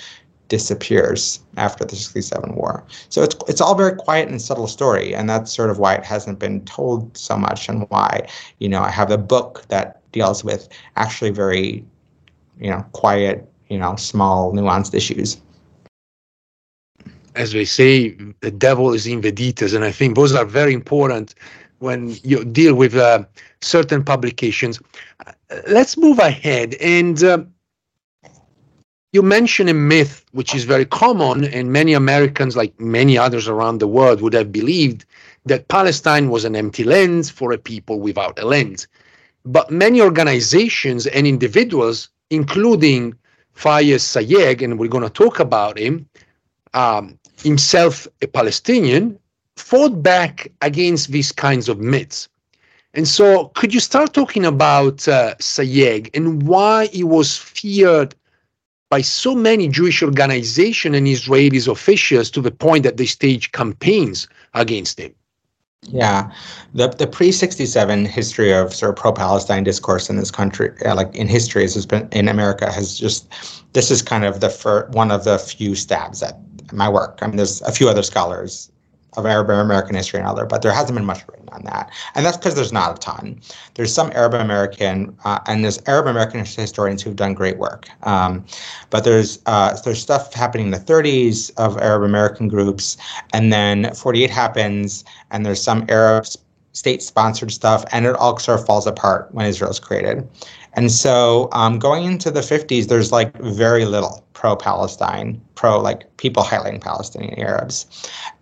disappears 0.48 1.40
after 1.56 1.84
the 1.84 1.94
67 1.94 2.54
war. 2.54 2.84
So 3.08 3.22
it's 3.22 3.36
it's 3.48 3.60
all 3.60 3.74
very 3.74 3.96
quiet 3.96 4.28
and 4.28 4.40
subtle 4.40 4.66
story 4.66 5.14
and 5.14 5.28
that's 5.28 5.52
sort 5.52 5.70
of 5.70 5.78
why 5.78 5.94
it 5.94 6.04
hasn't 6.04 6.38
been 6.38 6.64
told 6.64 7.16
so 7.16 7.36
much 7.36 7.68
and 7.68 7.86
why, 7.90 8.26
you 8.58 8.68
know, 8.68 8.82
I 8.82 8.90
have 8.90 9.10
a 9.10 9.18
book 9.18 9.64
that 9.68 10.00
deals 10.12 10.42
with 10.42 10.68
actually 10.96 11.30
very, 11.30 11.84
you 12.58 12.70
know, 12.70 12.84
quiet, 12.92 13.48
you 13.68 13.78
know, 13.78 13.96
small 13.96 14.52
nuanced 14.52 14.94
issues. 14.94 15.40
As 17.34 17.52
they 17.52 17.64
say, 17.64 18.16
the 18.40 18.50
devil 18.50 18.92
is 18.94 19.06
in 19.06 19.20
the 19.20 19.30
details 19.30 19.72
and 19.74 19.84
I 19.84 19.92
think 19.92 20.16
those 20.16 20.34
are 20.34 20.44
very 20.44 20.72
important 20.74 21.34
when 21.78 22.16
you 22.24 22.44
deal 22.44 22.74
with 22.74 22.96
uh, 22.96 23.24
certain 23.60 24.02
publications. 24.02 24.80
Uh, 25.24 25.32
let's 25.68 25.96
move 25.96 26.18
ahead 26.18 26.74
and 26.80 27.22
uh, 27.22 27.38
you 29.12 29.22
mention 29.22 29.68
a 29.68 29.74
myth 29.74 30.24
which 30.32 30.54
is 30.54 30.64
very 30.64 30.84
common, 30.84 31.44
and 31.44 31.72
many 31.72 31.94
Americans, 31.94 32.56
like 32.56 32.78
many 32.78 33.16
others 33.16 33.48
around 33.48 33.78
the 33.78 33.88
world, 33.88 34.20
would 34.20 34.34
have 34.34 34.52
believed 34.52 35.06
that 35.46 35.68
Palestine 35.68 36.28
was 36.28 36.44
an 36.44 36.54
empty 36.54 36.84
land 36.84 37.30
for 37.30 37.52
a 37.52 37.58
people 37.58 38.00
without 38.00 38.38
a 38.38 38.44
land. 38.44 38.86
But 39.46 39.70
many 39.70 40.02
organizations 40.02 41.06
and 41.06 41.26
individuals, 41.26 42.10
including 42.28 43.14
Fayez 43.56 44.02
Sayegh, 44.02 44.62
and 44.62 44.78
we're 44.78 44.88
going 44.88 45.04
to 45.04 45.10
talk 45.10 45.40
about 45.40 45.78
him, 45.78 46.06
um, 46.74 47.18
himself 47.42 48.06
a 48.20 48.26
Palestinian, 48.26 49.18
fought 49.56 50.02
back 50.02 50.52
against 50.60 51.10
these 51.10 51.32
kinds 51.32 51.68
of 51.70 51.80
myths. 51.80 52.28
And 52.92 53.08
so, 53.08 53.48
could 53.54 53.72
you 53.72 53.80
start 53.80 54.12
talking 54.12 54.44
about 54.44 55.08
uh, 55.08 55.34
Sayegh 55.36 56.10
and 56.14 56.42
why 56.42 56.86
he 56.86 57.04
was 57.04 57.36
feared 57.36 58.14
by 58.90 59.02
so 59.02 59.34
many 59.34 59.68
Jewish 59.68 60.02
organizations 60.02 60.96
and 60.96 61.06
Israeli 61.06 61.58
officials 61.58 62.30
to 62.30 62.40
the 62.40 62.50
point 62.50 62.84
that 62.84 62.96
they 62.96 63.06
stage 63.06 63.52
campaigns 63.52 64.28
against 64.54 64.98
him. 64.98 65.14
Yeah, 65.82 66.32
the 66.74 66.88
the 66.88 67.06
pre 67.06 67.30
sixty 67.30 67.64
seven 67.64 68.04
history 68.04 68.52
of 68.52 68.74
sort 68.74 68.90
of 68.90 68.96
pro 68.96 69.12
Palestine 69.12 69.62
discourse 69.62 70.10
in 70.10 70.16
this 70.16 70.30
country, 70.30 70.70
uh, 70.84 70.94
like 70.94 71.14
in 71.14 71.28
history, 71.28 71.62
has 71.62 71.86
been 71.86 72.08
in 72.10 72.28
America, 72.28 72.70
has 72.72 72.98
just 72.98 73.32
this 73.74 73.90
is 73.90 74.02
kind 74.02 74.24
of 74.24 74.40
the 74.40 74.50
fir- 74.50 74.88
one 74.90 75.12
of 75.12 75.22
the 75.24 75.38
few 75.38 75.76
stabs 75.76 76.22
at 76.22 76.36
my 76.72 76.88
work. 76.88 77.20
I 77.22 77.28
mean, 77.28 77.36
there's 77.36 77.62
a 77.62 77.72
few 77.72 77.88
other 77.88 78.02
scholars 78.02 78.70
of 79.16 79.26
Arab 79.26 79.50
American 79.50 79.96
history 79.96 80.18
and 80.18 80.28
other, 80.28 80.46
but 80.46 80.62
there 80.62 80.72
hasn't 80.72 80.94
been 80.96 81.04
much 81.04 81.26
written 81.28 81.48
on 81.50 81.62
that, 81.64 81.90
and 82.14 82.24
that's 82.24 82.36
because 82.36 82.54
there's 82.54 82.72
not 82.72 82.96
a 82.96 82.98
ton. 83.00 83.40
There's 83.74 83.92
some 83.92 84.12
Arab 84.12 84.34
American 84.34 85.16
uh, 85.24 85.40
and 85.46 85.64
there's 85.64 85.80
Arab 85.86 86.06
American 86.06 86.44
historians 86.44 87.02
who've 87.02 87.16
done 87.16 87.34
great 87.34 87.58
work, 87.58 87.88
um, 88.02 88.44
but 88.90 89.04
there's 89.04 89.40
uh, 89.46 89.76
there's 89.84 90.00
stuff 90.00 90.34
happening 90.34 90.66
in 90.66 90.72
the 90.72 90.78
30s 90.78 91.50
of 91.56 91.78
Arab 91.78 92.02
American 92.02 92.48
groups, 92.48 92.96
and 93.32 93.52
then 93.52 93.92
48 93.94 94.30
happens, 94.30 95.04
and 95.30 95.44
there's 95.44 95.62
some 95.62 95.84
Arab 95.88 96.26
state-sponsored 96.72 97.50
stuff, 97.50 97.84
and 97.90 98.06
it 98.06 98.14
all 98.14 98.38
sort 98.38 98.60
of 98.60 98.66
falls 98.66 98.86
apart 98.86 99.28
when 99.32 99.46
Israel's 99.46 99.80
created. 99.80 100.28
And 100.74 100.92
so 100.92 101.48
um, 101.52 101.78
going 101.78 102.04
into 102.04 102.30
the 102.30 102.40
50s, 102.40 102.88
there's 102.88 103.10
like 103.10 103.36
very 103.38 103.84
little 103.84 104.24
pro-Palestine, 104.34 105.40
pro 105.54 105.80
like 105.80 106.16
people 106.16 106.42
highlighting 106.42 106.80
Palestinian 106.80 107.38
Arabs. 107.38 107.86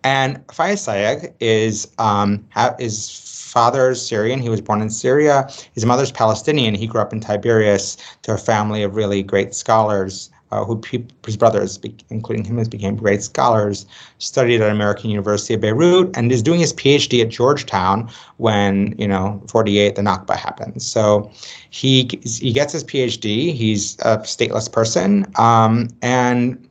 And 0.05 0.47
Fayez 0.49 0.87
Sayegh 0.87 1.33
is 1.41 1.89
um, 1.99 2.47
is 2.79 3.27
father's 3.57 4.07
Syrian. 4.07 4.41
He 4.41 4.51
was 4.51 4.61
born 4.61 4.83
in 4.83 4.91
Syria. 4.91 5.49
His 5.73 5.87
mother's 5.87 6.13
Palestinian. 6.13 6.75
He 6.75 6.87
grew 6.87 7.01
up 7.01 7.13
in 7.13 7.21
Tiberias 7.21 7.97
to 8.23 8.35
a 8.35 8.39
family 8.39 8.83
of 8.83 8.97
really 8.97 9.23
great 9.23 9.55
scholars 9.55 10.31
uh, 10.51 10.65
who 10.65 10.81
his 11.25 11.37
brothers, 11.37 11.79
including 12.11 12.45
him, 12.45 12.59
has 12.59 12.69
became 12.69 12.97
great 12.97 13.23
scholars, 13.23 13.87
studied 14.19 14.61
at 14.61 14.71
American 14.71 15.11
University 15.11 15.55
of 15.55 15.61
Beirut, 15.61 16.17
and 16.17 16.31
is 16.31 16.43
doing 16.43 16.61
his 16.61 16.73
PhD 16.73 17.23
at 17.23 17.29
Georgetown 17.29 18.09
when 18.37 18.95
you 18.99 19.09
know 19.09 19.43
48 19.49 19.97
the 19.97 20.03
Nakba 20.03 20.37
happens. 20.37 20.87
So 20.87 21.31
he 21.71 22.09
he 22.25 22.53
gets 22.53 22.73
his 22.73 22.85
PhD. 22.85 23.53
He's 23.53 23.99
a 24.01 24.19
stateless 24.19 24.71
person, 24.71 25.27
um, 25.37 25.89
and 26.03 26.69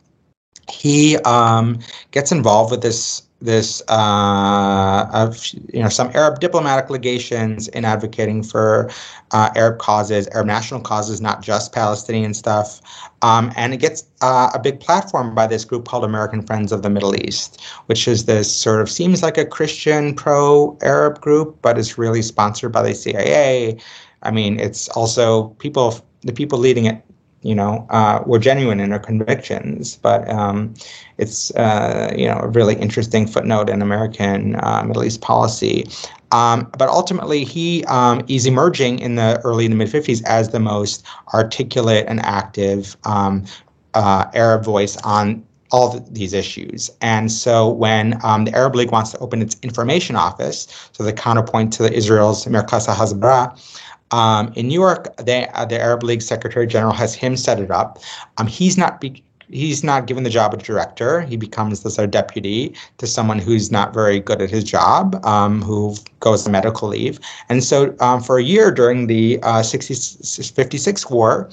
he 0.69 1.17
um, 1.19 1.79
gets 2.11 2.31
involved 2.31 2.71
with 2.71 2.81
this 2.81 3.24
this 3.45 3.81
uh, 3.87 5.07
of 5.13 5.45
you 5.73 5.81
know 5.81 5.89
some 5.89 6.11
Arab 6.13 6.39
diplomatic 6.39 6.89
legations 6.89 7.67
in 7.69 7.85
advocating 7.85 8.43
for 8.43 8.89
uh, 9.31 9.49
Arab 9.55 9.79
causes, 9.79 10.27
Arab 10.29 10.47
national 10.47 10.81
causes, 10.81 11.21
not 11.21 11.41
just 11.41 11.71
Palestinian 11.71 12.33
stuff, 12.33 12.81
um, 13.21 13.51
and 13.55 13.73
it 13.73 13.77
gets 13.77 14.05
uh, 14.21 14.49
a 14.53 14.59
big 14.59 14.79
platform 14.79 15.33
by 15.33 15.47
this 15.47 15.63
group 15.63 15.87
called 15.87 16.03
American 16.03 16.41
Friends 16.41 16.71
of 16.71 16.81
the 16.81 16.89
Middle 16.89 17.15
East, 17.15 17.61
which 17.85 18.07
is 18.07 18.25
this 18.25 18.53
sort 18.53 18.81
of 18.81 18.89
seems 18.89 19.23
like 19.23 19.37
a 19.37 19.45
Christian 19.45 20.13
pro-Arab 20.13 21.21
group, 21.21 21.57
but 21.61 21.77
is 21.77 21.97
really 21.97 22.21
sponsored 22.21 22.71
by 22.71 22.81
the 22.81 22.93
CIA. 22.93 23.77
I 24.23 24.31
mean, 24.31 24.59
it's 24.59 24.89
also 24.89 25.49
people 25.59 26.01
the 26.21 26.33
people 26.33 26.57
leading 26.57 26.85
it 26.85 27.01
you 27.45 27.53
know, 27.53 27.85
uh, 27.91 28.23
were 28.25 28.39
genuine 28.39 28.79
in 28.79 28.89
their 28.89 28.99
convictions. 28.99 29.97
But 29.97 30.27
um, 30.29 30.73
it's, 31.19 31.51
uh, 31.51 32.11
you 32.17 32.27
know, 32.27 32.39
a 32.39 32.47
really 32.47 32.75
interesting 32.75 33.27
footnote 33.27 33.69
in 33.69 33.83
American 33.83 34.55
uh, 34.63 34.83
Middle 34.83 35.03
East 35.03 35.21
policy. 35.21 35.87
Um, 36.31 36.67
but 36.75 36.89
ultimately, 36.89 37.43
he 37.43 37.85
um, 37.85 38.23
is 38.27 38.47
emerging 38.47 38.97
in 38.97 39.13
the 39.15 39.39
early 39.43 39.67
to 39.67 39.75
mid 39.75 39.89
50s 39.89 40.23
as 40.25 40.49
the 40.49 40.59
most 40.59 41.05
articulate 41.35 42.05
and 42.07 42.19
active 42.25 42.97
um, 43.05 43.45
uh, 43.93 44.25
Arab 44.33 44.65
voice 44.65 44.97
on 45.03 45.45
all 45.71 45.99
these 46.11 46.33
issues. 46.33 46.89
And 47.01 47.31
so 47.31 47.69
when 47.69 48.19
um, 48.23 48.45
the 48.45 48.55
Arab 48.55 48.75
League 48.75 48.91
wants 48.91 49.11
to 49.11 49.19
open 49.19 49.41
its 49.41 49.55
information 49.61 50.15
office, 50.15 50.89
so 50.93 51.03
the 51.03 51.13
counterpoint 51.13 51.73
to 51.73 51.93
Israel's 51.93 52.45
Merkaz 52.45 52.87
Hasbara, 52.87 53.55
um, 54.11 54.53
in 54.55 54.67
New 54.67 54.79
York, 54.79 55.15
they, 55.17 55.47
uh, 55.49 55.65
the 55.65 55.79
Arab 55.79 56.03
League 56.03 56.21
Secretary 56.21 56.67
General 56.67 56.93
has 56.93 57.15
him 57.15 57.35
set 57.35 57.59
it 57.59 57.71
up. 57.71 57.99
Um, 58.37 58.47
he's 58.47 58.77
not 58.77 59.01
be- 59.01 59.23
he's 59.49 59.83
not 59.83 60.07
given 60.07 60.23
the 60.23 60.29
job 60.29 60.53
of 60.53 60.63
director. 60.63 61.21
He 61.21 61.37
becomes 61.37 61.83
the 61.83 61.89
sort 61.89 62.05
of 62.05 62.11
deputy 62.11 62.75
to 62.97 63.07
someone 63.07 63.39
who's 63.39 63.71
not 63.71 63.93
very 63.93 64.19
good 64.19 64.41
at 64.41 64.49
his 64.49 64.63
job, 64.63 65.23
um, 65.25 65.61
who 65.61 65.95
goes 66.19 66.45
on 66.45 66.51
medical 66.51 66.87
leave. 66.89 67.19
And 67.49 67.63
so 67.63 67.95
um, 67.99 68.21
for 68.21 68.37
a 68.37 68.43
year 68.43 68.71
during 68.71 69.07
the 69.07 69.39
uh, 69.43 69.63
60, 69.63 69.93
56 70.43 71.09
war, 71.09 71.49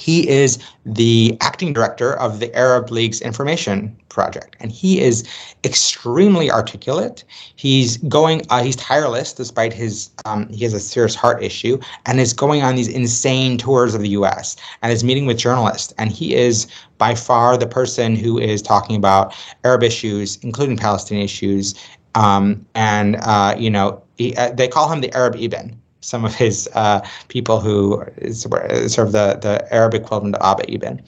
he 0.00 0.26
is 0.26 0.58
the 0.86 1.36
acting 1.42 1.74
director 1.74 2.14
of 2.14 2.40
the 2.40 2.54
Arab 2.56 2.90
League's 2.90 3.20
information 3.20 3.94
project, 4.08 4.56
and 4.58 4.72
he 4.72 4.98
is 4.98 5.28
extremely 5.62 6.50
articulate. 6.50 7.22
He's 7.56 7.98
going, 7.98 8.42
uh, 8.48 8.62
he's 8.62 8.76
tireless 8.76 9.34
despite 9.34 9.74
his, 9.74 10.10
um, 10.24 10.48
he 10.48 10.64
has 10.64 10.72
a 10.72 10.80
serious 10.80 11.14
heart 11.14 11.42
issue, 11.42 11.78
and 12.06 12.18
is 12.18 12.32
going 12.32 12.62
on 12.62 12.76
these 12.76 12.88
insane 12.88 13.58
tours 13.58 13.94
of 13.94 14.00
the 14.00 14.08
U.S. 14.10 14.56
and 14.82 14.90
is 14.90 15.04
meeting 15.04 15.26
with 15.26 15.36
journalists. 15.36 15.92
And 15.98 16.10
he 16.10 16.34
is 16.34 16.66
by 16.96 17.14
far 17.14 17.58
the 17.58 17.66
person 17.66 18.16
who 18.16 18.38
is 18.38 18.62
talking 18.62 18.96
about 18.96 19.34
Arab 19.64 19.82
issues, 19.82 20.38
including 20.42 20.78
Palestinian 20.78 21.24
issues. 21.24 21.74
Um, 22.14 22.66
and 22.74 23.16
uh, 23.20 23.54
you 23.58 23.70
know, 23.70 24.02
he, 24.16 24.34
uh, 24.36 24.50
they 24.52 24.66
call 24.66 24.90
him 24.90 25.00
the 25.02 25.14
Arab 25.14 25.36
Eban 25.36 25.79
some 26.00 26.24
of 26.24 26.34
his 26.34 26.68
uh, 26.74 27.00
people 27.28 27.60
who 27.60 28.02
is 28.18 28.42
sort 28.42 29.06
of 29.06 29.12
the, 29.12 29.38
the 29.40 29.66
Arab 29.72 29.94
equivalent 29.94 30.36
of 30.36 30.42
Abba 30.42 30.70
Eban. 30.70 31.02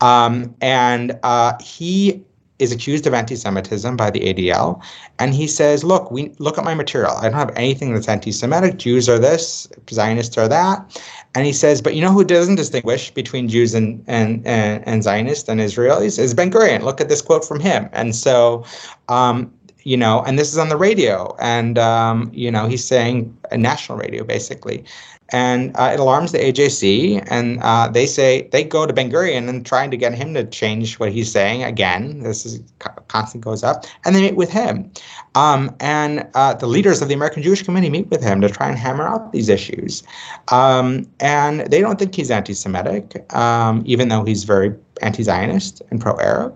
Um, 0.00 0.54
and 0.60 1.18
uh, 1.22 1.54
he 1.60 2.22
is 2.58 2.72
accused 2.72 3.06
of 3.06 3.14
anti-Semitism 3.14 3.96
by 3.96 4.10
the 4.10 4.20
ADL, 4.20 4.82
and 5.18 5.32
he 5.34 5.46
says, 5.46 5.84
"Look, 5.84 6.10
we 6.10 6.34
look 6.38 6.58
at 6.58 6.64
my 6.64 6.74
material. 6.74 7.12
I 7.12 7.22
don't 7.24 7.34
have 7.34 7.56
anything 7.56 7.94
that's 7.94 8.08
anti-Semitic. 8.08 8.78
Jews 8.78 9.08
are 9.08 9.18
this, 9.18 9.68
Zionists 9.90 10.36
are 10.36 10.48
that." 10.48 11.00
And 11.34 11.46
he 11.46 11.52
says, 11.52 11.80
"But 11.80 11.94
you 11.94 12.02
know 12.02 12.12
who 12.12 12.24
doesn't 12.24 12.56
distinguish 12.56 13.10
between 13.12 13.48
Jews 13.48 13.74
and 13.74 14.02
and 14.08 14.44
and, 14.46 14.86
and 14.86 15.02
Zionists 15.02 15.48
and 15.48 15.60
Israelis 15.60 16.18
is 16.18 16.34
Ben 16.34 16.50
Gurion. 16.50 16.82
Look 16.82 17.00
at 17.00 17.08
this 17.08 17.22
quote 17.22 17.44
from 17.44 17.60
him." 17.60 17.88
And 17.92 18.14
so, 18.14 18.64
um, 19.08 19.52
you 19.88 19.96
know, 19.96 20.22
and 20.26 20.38
this 20.38 20.52
is 20.52 20.58
on 20.58 20.68
the 20.68 20.76
radio, 20.76 21.34
and 21.40 21.78
um, 21.78 22.30
you 22.34 22.50
know, 22.50 22.66
he's 22.66 22.84
saying 22.84 23.34
a 23.50 23.56
national 23.56 23.96
radio 23.96 24.22
basically, 24.22 24.84
and 25.30 25.74
uh, 25.76 25.90
it 25.94 25.98
alarms 25.98 26.30
the 26.30 26.38
AJC, 26.38 27.26
and 27.30 27.58
uh, 27.62 27.88
they 27.88 28.04
say 28.04 28.50
they 28.52 28.64
go 28.64 28.84
to 28.84 28.92
Ben 28.92 29.10
Gurion 29.10 29.48
and 29.48 29.64
trying 29.64 29.90
to 29.90 29.96
get 29.96 30.12
him 30.12 30.34
to 30.34 30.44
change 30.44 30.98
what 30.98 31.10
he's 31.10 31.32
saying 31.32 31.64
again. 31.64 32.22
This 32.22 32.44
is 32.44 32.60
constantly 33.08 33.46
goes 33.46 33.64
up, 33.64 33.86
and 34.04 34.14
they 34.14 34.20
meet 34.20 34.36
with 34.36 34.50
him, 34.50 34.92
um, 35.34 35.74
and 35.80 36.28
uh, 36.34 36.52
the 36.52 36.66
leaders 36.66 37.00
of 37.00 37.08
the 37.08 37.14
American 37.14 37.42
Jewish 37.42 37.62
Committee 37.62 37.88
meet 37.88 38.08
with 38.10 38.22
him 38.22 38.42
to 38.42 38.50
try 38.50 38.68
and 38.68 38.76
hammer 38.76 39.08
out 39.08 39.32
these 39.32 39.48
issues, 39.48 40.02
um, 40.48 41.08
and 41.20 41.60
they 41.72 41.80
don't 41.80 41.98
think 41.98 42.14
he's 42.14 42.30
anti-Semitic, 42.30 43.24
um, 43.34 43.82
even 43.86 44.08
though 44.10 44.24
he's 44.24 44.44
very 44.44 44.74
anti-Zionist 45.00 45.80
and 45.90 45.98
pro-Arab. 45.98 46.54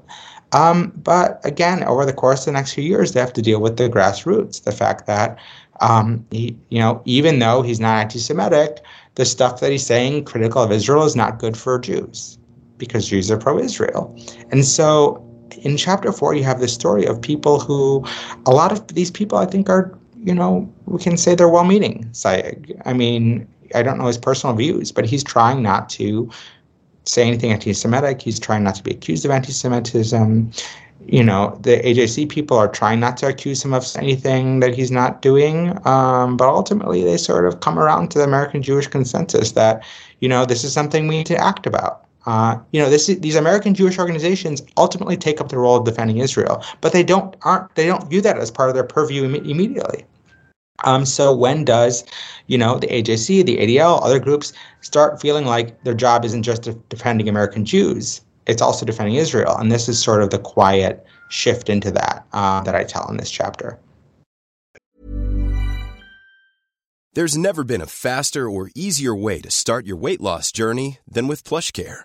Um, 0.53 0.93
but 0.97 1.41
again, 1.45 1.83
over 1.85 2.05
the 2.05 2.13
course 2.13 2.41
of 2.41 2.47
the 2.47 2.53
next 2.53 2.75
few 2.75 2.85
years, 2.85 3.13
they 3.13 3.21
have 3.21 3.33
to 3.33 3.43
deal 3.43 3.61
with 3.61 3.77
the 3.77 3.89
grassroots, 3.89 4.65
the 4.65 4.73
fact 4.73 5.07
that 5.07 5.39
um, 5.81 6.25
he, 6.31 6.57
you 6.69 6.79
know, 6.79 7.01
even 7.05 7.39
though 7.39 7.63
he's 7.63 7.81
not 7.81 8.01
anti-Semitic, 8.01 8.81
the 9.15 9.25
stuff 9.25 9.61
that 9.61 9.71
he's 9.71 9.85
saying 9.85 10.25
critical 10.25 10.63
of 10.63 10.71
Israel 10.71 11.05
is 11.05 11.17
not 11.17 11.39
good 11.39 11.57
for 11.57 11.79
Jews 11.79 12.39
because 12.79 13.09
Jews 13.09 13.31
are 13.31 13.39
pro-Israel. 13.39 14.15
And 14.51 14.65
so, 14.65 15.27
in 15.63 15.77
chapter 15.77 16.13
four, 16.13 16.35
you 16.35 16.45
have 16.45 16.61
this 16.61 16.73
story 16.73 17.05
of 17.05 17.21
people 17.21 17.61
who, 17.61 18.05
a 18.47 18.51
lot 18.51 18.73
of 18.73 18.87
these 18.89 19.11
people, 19.11 19.39
I 19.39 19.47
think, 19.47 19.69
are, 19.69 19.97
you 20.17 20.35
know, 20.35 20.73
we 20.87 20.99
can 20.99 21.17
say 21.17 21.35
they're 21.35 21.49
well-meaning. 21.49 22.09
Sayegh. 22.13 22.81
I 22.85 22.93
mean, 22.93 23.47
I 23.75 23.83
don't 23.83 23.99
know 23.99 24.07
his 24.07 24.19
personal 24.19 24.57
views, 24.57 24.93
but 24.93 25.05
he's 25.05 25.23
trying 25.23 25.63
not 25.63 25.89
to 25.91 26.31
say 27.05 27.27
anything 27.27 27.53
anti-Semitic. 27.53 28.23
He's 28.23 28.39
trying 28.39 28.65
not 28.65 28.75
to 28.77 28.83
be 28.83 28.93
accused 28.93 29.25
of 29.25 29.31
anti-Semitism. 29.31 30.51
You 31.07 31.25
know, 31.25 31.59
the 31.63 31.79
AJC 31.79 32.29
people 32.29 32.57
are 32.57 32.69
trying 32.69 33.01
not 33.01 33.17
to 33.19 33.27
accuse 33.27 33.65
him 33.65 33.75
of 33.75 33.85
anything 33.97 34.61
that 34.61 34.75
he's 34.75 34.91
not 34.91 35.21
doing. 35.21 35.77
Um, 35.87 36.37
but 36.37 36.49
ultimately, 36.49 37.03
they 37.03 37.17
sort 37.17 37.47
of 37.47 37.61
come 37.61 37.79
around 37.79 38.11
to 38.13 38.19
the 38.19 38.25
American 38.25 38.63
Jewish 38.63 38.87
consensus 38.87 39.53
that, 39.53 39.85
you 40.21 40.29
know, 40.29 40.45
this 40.45 40.63
is 40.63 40.73
something 40.73 41.09
we 41.09 41.19
need 41.19 41.27
to 41.27 41.37
act 41.37 41.67
about. 41.67 42.07
Uh, 42.25 42.57
you 42.71 42.81
know, 42.81 42.89
this, 42.89 43.07
these 43.07 43.35
American 43.35 43.75
Jewish 43.75 43.99
organizations 43.99 44.63
ultimately 44.77 45.17
take 45.17 45.41
up 45.41 45.49
the 45.49 45.59
role 45.59 45.77
of 45.77 45.85
defending 45.85 46.19
Israel, 46.19 46.65
but 46.81 46.93
they 46.93 47.03
don't 47.03 47.35
aren't 47.43 47.75
they 47.75 47.87
don't 47.87 48.09
view 48.09 48.21
that 48.21 48.39
as 48.39 48.51
part 48.51 48.69
of 48.69 48.75
their 48.75 48.85
purview 48.85 49.25
Im- 49.25 49.35
immediately. 49.35 50.05
Um, 50.85 51.05
so 51.07 51.35
when 51.35 51.65
does, 51.65 52.05
you 52.47 52.59
know, 52.59 52.79
the 52.79 52.89
AJC, 52.89 53.45
the 53.45 53.59
ADL, 53.59 54.03
other 54.03 54.19
groups 54.19 54.53
start 54.81 55.21
feeling 55.21 55.47
like 55.47 55.83
their 55.85 55.95
job 55.95 56.25
isn't 56.25 56.43
just 56.43 56.69
defending 56.89 57.29
American 57.29 57.65
Jews, 57.65 58.21
it's 58.47 58.63
also 58.63 58.85
defending 58.85 59.17
Israel, 59.17 59.57
and 59.57 59.71
this 59.71 59.89
is 59.89 60.03
sort 60.03 60.23
of 60.23 60.31
the 60.31 60.39
quiet 60.39 61.07
shift 61.29 61.69
into 61.69 61.91
that 61.91 62.27
uh, 62.33 62.61
that 62.63 62.75
I 62.75 62.85
tell 62.85 63.09
in 63.09 63.17
this 63.17 63.31
chapter. 63.31 63.79
There's 67.15 67.37
never 67.37 67.63
been 67.63 67.83
a 67.83 67.87
faster 67.87 68.49
or 68.49 68.71
easier 68.75 69.15
way 69.15 69.41
to 69.43 69.51
start 69.51 69.87
your 69.87 69.97
weight 69.97 70.21
loss 70.21 70.51
journey 70.51 70.99
than 71.07 71.29
with 71.29 71.45
PlushCare. 71.45 72.05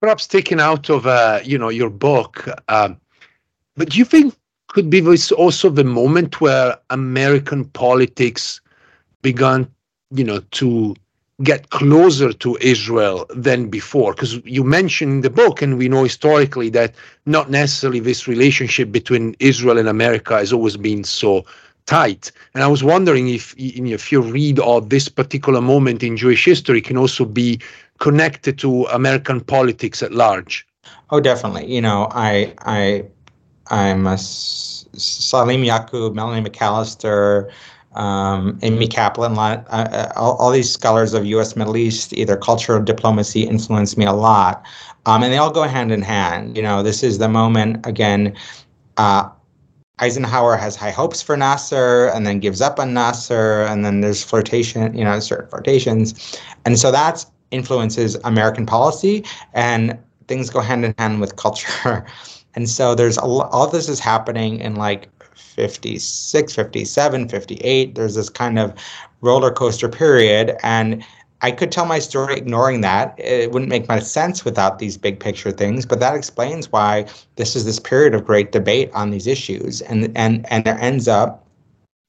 Perhaps 0.00 0.26
taken 0.26 0.60
out 0.60 0.90
of 0.90 1.06
uh, 1.06 1.40
you 1.44 1.58
know 1.58 1.70
your 1.70 1.90
book, 1.90 2.48
um, 2.68 3.00
but 3.76 3.90
do 3.90 3.98
you 3.98 4.04
think 4.04 4.34
could 4.68 4.90
be 4.90 5.00
this 5.00 5.32
also 5.32 5.70
the 5.70 5.84
moment 5.84 6.40
where 6.40 6.76
American 6.90 7.64
politics 7.64 8.60
began, 9.22 9.66
you 10.10 10.24
know, 10.24 10.40
to 10.50 10.94
get 11.42 11.70
closer 11.70 12.32
to 12.32 12.58
Israel 12.60 13.26
than 13.30 13.68
before? 13.68 14.12
Because 14.12 14.34
you 14.44 14.64
mentioned 14.64 15.12
in 15.12 15.20
the 15.20 15.30
book, 15.30 15.62
and 15.62 15.78
we 15.78 15.88
know 15.88 16.04
historically 16.04 16.70
that 16.70 16.94
not 17.26 17.50
necessarily 17.50 18.00
this 18.00 18.26
relationship 18.26 18.92
between 18.92 19.34
Israel 19.38 19.78
and 19.78 19.88
America 19.88 20.36
has 20.36 20.52
always 20.52 20.76
been 20.76 21.04
so 21.04 21.44
tight. 21.86 22.32
And 22.54 22.64
I 22.64 22.66
was 22.66 22.82
wondering 22.82 23.28
if, 23.28 23.54
if 23.56 24.10
your 24.10 24.22
read 24.22 24.58
of 24.58 24.90
this 24.90 25.08
particular 25.08 25.60
moment 25.60 26.02
in 26.02 26.16
Jewish 26.16 26.44
history 26.44 26.82
can 26.82 26.96
also 26.96 27.24
be 27.24 27.60
connected 27.98 28.58
to 28.58 28.84
American 28.86 29.40
politics 29.40 30.02
at 30.02 30.12
large. 30.12 30.66
Oh, 31.10 31.20
definitely. 31.20 31.72
You 31.72 31.80
know, 31.80 32.08
I 32.10 32.54
I 32.60 33.04
I'm 33.68 34.06
a 34.06 34.18
Salim 34.18 35.62
Yaqub, 35.62 36.14
Melani 36.14 36.46
McAlister, 36.46 37.50
um, 37.96 38.58
Amy 38.62 38.86
Kaplan, 38.86 39.36
uh, 39.38 39.64
uh, 39.70 40.12
all, 40.16 40.36
all, 40.36 40.50
these 40.50 40.70
scholars 40.70 41.14
of 41.14 41.24
U.S. 41.26 41.56
Middle 41.56 41.76
East, 41.76 42.12
either 42.12 42.36
culture 42.36 42.76
or 42.76 42.80
diplomacy, 42.80 43.42
influenced 43.42 43.96
me 43.96 44.04
a 44.04 44.12
lot, 44.12 44.64
um, 45.06 45.22
and 45.22 45.32
they 45.32 45.38
all 45.38 45.50
go 45.50 45.62
hand 45.62 45.90
in 45.90 46.02
hand. 46.02 46.56
You 46.56 46.62
know, 46.62 46.82
this 46.82 47.02
is 47.02 47.18
the 47.18 47.28
moment 47.28 47.86
again. 47.86 48.36
Uh, 48.98 49.30
Eisenhower 49.98 50.58
has 50.58 50.76
high 50.76 50.90
hopes 50.90 51.22
for 51.22 51.38
Nasser 51.38 52.08
and 52.08 52.26
then 52.26 52.38
gives 52.38 52.60
up 52.60 52.78
on 52.78 52.92
Nasser, 52.92 53.62
and 53.62 53.82
then 53.82 54.02
there's 54.02 54.22
flirtation, 54.22 54.96
you 54.96 55.02
know, 55.02 55.18
certain 55.18 55.48
flirtations, 55.48 56.38
and 56.66 56.78
so 56.78 56.90
that 56.90 57.24
influences 57.50 58.16
American 58.24 58.66
policy, 58.66 59.24
and 59.54 59.98
things 60.28 60.50
go 60.50 60.60
hand 60.60 60.84
in 60.84 60.94
hand 60.98 61.20
with 61.20 61.36
culture. 61.36 62.06
And 62.56 62.70
so 62.70 62.94
there's 62.94 63.18
a, 63.18 63.22
all 63.22 63.66
this 63.68 63.86
is 63.86 64.00
happening 64.00 64.60
in 64.60 64.76
like 64.76 65.10
56, 65.36 66.54
57, 66.54 67.28
58. 67.28 67.94
There's 67.94 68.14
this 68.14 68.30
kind 68.30 68.58
of 68.58 68.72
roller 69.20 69.50
coaster 69.50 69.90
period. 69.90 70.56
And 70.62 71.04
I 71.42 71.50
could 71.50 71.70
tell 71.70 71.84
my 71.84 71.98
story 71.98 72.34
ignoring 72.36 72.80
that. 72.80 73.14
It 73.18 73.52
wouldn't 73.52 73.68
make 73.68 73.88
much 73.88 74.04
sense 74.04 74.44
without 74.44 74.78
these 74.78 74.96
big 74.96 75.20
picture 75.20 75.52
things, 75.52 75.84
but 75.84 76.00
that 76.00 76.14
explains 76.14 76.72
why 76.72 77.06
this 77.36 77.54
is 77.54 77.66
this 77.66 77.78
period 77.78 78.14
of 78.14 78.24
great 78.24 78.52
debate 78.52 78.90
on 78.94 79.10
these 79.10 79.26
issues. 79.26 79.82
And 79.82 80.10
and 80.16 80.50
and 80.50 80.64
there 80.64 80.78
ends 80.80 81.08
up 81.08 81.45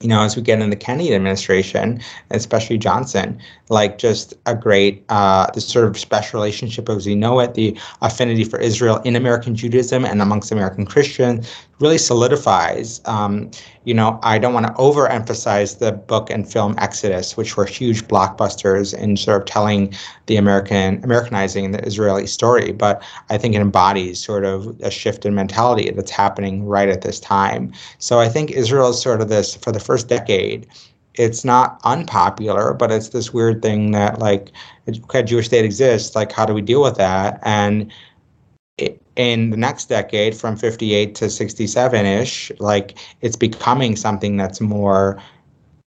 you 0.02 0.08
know, 0.08 0.22
as 0.22 0.36
we 0.36 0.44
get 0.44 0.62
in 0.62 0.70
the 0.70 0.76
Kennedy 0.76 1.16
administration, 1.16 2.00
especially 2.30 2.78
Johnson, 2.78 3.40
like 3.70 3.98
just 3.98 4.36
a 4.46 4.54
great, 4.54 5.04
uh, 5.10 5.50
this 5.56 5.68
sort 5.68 5.86
of 5.86 5.98
special 5.98 6.40
relationship 6.40 6.88
as 6.88 7.08
we 7.08 7.16
know 7.16 7.40
it, 7.40 7.56
the 7.56 7.76
affinity 8.04 8.44
for 8.44 8.60
Israel 8.60 8.98
in 8.98 9.16
American 9.16 9.56
Judaism 9.56 10.06
and 10.06 10.22
amongst 10.22 10.52
American 10.52 10.86
Christians 10.86 11.52
really 11.80 11.98
solidifies. 11.98 13.02
Um, 13.06 13.52
you 13.84 13.94
know, 13.94 14.20
I 14.24 14.38
don't 14.40 14.54
want 14.54 14.66
to 14.68 14.74
overemphasize 14.74 15.80
the 15.80 15.92
book 15.92 16.30
and 16.30 16.52
film 16.52 16.76
Exodus, 16.78 17.38
which 17.38 17.56
were 17.56 17.66
huge 17.66 18.04
blockbusters 18.08 18.98
in 18.98 19.16
sort 19.16 19.42
of 19.42 19.48
telling 19.48 19.94
the 20.26 20.38
American, 20.38 21.04
Americanizing 21.04 21.72
the 21.72 21.86
Israeli 21.86 22.28
story, 22.28 22.72
but 22.72 23.02
I 23.30 23.38
think 23.38 23.56
it 23.56 23.62
embodies 23.62 24.24
sort 24.24 24.44
of 24.44 24.76
a 24.82 24.90
shift 24.90 25.26
in 25.26 25.36
mentality 25.36 25.92
that's 25.92 26.12
happening 26.12 26.66
right 26.66 26.90
at 26.90 27.02
this 27.02 27.20
time. 27.20 27.72
So 28.00 28.20
I 28.20 28.28
think 28.28 28.52
Israel 28.52 28.90
is 28.90 29.02
sort 29.02 29.22
of 29.22 29.30
this, 29.30 29.56
for 29.56 29.72
the 29.72 29.80
first 29.80 30.08
decade, 30.08 30.68
it's 31.14 31.44
not 31.44 31.80
unpopular, 31.84 32.74
but 32.74 32.92
it's 32.92 33.10
this 33.10 33.34
weird 33.34 33.62
thing 33.62 33.92
that 33.92 34.20
like, 34.20 34.52
okay, 34.88 35.24
Jewish 35.24 35.48
state 35.48 35.66
exists. 35.66 36.16
Like, 36.16 36.32
how 36.32 36.46
do 36.46 36.54
we 36.54 36.62
deal 36.62 36.82
with 36.82 36.96
that? 36.98 37.40
And 37.44 37.92
in 39.18 39.50
the 39.50 39.58
next 39.58 39.86
decade, 39.90 40.36
from 40.38 40.56
58 40.56 41.16
to 41.16 41.30
67 41.30 42.06
ish, 42.06 42.52
like 42.60 42.98
it's 43.22 43.36
becoming 43.36 43.96
something 43.96 44.38
that's 44.38 44.62
more 44.62 45.22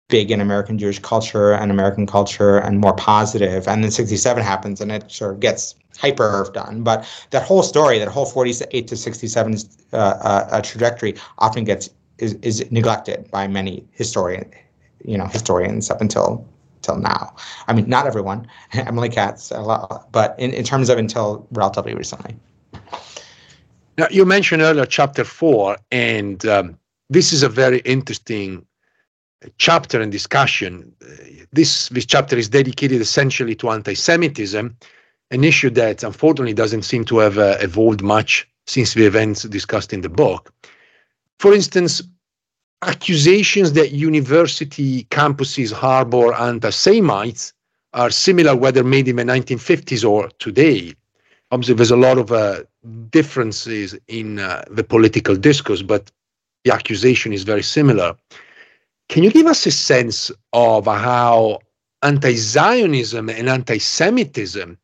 big 0.08 0.30
in 0.30 0.40
American 0.40 0.78
Jewish 0.78 1.00
culture 1.00 1.52
and 1.52 1.72
American 1.72 2.06
culture 2.06 2.58
and 2.58 2.78
more 2.80 2.94
positive. 2.94 3.66
And 3.66 3.82
then 3.82 3.90
67 3.90 4.42
happens 4.42 4.80
and 4.80 4.92
it 4.92 5.10
sort 5.10 5.34
of 5.34 5.40
gets 5.40 5.74
hyper 5.98 6.48
done. 6.54 6.84
But 6.84 7.04
that 7.30 7.42
whole 7.42 7.64
story, 7.64 7.98
that 7.98 8.08
whole 8.08 8.26
48 8.26 8.86
to 8.86 8.96
67 8.96 9.58
uh, 9.92 9.96
uh, 9.96 10.60
trajectory 10.62 11.16
often 11.38 11.64
gets 11.64 11.90
is, 12.18 12.34
is 12.34 12.70
neglected 12.70 13.28
by 13.32 13.48
many 13.48 13.84
historian, 13.90 14.50
you 15.04 15.18
know, 15.18 15.26
historians 15.26 15.90
up 15.90 16.00
until 16.00 16.46
till 16.82 16.96
now. 16.96 17.34
I 17.66 17.72
mean, 17.72 17.88
not 17.88 18.06
everyone, 18.06 18.46
Emily 18.72 19.08
Katz, 19.08 19.50
a 19.50 19.60
lot, 19.60 20.06
but 20.12 20.38
in, 20.38 20.52
in 20.52 20.62
terms 20.62 20.88
of 20.88 20.98
until 20.98 21.46
relatively 21.50 21.94
recently. 21.94 22.36
Now, 23.98 24.06
you 24.10 24.26
mentioned 24.26 24.62
earlier 24.62 24.84
chapter 24.84 25.24
four, 25.24 25.78
and 25.90 26.44
um, 26.46 26.78
this 27.08 27.32
is 27.32 27.42
a 27.42 27.48
very 27.48 27.78
interesting 27.80 28.66
chapter 29.58 30.00
and 30.00 30.12
discussion. 30.12 30.92
This 31.52 31.88
this 31.88 32.04
chapter 32.04 32.36
is 32.36 32.48
dedicated 32.48 33.00
essentially 33.00 33.54
to 33.56 33.70
anti-Semitism, 33.70 34.76
an 35.30 35.44
issue 35.44 35.70
that 35.70 36.02
unfortunately 36.02 36.54
doesn't 36.54 36.82
seem 36.82 37.04
to 37.06 37.18
have 37.18 37.38
uh, 37.38 37.56
evolved 37.60 38.02
much 38.02 38.46
since 38.66 38.94
the 38.94 39.06
events 39.06 39.44
discussed 39.44 39.92
in 39.92 40.02
the 40.02 40.08
book. 40.08 40.52
For 41.38 41.54
instance, 41.54 42.02
accusations 42.82 43.72
that 43.72 43.92
university 43.92 45.04
campuses 45.04 45.72
harbor 45.72 46.34
anti-Semites 46.34 47.52
are 47.94 48.10
similar 48.10 48.54
whether 48.54 48.84
made 48.84 49.08
in 49.08 49.16
the 49.16 49.24
1950s 49.24 50.06
or 50.08 50.28
today. 50.38 50.94
Obviously, 51.50 51.74
there's 51.74 51.90
a 51.90 51.96
lot 51.96 52.18
of 52.18 52.32
uh, 52.32 52.62
differences 53.10 53.96
in 54.08 54.38
uh, 54.38 54.64
the 54.70 54.84
political 54.84 55.36
discourse, 55.36 55.82
but 55.82 56.10
the 56.64 56.72
accusation 56.72 57.32
is 57.32 57.44
very 57.44 57.62
similar. 57.62 58.16
Can 59.08 59.22
you 59.22 59.30
give 59.30 59.46
us 59.46 59.66
a 59.66 59.70
sense 59.70 60.32
of 60.52 60.86
how 60.86 61.60
anti 62.02 62.34
Zionism 62.34 63.28
and 63.28 63.48
anti 63.48 63.78
Semitism 63.78 64.76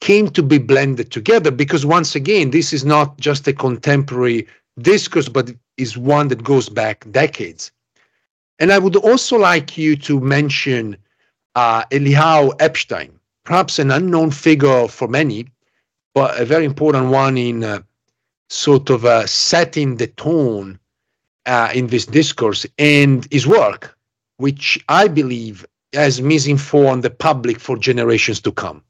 came 0.00 0.28
to 0.30 0.42
be 0.42 0.58
blended 0.58 1.10
together? 1.10 1.50
Because 1.50 1.84
once 1.84 2.14
again, 2.14 2.50
this 2.50 2.72
is 2.72 2.84
not 2.84 3.18
just 3.18 3.48
a 3.48 3.52
contemporary 3.52 4.46
discourse, 4.80 5.28
but 5.28 5.50
is 5.76 5.96
one 5.98 6.28
that 6.28 6.44
goes 6.44 6.68
back 6.68 7.10
decades. 7.10 7.72
And 8.58 8.72
I 8.72 8.78
would 8.78 8.96
also 8.96 9.36
like 9.36 9.76
you 9.76 9.96
to 9.96 10.20
mention 10.20 10.96
uh, 11.54 11.84
Eliyahu 11.86 12.54
Epstein, 12.60 13.18
perhaps 13.44 13.78
an 13.78 13.90
unknown 13.90 14.30
figure 14.30 14.88
for 14.88 15.08
many, 15.08 15.46
but 16.16 16.40
a 16.40 16.46
very 16.46 16.64
important 16.64 17.10
one 17.10 17.36
in 17.36 17.62
uh, 17.62 17.78
sort 18.48 18.88
of 18.88 19.04
uh, 19.04 19.26
setting 19.26 19.98
the 19.98 20.06
tone 20.06 20.78
uh, 21.44 21.70
in 21.74 21.88
this 21.88 22.06
discourse 22.06 22.64
and 22.78 23.28
his 23.30 23.46
work, 23.46 23.94
which 24.38 24.82
I 24.88 25.08
believe 25.08 25.66
has 25.92 26.22
misinformed 26.22 27.02
the 27.02 27.10
public 27.10 27.60
for 27.60 27.76
generations 27.76 28.40
to 28.40 28.50
come. 28.50 28.82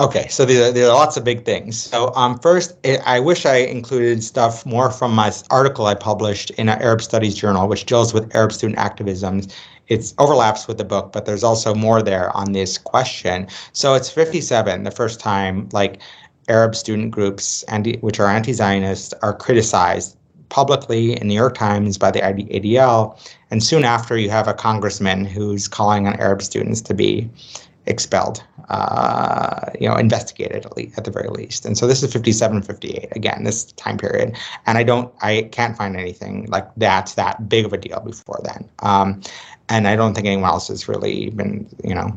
Okay, 0.00 0.26
so 0.26 0.44
there, 0.44 0.72
there 0.72 0.86
are 0.86 0.94
lots 0.94 1.16
of 1.16 1.22
big 1.22 1.44
things. 1.44 1.80
So 1.80 2.12
um, 2.16 2.40
first, 2.40 2.74
I 3.06 3.20
wish 3.20 3.46
I 3.46 3.58
included 3.58 4.24
stuff 4.24 4.66
more 4.66 4.90
from 4.90 5.14
my 5.14 5.32
article 5.50 5.86
I 5.86 5.94
published 5.94 6.50
in 6.50 6.68
an 6.68 6.82
Arab 6.82 7.00
Studies 7.00 7.36
journal, 7.36 7.68
which 7.68 7.86
deals 7.86 8.12
with 8.12 8.34
Arab 8.34 8.50
student 8.50 8.78
activism. 8.78 9.42
It 9.88 10.12
overlaps 10.18 10.66
with 10.66 10.78
the 10.78 10.84
book, 10.84 11.12
but 11.12 11.26
there's 11.26 11.44
also 11.44 11.74
more 11.74 12.02
there 12.02 12.36
on 12.36 12.52
this 12.52 12.78
question. 12.78 13.46
So 13.72 13.94
it's 13.94 14.10
57, 14.10 14.82
the 14.82 14.90
first 14.90 15.20
time 15.20 15.68
like 15.72 16.00
Arab 16.48 16.74
student 16.74 17.10
groups, 17.10 17.62
anti, 17.64 17.98
which 17.98 18.20
are 18.20 18.28
anti-Zionist, 18.28 19.14
are 19.22 19.34
criticized 19.34 20.16
publicly 20.48 21.20
in 21.20 21.28
New 21.28 21.34
York 21.34 21.54
Times 21.54 21.98
by 21.98 22.10
the 22.10 22.20
ADL, 22.20 23.18
and 23.50 23.62
soon 23.62 23.84
after 23.84 24.16
you 24.16 24.30
have 24.30 24.46
a 24.46 24.54
congressman 24.54 25.24
who's 25.24 25.66
calling 25.66 26.06
on 26.06 26.14
Arab 26.20 26.42
students 26.42 26.80
to 26.82 26.94
be 26.94 27.28
expelled, 27.86 28.42
uh, 28.68 29.70
you 29.80 29.88
know, 29.88 29.96
investigated 29.96 30.66
at, 30.66 30.76
least, 30.76 30.98
at 30.98 31.04
the 31.04 31.10
very 31.10 31.28
least. 31.28 31.64
And 31.64 31.78
so 31.78 31.86
this 31.86 32.02
is 32.02 32.12
57, 32.12 32.62
58, 32.62 33.08
again, 33.16 33.44
this 33.44 33.72
time 33.72 33.98
period. 33.98 34.36
And 34.66 34.78
I 34.78 34.82
don't, 34.82 35.12
I 35.22 35.48
can't 35.52 35.76
find 35.76 35.96
anything 35.96 36.46
like 36.46 36.68
that's 36.76 37.14
that 37.14 37.48
big 37.48 37.64
of 37.64 37.72
a 37.72 37.78
deal 37.78 38.00
before 38.00 38.40
then. 38.44 38.68
Um, 38.80 39.22
and 39.68 39.88
I 39.88 39.96
don't 39.96 40.14
think 40.14 40.26
anyone 40.26 40.48
else 40.48 40.68
has 40.68 40.88
really 40.88 41.30
been, 41.30 41.68
you 41.84 41.94
know, 41.94 42.16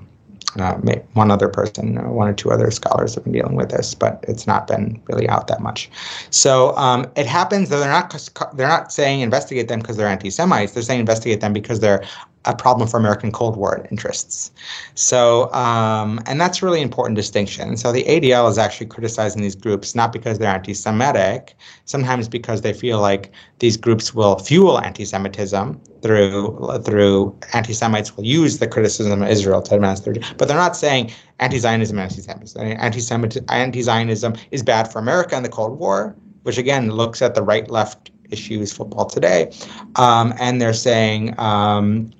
uh, 0.57 0.75
one 1.13 1.29
other 1.29 1.47
person, 1.47 1.95
one 2.11 2.27
or 2.27 2.33
two 2.33 2.51
other 2.51 2.71
scholars 2.71 3.13
have 3.13 3.23
been 3.23 3.33
dealing 3.33 3.55
with 3.55 3.69
this, 3.69 3.93
but 3.93 4.23
it's 4.27 4.47
not 4.47 4.67
been 4.67 4.99
really 5.07 5.29
out 5.29 5.47
that 5.47 5.61
much. 5.61 5.89
So 6.31 6.75
um, 6.75 7.05
it 7.15 7.27
happens 7.27 7.69
that 7.69 7.77
they're 7.77 7.89
not 7.89 8.09
they're 8.55 8.67
not 8.67 8.91
saying 8.91 9.21
investigate 9.21 9.67
them 9.67 9.79
because 9.79 9.97
they're 9.97 10.07
anti-Semites. 10.07 10.71
They're 10.71 10.83
saying 10.83 11.01
investigate 11.01 11.41
them 11.41 11.53
because 11.53 11.81
they're 11.81 12.03
a 12.49 12.55
problem 12.55 12.87
for 12.87 12.97
American 12.97 13.31
Cold 13.31 13.55
War 13.55 13.85
interests. 13.91 14.51
So, 14.95 15.51
um, 15.53 16.19
and 16.25 16.41
that's 16.41 16.61
really 16.63 16.81
important 16.81 17.15
distinction. 17.15 17.77
So 17.77 17.91
the 17.91 18.03
ADL 18.03 18.49
is 18.49 18.57
actually 18.57 18.87
criticizing 18.87 19.41
these 19.41 19.55
groups 19.55 19.95
not 19.95 20.11
because 20.11 20.39
they're 20.39 20.49
anti-Semitic, 20.49 21.55
sometimes 21.85 22.27
because 22.27 22.61
they 22.61 22.73
feel 22.73 22.99
like 22.99 23.31
these 23.59 23.77
groups 23.77 24.13
will 24.13 24.39
fuel 24.39 24.79
anti-Semitism 24.79 25.79
through 26.01 26.79
through 26.83 27.37
anti-Semites 27.53 28.15
will 28.15 28.25
use 28.25 28.59
the 28.59 28.67
criticism 28.67 29.21
of 29.21 29.29
Israel 29.29 29.61
to 29.61 29.75
advance 29.75 29.99
their. 30.01 30.15
But 30.37 30.47
they're 30.47 30.57
not 30.57 30.75
saying 30.75 31.11
anti-Zionism, 31.39 31.99
anti-Semitism. 31.99 32.61
Anti-Semitism, 32.61 33.45
anti-Zionism 33.49 34.35
is 34.51 34.63
bad 34.63 34.91
for 34.91 34.99
America 34.99 35.37
in 35.37 35.43
the 35.43 35.49
Cold 35.49 35.77
War, 35.77 36.15
which 36.43 36.57
again 36.57 36.91
looks 36.91 37.21
at 37.21 37.35
the 37.35 37.43
right-left 37.43 38.11
issues 38.31 38.71
football 38.71 39.05
today, 39.05 39.51
um, 39.95 40.33
and 40.39 40.61
they're 40.61 40.73
saying. 40.73 41.37
Um, 41.39 42.11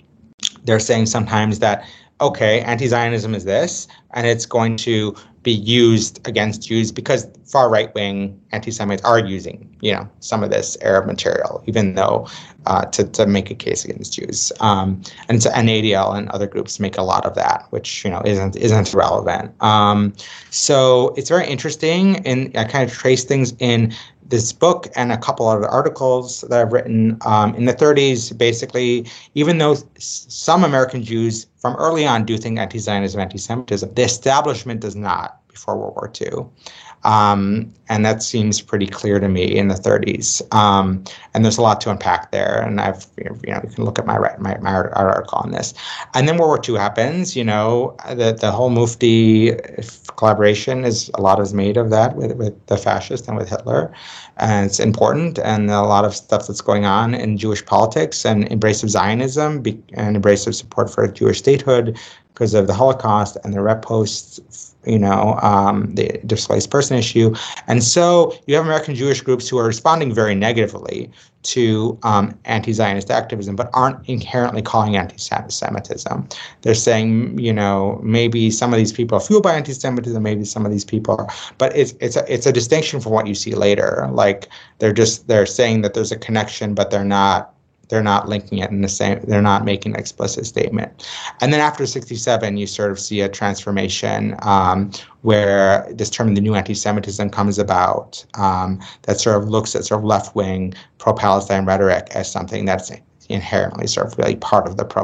they're 0.70 0.80
saying 0.80 1.07
sometimes 1.07 1.59
that 1.59 1.84
okay, 2.22 2.59
anti-Zionism 2.61 3.34
is 3.34 3.45
this, 3.45 3.88
and 4.11 4.28
it's 4.28 4.45
going 4.45 4.76
to 4.76 5.15
be 5.41 5.53
used 5.53 6.28
against 6.28 6.67
Jews 6.67 6.91
because 6.91 7.26
far 7.45 7.70
right 7.70 7.95
wing 7.95 8.39
anti 8.51 8.72
Semites 8.72 9.01
are 9.03 9.20
using, 9.20 9.74
you 9.80 9.93
know, 9.93 10.07
some 10.20 10.43
of 10.43 10.49
this 10.49 10.78
Arab 10.82 11.05
material, 11.05 11.63
even 11.65 11.95
though 11.95 12.28
uh, 12.65 12.86
to, 12.88 13.05
to 13.05 13.26
make 13.26 13.49
a 13.49 13.55
case 13.55 13.86
against 13.86 14.13
Jews. 14.13 14.51
Um, 14.59 15.01
and, 15.30 15.41
so, 15.41 15.49
NADL 15.51 16.17
and 16.17 16.28
other 16.30 16.45
groups 16.45 16.78
make 16.78 16.97
a 16.97 17.03
lot 17.03 17.26
of 17.26 17.36
that, 17.36 17.65
which, 17.70 18.03
you 18.03 18.11
know, 18.11 18.22
isn't 18.26 18.57
isn't 18.57 18.93
relevant. 18.93 19.53
Um, 19.63 20.13
so 20.49 21.13
it's 21.15 21.30
very 21.30 21.47
interesting. 21.47 22.17
And 22.28 22.55
I 22.57 22.65
kind 22.65 22.89
of 22.89 22.95
trace 22.95 23.24
things 23.24 23.53
in 23.59 23.93
this 24.30 24.53
book 24.53 24.88
and 24.95 25.11
a 25.11 25.17
couple 25.17 25.49
of 25.49 25.63
articles 25.63 26.41
that 26.41 26.59
I've 26.59 26.71
written 26.71 27.17
um, 27.25 27.55
in 27.55 27.65
the 27.65 27.73
30s. 27.73 28.36
Basically, 28.38 29.05
even 29.36 29.57
though 29.57 29.75
some 29.97 30.63
American 30.63 31.03
Jews 31.03 31.47
from 31.57 31.75
early 31.75 32.05
on 32.05 32.25
do 32.25 32.38
think 32.38 32.57
anti-Zionism, 32.59 33.19
anti-Semitism, 33.19 33.93
the 33.93 34.03
establishment 34.03 34.82
does 34.82 34.95
not 34.95 35.39
before 35.47 35.77
World 35.77 35.95
War 35.95 36.11
II. 36.21 36.45
Um, 37.04 37.74
and 37.88 38.06
that 38.06 38.22
seems 38.22 38.62
pretty 38.62 38.88
clear 38.88 39.20
to 39.20 39.30
me 39.30 39.58
in 39.58 39.68
the 39.68 39.76
30s. 39.76 40.41
Um, 40.54 41.04
and 41.34 41.43
there's 41.43 41.58
a 41.58 41.62
lot 41.62 41.82
to 41.82 41.89
unpack 41.89 42.32
there. 42.32 42.62
And 42.62 42.80
I've, 42.80 43.08
you 43.18 43.26
know, 43.26 43.62
you 43.64 43.70
can 43.74 43.84
look 43.84 43.97
at 43.97 44.06
my, 44.06 44.20
my, 44.38 44.58
my 44.58 44.72
article 44.74 45.39
on 45.39 45.52
this. 45.52 45.74
And 46.14 46.28
then 46.28 46.38
World 46.38 46.50
War 46.68 46.76
II 46.76 46.80
happens, 46.80 47.36
you 47.36 47.43
know, 47.43 47.95
the, 48.10 48.34
the 48.34 48.52
whole 48.52 48.70
Mufti 48.70 49.54
collaboration 50.18 50.84
is 50.86 51.10
a 51.16 51.22
lot 51.22 51.39
is 51.39 51.54
made 51.54 51.78
of 51.78 51.89
that 51.89 52.16
with, 52.16 52.34
with 52.34 52.66
the 52.68 52.78
fascists 52.78 53.28
and 53.28 53.38
with 53.38 53.50
Hitler. 53.50 53.93
And 54.38 54.66
it's 54.66 54.80
important. 54.80 55.39
And 55.39 55.70
a 55.72 55.82
lot 55.82 56.06
of 56.06 56.16
stuff 56.16 56.47
that's 56.47 56.62
going 56.62 56.86
on 56.86 57.16
in 57.16 57.38
Jewish 57.38 57.66
politics 57.66 58.26
and 58.26 58.47
embrace 58.52 58.84
of 58.84 58.89
Zionism 58.89 59.64
and 59.93 60.16
embrace 60.16 60.45
of 60.45 60.56
support 60.56 60.89
for 60.89 61.08
Jewish 61.08 61.39
statehood 61.39 61.97
because 62.34 62.54
of 62.54 62.68
the 62.68 62.74
Holocaust 62.74 63.38
and 63.43 63.54
the 63.54 63.62
rep 63.62 63.82
posts 63.82 64.68
you 64.86 64.97
know, 64.97 65.38
um, 65.41 65.93
the 65.95 66.19
displaced 66.25 66.71
person 66.71 66.97
issue. 66.97 67.36
And 67.67 67.84
so 67.84 68.38
you 68.47 68.55
have 68.55 68.65
American 68.65 68.95
Jewish 68.95 69.21
groups 69.21 69.47
who 69.47 69.57
are 69.57 69.65
responding 69.65 70.13
very 70.13 70.36
negatively 70.36 71.11
to 71.41 71.97
um, 72.03 72.38
anti 72.45 72.73
Zionist 72.73 73.09
activism, 73.11 73.55
but 73.55 73.69
aren't 73.73 74.07
inherently 74.07 74.61
calling 74.61 74.95
anti 74.95 75.17
Semitism. 75.17 76.27
They're 76.61 76.75
saying, 76.75 77.39
you 77.39 77.53
know, 77.53 77.99
maybe 78.03 78.51
some 78.51 78.73
of 78.73 78.77
these 78.77 78.91
people 78.91 79.17
are 79.17 79.21
fueled 79.21 79.43
by 79.43 79.53
anti 79.53 79.73
Semitism, 79.73 80.21
maybe 80.21 80.43
some 80.45 80.65
of 80.65 80.71
these 80.71 80.86
people 80.86 81.15
are, 81.15 81.27
but 81.57 81.75
it's, 81.75 81.93
it's, 81.99 82.15
a, 82.15 82.34
it's 82.34 82.45
a 82.45 82.51
distinction 82.51 82.99
from 82.99 83.13
what 83.13 83.27
you 83.27 83.36
see 83.36 83.55
later. 83.55 84.07
Like 84.11 84.47
they're 84.80 84.93
just, 84.93 85.27
they're 85.27 85.45
saying 85.45 85.82
that 85.82 85.93
there's 85.93 86.11
a 86.11 86.17
connection, 86.17 86.73
but 86.73 86.91
they're 86.91 87.05
not 87.05 87.53
they're 87.90 88.04
not 88.04 88.30
linking 88.30 88.60
it 88.60 88.70
in 88.70 88.82
the 88.82 88.90
same 88.90 89.20
they're 89.28 89.42
not 89.42 89.66
making 89.66 89.94
an 89.94 90.00
explicit 90.00 90.46
statement. 90.46 91.08
And 91.42 91.52
then 91.52 91.60
after 91.60 91.86
67 91.86 92.58
you 92.58 92.68
sort 92.68 92.92
of 92.92 93.00
see 93.00 93.22
a 93.22 93.30
transformation 93.30 94.36
um, 94.42 94.92
where 95.22 95.86
this 95.92 96.10
term 96.10 96.34
the 96.36 96.42
new 96.42 96.56
anti-semitism 96.56 97.30
comes 97.32 97.60
about 97.60 98.26
um, 98.36 98.80
that 99.04 99.20
sort 99.20 99.42
of 99.42 99.50
looks 99.50 99.76
at 99.76 99.86
sort 99.86 100.00
of 100.00 100.06
left-wing 100.06 100.74
pro-palestine 100.98 101.66
rhetoric 101.66 102.08
as 102.12 102.32
something 102.32 102.66
that's 102.66 102.92
inherently 103.30 103.86
sort 103.86 104.08
of 104.08 104.18
really 104.18 104.36
part 104.36 104.68
of 104.68 104.78
the 104.78 104.84
pro 104.84 105.04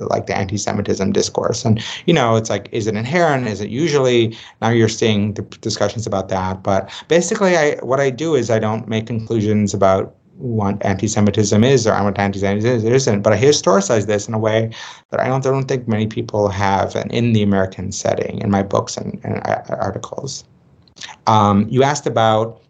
like 0.00 0.26
the 0.26 0.36
anti-semitism 0.36 1.12
discourse. 1.12 1.64
And 1.64 1.82
you 2.06 2.14
know 2.14 2.36
it's 2.36 2.50
like 2.50 2.68
is 2.72 2.86
it 2.86 2.96
inherent? 2.96 3.46
Is 3.46 3.60
it 3.60 3.68
usually? 3.68 4.36
Now 4.62 4.70
you're 4.70 4.88
seeing 4.88 5.34
the 5.34 5.42
discussions 5.42 6.06
about 6.06 6.28
that. 6.30 6.62
But 6.62 6.90
basically 7.08 7.56
i 7.56 7.76
what 7.82 8.00
i 8.00 8.10
do 8.10 8.34
is 8.34 8.50
i 8.50 8.58
don't 8.58 8.88
make 8.88 9.06
conclusions 9.06 9.74
about 9.74 10.14
what 10.38 10.84
anti-Semitism 10.84 11.64
is 11.64 11.86
or 11.86 11.92
what 12.04 12.18
anti-Semitism 12.18 12.92
isn't. 12.92 13.22
But 13.22 13.32
I 13.32 13.38
historicize 13.38 14.06
this 14.06 14.28
in 14.28 14.34
a 14.34 14.38
way 14.38 14.70
that 15.10 15.20
I 15.20 15.26
don't, 15.26 15.44
I 15.44 15.50
don't 15.50 15.66
think 15.66 15.88
many 15.88 16.06
people 16.06 16.48
have 16.48 16.94
and 16.94 17.10
in 17.12 17.32
the 17.32 17.42
American 17.42 17.92
setting 17.92 18.40
in 18.40 18.50
my 18.50 18.62
books 18.62 18.96
and, 18.96 19.20
and 19.24 19.42
articles. 19.68 20.44
Um, 21.26 21.66
you 21.68 21.82
asked 21.82 22.06
about 22.06 22.62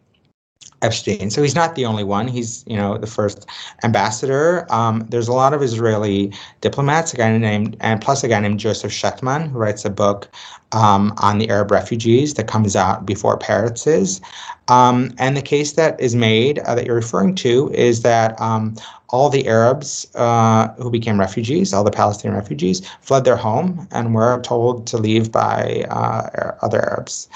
Epstein. 0.82 1.30
So 1.30 1.42
he's 1.42 1.54
not 1.54 1.74
the 1.74 1.84
only 1.84 2.04
one. 2.04 2.28
He's, 2.28 2.64
you 2.66 2.76
know, 2.76 2.98
the 2.98 3.06
first 3.06 3.46
ambassador. 3.82 4.66
Um, 4.72 5.06
there's 5.08 5.28
a 5.28 5.32
lot 5.32 5.52
of 5.52 5.62
Israeli 5.62 6.32
diplomats, 6.60 7.12
a 7.12 7.16
guy 7.16 7.36
named, 7.36 7.76
and 7.80 8.00
plus 8.00 8.22
a 8.22 8.28
guy 8.28 8.40
named 8.40 8.60
Joseph 8.60 8.92
Schechtman, 8.92 9.50
who 9.50 9.58
writes 9.58 9.84
a 9.84 9.90
book 9.90 10.28
um, 10.72 11.14
on 11.18 11.38
the 11.38 11.48
Arab 11.48 11.70
refugees 11.70 12.34
that 12.34 12.46
comes 12.46 12.76
out 12.76 13.06
before 13.06 13.36
Peretz's. 13.38 14.20
Um, 14.68 15.12
and 15.18 15.36
the 15.36 15.42
case 15.42 15.72
that 15.72 15.98
is 16.00 16.14
made 16.14 16.58
uh, 16.60 16.74
that 16.74 16.86
you're 16.86 16.94
referring 16.94 17.34
to 17.36 17.72
is 17.72 18.02
that 18.02 18.38
um, 18.40 18.76
all 19.08 19.30
the 19.30 19.48
Arabs 19.48 20.06
uh, 20.14 20.68
who 20.74 20.90
became 20.90 21.18
refugees, 21.18 21.72
all 21.72 21.84
the 21.84 21.90
Palestinian 21.90 22.36
refugees, 22.38 22.86
fled 23.00 23.24
their 23.24 23.36
home 23.36 23.88
and 23.90 24.14
were 24.14 24.40
told 24.42 24.86
to 24.88 24.98
leave 24.98 25.32
by 25.32 25.86
uh, 25.90 26.54
other 26.60 26.80
Arabs. 26.90 27.28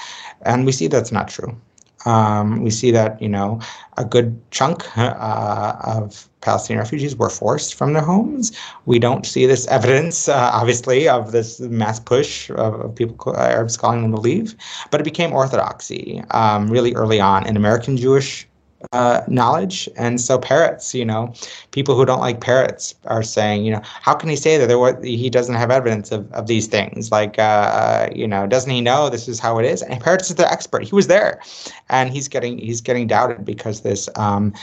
And 0.43 0.65
we 0.65 0.71
see 0.71 0.87
that's 0.87 1.11
not 1.11 1.27
true. 1.27 1.57
Um, 2.05 2.61
we 2.61 2.69
see 2.69 2.91
that 2.91 3.21
you 3.21 3.29
know 3.29 3.59
a 3.97 4.05
good 4.05 4.39
chunk 4.51 4.85
uh, 4.97 5.75
of 5.83 6.27
Palestinian 6.41 6.79
refugees 6.79 7.15
were 7.15 7.29
forced 7.29 7.75
from 7.75 7.93
their 7.93 8.01
homes. 8.01 8.51
We 8.85 8.99
don't 8.99 9.25
see 9.25 9.45
this 9.45 9.65
evidence, 9.67 10.27
uh, 10.29 10.51
obviously, 10.53 11.07
of 11.07 11.31
this 11.31 11.59
mass 11.59 11.99
push 11.99 12.49
of, 12.49 12.81
of, 12.81 12.95
people 12.95 13.35
Arabs 13.35 13.77
calling 13.77 14.01
them 14.01 14.11
to 14.11 14.19
leave, 14.19 14.55
but 14.91 14.99
it 14.99 15.05
became 15.05 15.33
orthodoxy 15.33 16.23
um, 16.31 16.69
really 16.69 16.93
early 16.95 17.19
on 17.19 17.47
in 17.47 17.55
American 17.55 17.97
Jewish 17.97 18.47
uh, 18.91 19.21
knowledge. 19.27 19.89
And 19.97 20.19
so 20.19 20.37
Peretz, 20.37 20.93
you 20.93 21.05
know, 21.05 21.33
people 21.71 21.95
who 21.95 22.05
don't 22.05 22.19
like 22.19 22.39
Peretz 22.39 22.93
are 23.05 23.23
saying, 23.23 23.65
you 23.65 23.71
know, 23.71 23.81
how 23.83 24.13
can 24.13 24.29
he 24.29 24.35
say 24.35 24.57
that 24.57 24.67
there 24.67 25.01
he 25.03 25.29
doesn't 25.29 25.55
have 25.55 25.71
evidence 25.71 26.11
of, 26.11 26.31
of 26.33 26.47
these 26.47 26.67
things? 26.67 27.11
Like, 27.11 27.39
uh, 27.39 28.09
you 28.13 28.27
know, 28.27 28.47
doesn't 28.47 28.71
he 28.71 28.81
know 28.81 29.09
this 29.09 29.27
is 29.27 29.39
how 29.39 29.57
it 29.59 29.65
is? 29.65 29.81
And 29.81 30.01
Peretz 30.01 30.29
is 30.29 30.35
the 30.35 30.51
expert. 30.51 30.83
He 30.83 30.95
was 30.95 31.07
there, 31.07 31.41
and 31.89 32.09
he's 32.09 32.27
getting 32.27 32.57
he's 32.57 32.81
getting 32.81 33.07
doubted 33.07 33.45
because 33.45 33.81
this 33.81 34.09
um, 34.15 34.53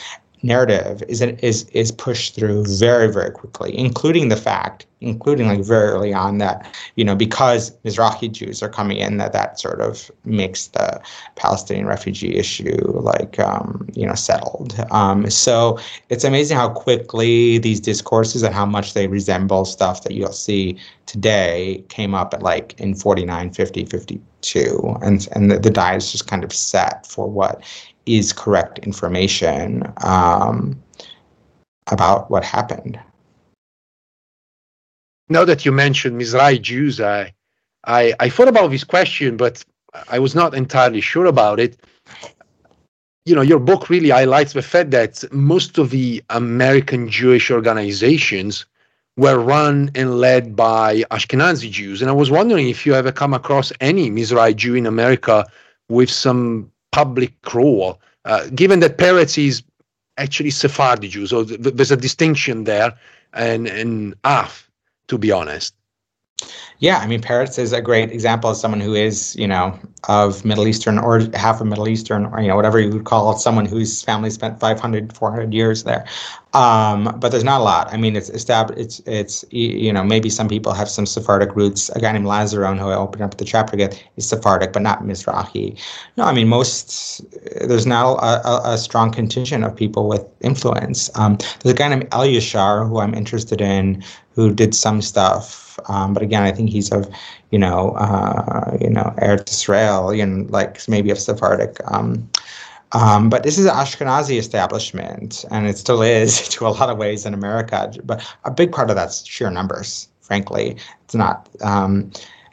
narrative 0.43 1.03
is 1.09 1.21
is 1.21 1.65
is 1.71 1.93
pushed 1.93 2.35
through 2.35 2.65
very 2.67 3.13
very 3.13 3.31
quickly, 3.31 3.77
including 3.77 4.29
the 4.29 4.37
fact, 4.37 4.87
including 5.01 5.49
like 5.49 5.61
very 5.61 5.89
early 5.89 6.13
on 6.13 6.39
that 6.39 6.75
you 6.97 7.05
know 7.05 7.15
because 7.15 7.71
Mizrahi 7.85 8.31
Jews 8.31 8.63
are 8.63 8.69
coming 8.69 8.99
in, 8.99 9.19
that 9.19 9.33
that 9.33 9.61
sort 9.61 9.81
of 9.81 10.11
makes 10.25 10.69
the 10.69 11.01
Palestinian 11.37 11.87
refugee 11.87 12.37
issue 12.37 12.79
like 13.01 13.39
um, 13.39 13.87
you 13.95 14.07
know 14.07 14.15
settled. 14.15 14.79
Um, 14.91 15.29
so 15.31 15.79
it's 16.09 16.25
amazing 16.25 16.57
how 16.57 16.71
quickly 16.71 17.59
these 17.59 17.81
discourses 17.81 18.43
and 18.43 18.55
how 18.55 18.67
much 18.67 18.95
they 18.95 19.09
resemble 19.09 19.65
stuff 19.65 20.03
that 20.05 20.15
you'll 20.15 20.33
see 20.33 20.79
today 21.07 21.85
came 21.89 22.15
up 22.15 22.33
at 22.33 22.43
like 22.43 22.79
in 22.79 22.95
49, 22.95 23.51
50, 23.51 23.85
52, 23.85 24.97
and 25.03 25.29
and 25.33 25.51
the, 25.51 25.59
the 25.59 25.71
die 25.71 25.97
is 25.97 26.13
just 26.13 26.29
kind 26.29 26.45
of 26.45 26.53
set 26.53 27.07
for 27.07 27.29
what 27.29 27.63
is 28.07 28.33
correct 28.33 28.79
information 28.81 29.83
um, 30.05 30.81
about 31.89 32.31
what 32.31 32.45
happened. 32.45 32.99
Now 35.29 35.45
that 35.45 35.65
you 35.65 35.73
mentioned 35.73 36.21
Mizrahi 36.21 36.61
Jews, 36.61 37.01
I, 37.01 37.33
I, 37.87 38.15
I 38.19 38.29
thought 38.29 38.49
about 38.49 38.71
this 38.71 38.85
question, 38.85 39.37
but 39.37 39.65
I 40.09 40.19
was 40.19 40.35
not 40.35 40.55
entirely 40.55 41.01
sure 41.01 41.27
about 41.27 41.61
it. 41.61 41.79
You 43.27 43.35
know, 43.35 43.43
your 43.43 43.61
book 43.61 43.91
really 43.91 44.11
highlights 44.11 44.55
the 44.55 44.63
fact 44.63 44.91
that 44.91 45.25
most 45.33 45.79
of 45.79 45.91
the 45.91 46.23
American 46.31 47.09
Jewish 47.09 47.51
organizations 47.51 48.67
were 49.17 49.39
run 49.39 49.91
and 49.95 50.19
led 50.19 50.57
by 50.57 51.05
Ashkenazi 51.11 51.71
Jews. 51.71 52.01
And 52.01 52.11
I 52.11 52.15
was 52.15 52.31
wondering 52.31 52.69
if 52.69 52.87
you 52.87 52.95
ever 52.95 53.13
come 53.13 53.35
across 53.35 53.73
any 53.81 54.11
Mizrahi 54.11 54.57
Jew 54.57 54.75
in 54.75 54.87
America 54.87 55.47
with 55.89 56.11
some 56.11 56.73
public 56.93 57.33
role, 57.55 58.01
uh, 58.25 58.47
given 58.55 58.81
that 58.81 58.99
Peretz 58.99 59.39
is 59.39 59.63
actually 60.17 60.51
Sephardi 60.51 61.09
Jew. 61.09 61.27
So 61.27 61.45
th- 61.45 61.61
there's 61.61 61.91
a 61.91 61.97
distinction 61.97 62.65
there, 62.65 62.97
and 63.33 63.67
and 63.67 64.15
ah, 64.25 64.53
to 65.09 65.19
be 65.19 65.31
honest. 65.33 65.75
Yeah, 66.81 66.97
I 66.97 67.07
mean, 67.07 67.21
Peretz 67.21 67.59
is 67.59 67.75
a 67.75 67.83
great 67.83 68.11
example 68.11 68.49
of 68.49 68.57
someone 68.57 68.81
who 68.81 68.95
is, 68.95 69.37
you 69.37 69.47
know, 69.47 69.79
of 70.09 70.47
Middle 70.47 70.67
Eastern 70.67 70.99
or 70.99 71.21
half 71.35 71.61
of 71.61 71.67
Middle 71.67 71.89
Eastern, 71.89 72.25
or, 72.25 72.41
you 72.41 72.49
know, 72.49 72.57
whatever 72.57 72.81
you 72.81 72.89
would 72.89 73.05
call 73.05 73.31
it, 73.33 73.39
someone 73.39 73.67
whose 73.67 74.03
family 74.03 74.31
spent 74.31 74.59
500, 74.59 75.13
400 75.15 75.53
years 75.53 75.85
there. 75.85 76.07
Um, 76.55 77.19
but 77.21 77.29
there's 77.33 77.45
not 77.45 77.61
a 77.61 77.65
lot. 77.65 77.93
I 77.93 77.99
mean, 77.99 78.17
it's 78.17 78.31
established, 78.31 78.81
it's, 78.81 79.01
it's, 79.01 79.45
you 79.51 79.93
know, 79.93 80.03
maybe 80.03 80.31
some 80.31 80.49
people 80.49 80.73
have 80.73 80.89
some 80.89 81.05
Sephardic 81.05 81.55
roots. 81.55 81.91
A 81.91 82.01
guy 82.01 82.13
named 82.13 82.25
Lazaron, 82.25 82.79
who 82.79 82.89
I 82.89 82.97
opened 82.97 83.25
up 83.25 83.37
the 83.37 83.45
chapter 83.45 83.77
with, 83.77 84.03
is 84.17 84.27
Sephardic, 84.27 84.73
but 84.73 84.81
not 84.81 85.03
Mizrahi. 85.03 85.79
No, 86.17 86.25
I 86.25 86.33
mean, 86.33 86.49
most, 86.49 87.23
there's 87.61 87.87
now 87.87 88.17
a, 88.17 88.41
a, 88.43 88.61
a 88.73 88.79
strong 88.79 89.13
contingent 89.13 89.65
of 89.65 89.77
people 89.77 90.09
with 90.09 90.25
influence. 90.41 91.11
Um, 91.15 91.37
there's 91.63 91.75
a 91.75 91.77
guy 91.77 91.89
named 91.89 92.09
El 92.11 92.21
Yashar, 92.21 92.89
who 92.89 93.01
I'm 93.01 93.15
interested 93.15 93.61
in, 93.61 94.03
who 94.35 94.55
did 94.55 94.75
some 94.75 95.03
stuff 95.03 95.70
um, 95.89 96.15
but 96.15 96.23
again, 96.23 96.43
I 96.43 96.53
think 96.53 96.71
he's 96.71 96.91
of, 96.93 97.09
you 97.51 97.59
know, 97.59 97.91
uh, 97.93 98.77
you 98.81 98.91
know, 98.91 99.15
Eretz 99.19 99.51
Israel, 99.51 100.15
know, 100.27 100.47
like 100.49 100.87
maybe 100.89 101.11
of 101.11 101.19
Sephardic. 101.19 101.77
Um, 101.87 102.29
um, 102.93 103.31
but 103.31 103.45
this 103.45 103.59
is 103.59 103.67
an 103.67 103.73
Ashkenazi 103.73 104.39
establishment, 104.39 105.45
and 105.51 105.67
it 105.67 105.79
still 105.79 106.03
is 106.03 106.49
to 106.51 106.67
a 106.67 106.71
lot 106.71 106.91
of 106.91 106.99
ways 106.99 107.27
in 107.27 107.35
America. 107.35 107.93
But 108.05 108.25
a 108.45 108.51
big 108.51 108.73
part 108.73 108.91
of 108.91 108.97
that's 108.97 109.27
sheer 109.27 109.51
numbers. 109.51 110.09
Frankly, 110.21 110.77
it's 111.05 111.15
not. 111.15 111.49
Um, 111.61 112.13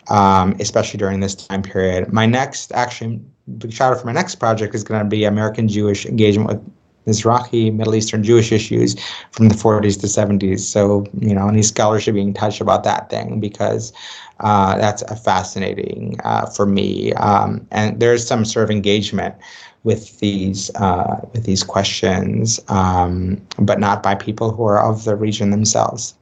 um, 0.09 0.55
especially 0.59 0.97
during 0.97 1.19
this 1.19 1.35
time 1.35 1.61
period. 1.61 2.11
My 2.13 2.25
next, 2.25 2.71
actually, 2.71 3.19
big 3.57 3.73
shout 3.73 3.93
out 3.93 3.99
for 3.99 4.05
my 4.05 4.13
next 4.13 4.35
project 4.35 4.73
is 4.73 4.83
going 4.83 5.01
to 5.01 5.05
be 5.05 5.25
American 5.25 5.67
Jewish 5.67 6.05
engagement 6.05 6.49
with 6.49 6.76
Mizrahi, 7.07 7.73
Middle 7.73 7.95
Eastern 7.95 8.23
Jewish 8.23 8.51
issues 8.51 8.95
from 9.31 9.49
the 9.49 9.55
40s 9.55 9.99
to 10.01 10.07
70s. 10.07 10.59
So, 10.59 11.05
you 11.19 11.33
know, 11.33 11.47
any 11.47 11.63
scholars 11.63 12.03
should 12.03 12.15
be 12.15 12.21
in 12.21 12.33
touch 12.33 12.61
about 12.61 12.83
that 12.83 13.09
thing 13.09 13.39
because 13.39 13.93
uh, 14.41 14.77
that's 14.77 15.01
fascinating 15.23 16.19
uh, 16.23 16.45
for 16.47 16.65
me. 16.65 17.13
Um, 17.13 17.65
and 17.71 17.99
there's 17.99 18.27
some 18.27 18.45
sort 18.45 18.65
of 18.65 18.71
engagement 18.71 19.35
with 19.83 20.19
these 20.19 20.69
uh, 20.75 21.21
with 21.33 21.45
these 21.45 21.63
questions, 21.63 22.59
um, 22.67 23.41
but 23.57 23.79
not 23.79 24.03
by 24.03 24.15
people 24.15 24.51
who 24.51 24.65
are 24.65 24.83
of 24.83 25.05
the 25.05 25.15
region 25.15 25.49
themselves. 25.49 26.13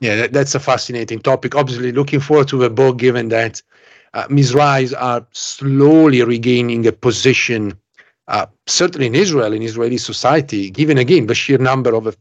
Yeah, 0.00 0.16
that, 0.16 0.32
that's 0.32 0.54
a 0.54 0.60
fascinating 0.60 1.20
topic. 1.20 1.54
Obviously, 1.54 1.92
looking 1.92 2.20
forward 2.20 2.48
to 2.48 2.56
the 2.56 2.70
book, 2.70 2.96
given 2.96 3.28
that 3.28 3.60
uh, 4.14 4.26
Mizrahis 4.28 4.94
are 4.98 5.26
slowly 5.32 6.22
regaining 6.22 6.86
a 6.86 6.92
position, 6.92 7.78
uh, 8.30 8.46
certainly 8.66 9.06
in 9.06 9.14
Israel, 9.14 9.52
in 9.52 9.62
Israeli 9.62 9.98
society, 9.98 10.70
given 10.70 10.96
again 10.98 11.26
the 11.26 11.34
sheer 11.34 11.58
number 11.58 11.94
of 11.94 12.06
uh, 12.06 12.12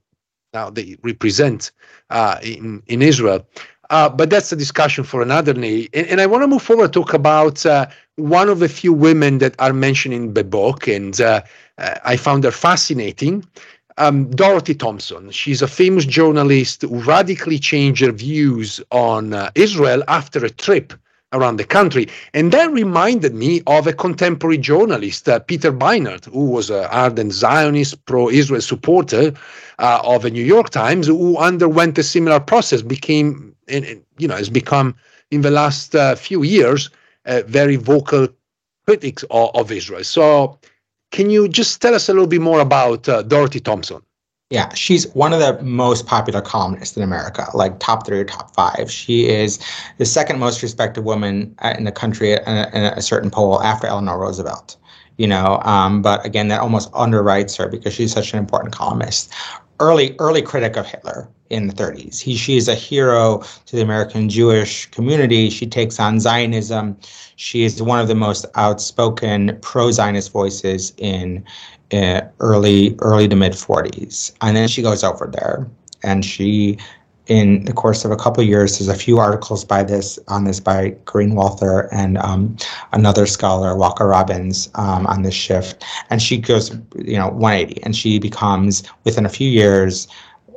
now 0.53 0.69
they 0.69 0.97
represent 1.03 1.71
uh, 2.09 2.37
in 2.43 2.81
in 2.87 3.01
Israel. 3.01 3.47
Uh, 3.91 4.09
but 4.09 4.29
that's 4.29 4.51
a 4.51 4.55
discussion 4.55 5.03
for 5.03 5.21
another 5.21 5.53
day. 5.53 5.87
And, 5.93 6.05
and 6.07 6.21
I 6.21 6.27
want 6.27 6.43
to 6.43 6.47
move 6.47 6.61
forward, 6.61 6.93
talk 6.93 7.13
about 7.13 7.65
uh, 7.65 7.87
one 8.17 8.47
of 8.49 8.59
the 8.59 8.69
few 8.69 8.93
women 8.93 9.39
that 9.39 9.55
are 9.57 9.73
mentioned 9.73 10.13
in 10.13 10.33
the 10.35 10.43
book, 10.43 10.87
and 10.87 11.19
uh, 11.21 11.41
I 12.13 12.17
found 12.17 12.43
her 12.43 12.51
fascinating. 12.51 13.45
Um, 13.97 14.29
Dorothy 14.31 14.75
Thompson. 14.75 15.29
She's 15.31 15.61
a 15.61 15.67
famous 15.67 16.05
journalist 16.05 16.83
who 16.83 17.01
radically 17.01 17.59
changed 17.59 18.01
her 18.01 18.13
views 18.13 18.79
on 18.91 19.23
Israel 19.55 20.03
after 20.07 20.39
a 20.45 20.49
trip 20.49 20.93
around 21.33 21.57
the 21.57 21.63
country. 21.63 22.07
And 22.33 22.51
that 22.51 22.71
reminded 22.71 23.35
me 23.35 23.61
of 23.67 23.87
a 23.87 23.93
contemporary 23.93 24.57
journalist, 24.57 25.29
uh, 25.29 25.39
Peter 25.39 25.71
Beinart, 25.71 26.25
who 26.25 26.45
was 26.45 26.69
an 26.69 26.85
ardent 26.85 27.33
Zionist, 27.33 28.03
pro 28.05 28.29
Israel 28.29 28.61
supporter 28.61 29.33
uh, 29.79 30.01
of 30.03 30.23
the 30.23 30.31
New 30.31 30.43
York 30.43 30.69
Times, 30.69 31.07
who 31.07 31.37
underwent 31.37 31.97
a 31.97 32.03
similar 32.03 32.39
process, 32.39 32.81
became, 32.81 33.55
you 33.67 34.27
know, 34.27 34.35
has 34.35 34.49
become 34.49 34.95
in 35.31 35.41
the 35.41 35.51
last 35.51 35.95
uh, 35.95 36.15
few 36.15 36.43
years 36.43 36.89
a 37.25 37.43
very 37.43 37.75
vocal 37.75 38.27
critics 38.87 39.23
of, 39.29 39.51
of, 39.53 39.71
Israel. 39.71 40.03
So, 40.03 40.57
can 41.11 41.29
you 41.29 41.47
just 41.47 41.81
tell 41.81 41.93
us 41.93 42.09
a 42.09 42.13
little 42.13 42.27
bit 42.27 42.41
more 42.41 42.59
about 42.59 43.07
uh, 43.07 43.21
Dorothy 43.21 43.59
Thompson? 43.59 44.01
Yeah, 44.51 44.73
she's 44.73 45.07
one 45.13 45.31
of 45.31 45.39
the 45.39 45.61
most 45.61 46.07
popular 46.07 46.41
columnists 46.41 46.97
in 46.97 47.03
America, 47.03 47.47
like 47.53 47.77
top 47.79 48.07
three 48.07 48.19
or 48.19 48.25
top 48.25 48.55
five. 48.55 48.89
She 48.89 49.27
is 49.29 49.59
the 49.99 50.05
second 50.05 50.39
most 50.39 50.63
respected 50.63 51.01
woman 51.03 51.55
uh, 51.59 51.75
in 51.77 51.83
the 51.83 51.91
country 51.91 52.33
in 52.33 52.39
a, 52.47 52.69
in 52.73 52.83
a 52.85 53.01
certain 53.01 53.29
poll 53.29 53.61
after 53.61 53.85
Eleanor 53.85 54.17
Roosevelt. 54.17 54.75
You 55.17 55.27
know, 55.27 55.59
um, 55.65 56.01
but 56.01 56.25
again, 56.25 56.47
that 56.47 56.61
almost 56.61 56.91
underwrites 56.93 57.57
her 57.57 57.67
because 57.67 57.93
she's 57.93 58.11
such 58.11 58.33
an 58.33 58.39
important 58.39 58.73
columnist. 58.73 59.31
Early, 59.79 60.15
early 60.17 60.41
critic 60.41 60.77
of 60.77 60.87
Hitler 60.87 61.29
in 61.49 61.67
the 61.67 61.73
30s. 61.73 62.19
He, 62.19 62.35
she 62.35 62.57
is 62.57 62.67
a 62.67 62.75
hero 62.75 63.43
to 63.65 63.75
the 63.75 63.81
American 63.81 64.29
Jewish 64.29 64.87
community. 64.87 65.49
She 65.49 65.67
takes 65.67 65.99
on 65.99 66.19
Zionism. 66.19 66.97
She 67.35 67.63
is 67.63 67.81
one 67.81 67.99
of 67.99 68.07
the 68.07 68.15
most 68.15 68.45
outspoken 68.55 69.57
pro-Zionist 69.61 70.31
voices 70.31 70.93
in 70.97 71.43
uh, 71.47 71.78
early 71.93 72.95
early 72.99 73.27
to 73.27 73.35
mid 73.35 73.53
40s 73.53 74.31
and 74.41 74.55
then 74.55 74.67
she 74.67 74.81
goes 74.81 75.03
over 75.03 75.27
there. 75.27 75.67
And 76.03 76.23
she 76.23 76.77
in 77.27 77.65
the 77.65 77.73
course 77.73 78.05
of 78.05 78.11
a 78.11 78.15
couple 78.15 78.41
of 78.41 78.49
years 78.49 78.79
there's 78.79 78.87
a 78.87 78.95
few 78.95 79.19
articles 79.19 79.63
by 79.63 79.83
this 79.83 80.17
on 80.27 80.45
this 80.45 80.59
by 80.59 80.91
Corrine 81.05 81.35
Walther 81.35 81.93
and 81.93 82.17
um, 82.17 82.57
another 82.91 83.25
scholar 83.25 83.75
Walker 83.75 84.07
Robbins 84.07 84.69
um, 84.75 85.05
on 85.07 85.23
this 85.23 85.35
shift. 85.35 85.83
And 86.09 86.21
she 86.21 86.37
goes 86.37 86.71
you 86.95 87.17
know 87.17 87.29
180 87.29 87.83
and 87.83 87.95
she 87.95 88.19
becomes 88.19 88.83
within 89.03 89.25
a 89.25 89.29
few 89.29 89.49
years 89.49 90.07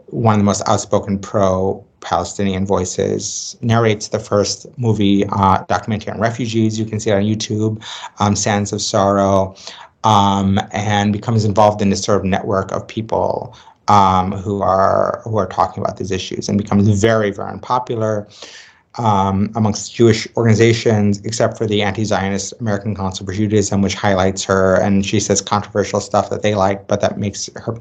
one 0.06 0.34
of 0.34 0.38
the 0.38 0.44
most 0.44 0.62
outspoken 0.68 1.18
pro 1.18 1.84
Palestinian 2.02 2.66
voices, 2.66 3.56
narrates 3.62 4.08
the 4.08 4.18
first 4.18 4.66
movie 4.76 5.24
uh, 5.30 5.64
documentary 5.68 6.12
on 6.12 6.20
refugees. 6.20 6.78
You 6.78 6.84
can 6.84 7.00
see 7.00 7.10
it 7.10 7.14
on 7.14 7.22
YouTube, 7.22 7.82
um, 8.18 8.36
Sands 8.36 8.72
of 8.72 8.82
Sorrow 8.82 9.56
um, 10.04 10.58
and 10.72 11.12
becomes 11.12 11.44
involved 11.44 11.80
in 11.82 11.90
this 11.90 12.02
sort 12.02 12.18
of 12.18 12.24
network 12.24 12.72
of 12.72 12.86
people 12.86 13.56
um, 13.88 14.32
who 14.32 14.62
are 14.62 15.20
who 15.24 15.36
are 15.36 15.46
talking 15.46 15.82
about 15.82 15.96
these 15.96 16.10
issues 16.10 16.48
and 16.48 16.58
becomes 16.58 16.88
very 17.00 17.30
very 17.30 17.50
unpopular 17.50 18.28
um, 18.98 19.50
amongst 19.54 19.94
Jewish 19.94 20.28
organizations, 20.36 21.20
except 21.24 21.56
for 21.56 21.66
the 21.66 21.82
anti-Zionist 21.82 22.52
American 22.60 22.94
Council 22.94 23.24
for 23.24 23.32
Judaism, 23.32 23.80
which 23.80 23.94
highlights 23.94 24.44
her, 24.44 24.76
and 24.82 25.04
she 25.04 25.18
says 25.18 25.40
controversial 25.40 26.00
stuff 26.00 26.28
that 26.30 26.42
they 26.42 26.54
like, 26.54 26.86
but 26.88 27.00
that 27.00 27.18
makes 27.18 27.48
her, 27.56 27.78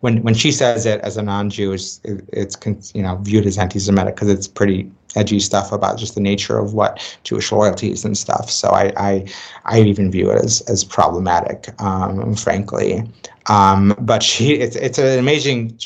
when 0.00 0.22
when 0.22 0.34
she 0.34 0.50
says 0.50 0.86
it 0.86 1.00
as 1.02 1.16
a 1.16 1.22
non-Jew, 1.22 1.72
it's, 1.72 2.00
it's 2.04 2.94
you 2.94 3.02
know 3.02 3.16
viewed 3.16 3.46
as 3.46 3.58
anti-Semitic 3.58 4.14
because 4.14 4.30
it's 4.30 4.48
pretty 4.48 4.90
edgy 5.16 5.40
stuff 5.40 5.72
about 5.72 5.98
just 5.98 6.14
the 6.14 6.20
nature 6.20 6.58
of 6.58 6.74
what 6.74 7.18
Jewish 7.24 7.50
loyalty 7.52 7.90
is 7.90 8.04
and 8.04 8.16
stuff. 8.16 8.50
So 8.50 8.68
I 8.70 8.92
I, 8.96 9.32
I 9.64 9.80
even 9.80 10.10
view 10.10 10.30
it 10.30 10.44
as 10.44 10.60
as 10.62 10.84
problematic, 10.84 11.80
um, 11.80 12.34
frankly. 12.34 13.02
Um, 13.46 13.94
but 14.00 14.22
she 14.22 14.54
it's 14.54 14.76
it's 14.76 14.98
an 14.98 15.18
amazing 15.18 15.78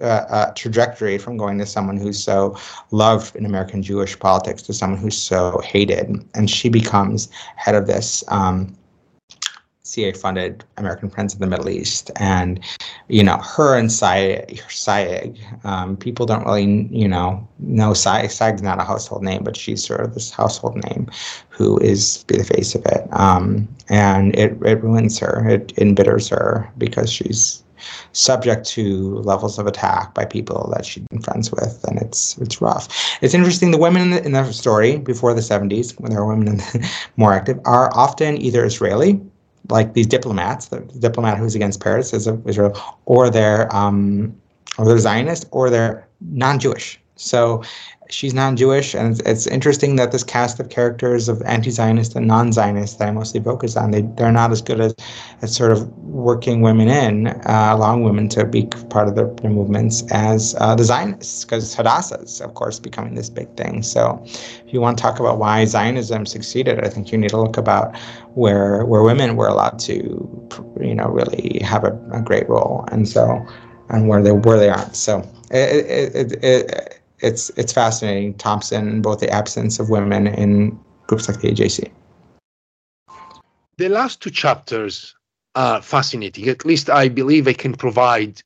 uh, 0.00 0.04
uh, 0.04 0.52
trajectory 0.54 1.18
from 1.18 1.36
going 1.36 1.58
to 1.58 1.66
someone 1.66 1.96
who's 1.96 2.22
so 2.22 2.56
loved 2.90 3.36
in 3.36 3.44
American 3.44 3.82
Jewish 3.82 4.18
politics 4.18 4.62
to 4.62 4.72
someone 4.72 4.98
who's 4.98 5.16
so 5.16 5.60
hated, 5.64 6.24
and 6.34 6.48
she 6.48 6.68
becomes 6.68 7.28
head 7.56 7.74
of 7.74 7.86
this. 7.86 8.24
Um, 8.28 8.76
CA 9.90 10.12
funded 10.12 10.64
American 10.76 11.10
Friends 11.10 11.34
of 11.34 11.40
the 11.40 11.48
Middle 11.48 11.68
East. 11.68 12.12
And, 12.16 12.60
you 13.08 13.24
know, 13.24 13.38
her 13.38 13.76
and 13.76 13.88
Sayegh. 13.88 15.64
um, 15.64 15.96
people 15.96 16.26
don't 16.26 16.44
really, 16.44 16.88
you 16.92 17.08
know, 17.08 17.48
know 17.58 17.90
Sayegh. 17.90 18.26
Sayegh's 18.26 18.62
not 18.62 18.80
a 18.80 18.84
household 18.84 19.24
name, 19.24 19.42
but 19.42 19.56
she's 19.56 19.84
sort 19.84 20.00
of 20.00 20.14
this 20.14 20.30
household 20.30 20.76
name 20.88 21.10
who 21.48 21.76
is 21.78 22.24
be 22.28 22.36
the 22.36 22.44
face 22.44 22.76
of 22.76 22.86
it. 22.86 23.08
Um, 23.10 23.68
and 23.88 24.32
it, 24.36 24.52
it 24.64 24.80
ruins 24.80 25.18
her, 25.18 25.48
it 25.48 25.72
embitters 25.76 26.28
her 26.28 26.70
because 26.78 27.10
she's 27.10 27.64
subject 28.12 28.66
to 28.68 29.16
levels 29.16 29.58
of 29.58 29.66
attack 29.66 30.14
by 30.14 30.24
people 30.24 30.70
that 30.72 30.84
she's 30.84 31.02
been 31.08 31.22
friends 31.22 31.50
with, 31.50 31.82
and 31.88 31.98
it's 32.00 32.36
it's 32.38 32.60
rough. 32.60 32.86
It's 33.22 33.34
interesting. 33.34 33.70
The 33.70 33.78
women 33.78 34.02
in 34.02 34.10
the, 34.10 34.24
in 34.26 34.32
the 34.32 34.52
story 34.52 34.98
before 34.98 35.32
the 35.32 35.40
70s, 35.40 35.98
when 35.98 36.10
there 36.10 36.22
were 36.22 36.36
women 36.36 36.58
the, 36.58 36.90
more 37.16 37.32
active, 37.32 37.58
are 37.64 37.90
often 37.96 38.40
either 38.40 38.64
Israeli 38.64 39.20
like 39.68 39.94
these 39.94 40.06
diplomats, 40.06 40.68
the 40.68 40.80
diplomat 40.98 41.38
who's 41.38 41.54
against 41.54 41.80
Peretz 41.80 42.14
is 42.14 42.26
Israel, 42.46 42.78
or 43.06 43.30
they're 43.30 43.74
um, 43.74 44.34
or 44.78 44.84
they're 44.84 44.98
Zionist, 44.98 45.46
or 45.50 45.70
they're 45.70 46.06
non-Jewish. 46.20 46.99
So 47.20 47.62
she's 48.08 48.34
non-Jewish, 48.34 48.94
and 48.94 49.20
it's, 49.26 49.46
interesting 49.46 49.96
that 49.96 50.12
this 50.12 50.24
cast 50.24 50.58
of 50.60 50.68
characters 50.68 51.28
of 51.28 51.42
anti-Zionist 51.42 52.16
and 52.16 52.26
non-Zionist 52.26 52.98
that 52.98 53.08
I 53.08 53.10
mostly 53.10 53.40
focus 53.40 53.76
on, 53.76 53.90
they 53.90 54.02
they're 54.02 54.32
not 54.32 54.50
as 54.50 54.62
good 54.62 54.80
as, 54.80 54.94
as 55.42 55.54
sort 55.54 55.72
of 55.72 55.88
working 55.98 56.60
women 56.60 56.88
in, 56.88 57.28
uh, 57.28 57.70
allowing 57.72 58.02
women 58.02 58.28
to 58.30 58.44
be 58.44 58.66
part 58.88 59.08
of 59.08 59.14
their, 59.14 59.26
their 59.34 59.50
movements 59.50 60.02
as 60.10 60.54
uh, 60.58 60.74
the 60.74 60.84
Zionists, 60.84 61.44
because 61.44 61.74
Hadassah 61.74 62.20
is 62.20 62.40
of 62.40 62.54
course 62.54 62.78
becoming 62.78 63.14
this 63.14 63.30
big 63.30 63.54
thing. 63.56 63.82
So, 63.82 64.20
if 64.24 64.72
you 64.72 64.80
want 64.80 64.98
to 64.98 65.02
talk 65.02 65.20
about 65.20 65.38
why 65.38 65.64
Zionism 65.64 66.26
succeeded, 66.26 66.84
I 66.84 66.88
think 66.88 67.12
you 67.12 67.18
need 67.18 67.30
to 67.30 67.40
look 67.40 67.56
about 67.56 67.96
where 68.34 68.84
where 68.84 69.02
women 69.02 69.36
were 69.36 69.48
allowed 69.48 69.78
to, 69.80 69.94
you 70.80 70.94
know, 70.94 71.08
really 71.08 71.60
have 71.62 71.84
a, 71.84 71.92
a 72.12 72.22
great 72.22 72.48
role, 72.48 72.84
and 72.92 73.08
so 73.08 73.44
and 73.90 74.08
where 74.08 74.22
they 74.22 74.32
where 74.32 74.58
they 74.58 74.70
aren't. 74.70 74.96
So. 74.96 75.28
It, 75.52 76.14
it, 76.14 76.44
it, 76.44 76.99
it's 77.22 77.50
it's 77.56 77.72
fascinating, 77.72 78.34
Thompson, 78.34 79.02
both 79.02 79.20
the 79.20 79.30
absence 79.30 79.78
of 79.78 79.90
women 79.90 80.26
in 80.26 80.78
groups 81.06 81.28
like 81.28 81.40
the 81.40 81.48
AJC. 81.52 81.90
The 83.76 83.88
last 83.88 84.20
two 84.20 84.30
chapters 84.30 85.14
are 85.54 85.82
fascinating. 85.82 86.48
At 86.48 86.64
least 86.64 86.90
I 86.90 87.08
believe 87.08 87.48
I 87.48 87.52
can 87.52 87.74
provide 87.74 88.42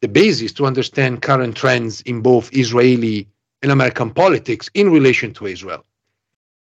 the 0.00 0.08
basis 0.08 0.52
to 0.52 0.66
understand 0.66 1.22
current 1.22 1.56
trends 1.56 2.02
in 2.02 2.20
both 2.20 2.52
Israeli 2.52 3.26
and 3.62 3.72
American 3.72 4.10
politics 4.10 4.70
in 4.74 4.90
relation 4.90 5.32
to 5.34 5.46
Israel. 5.46 5.84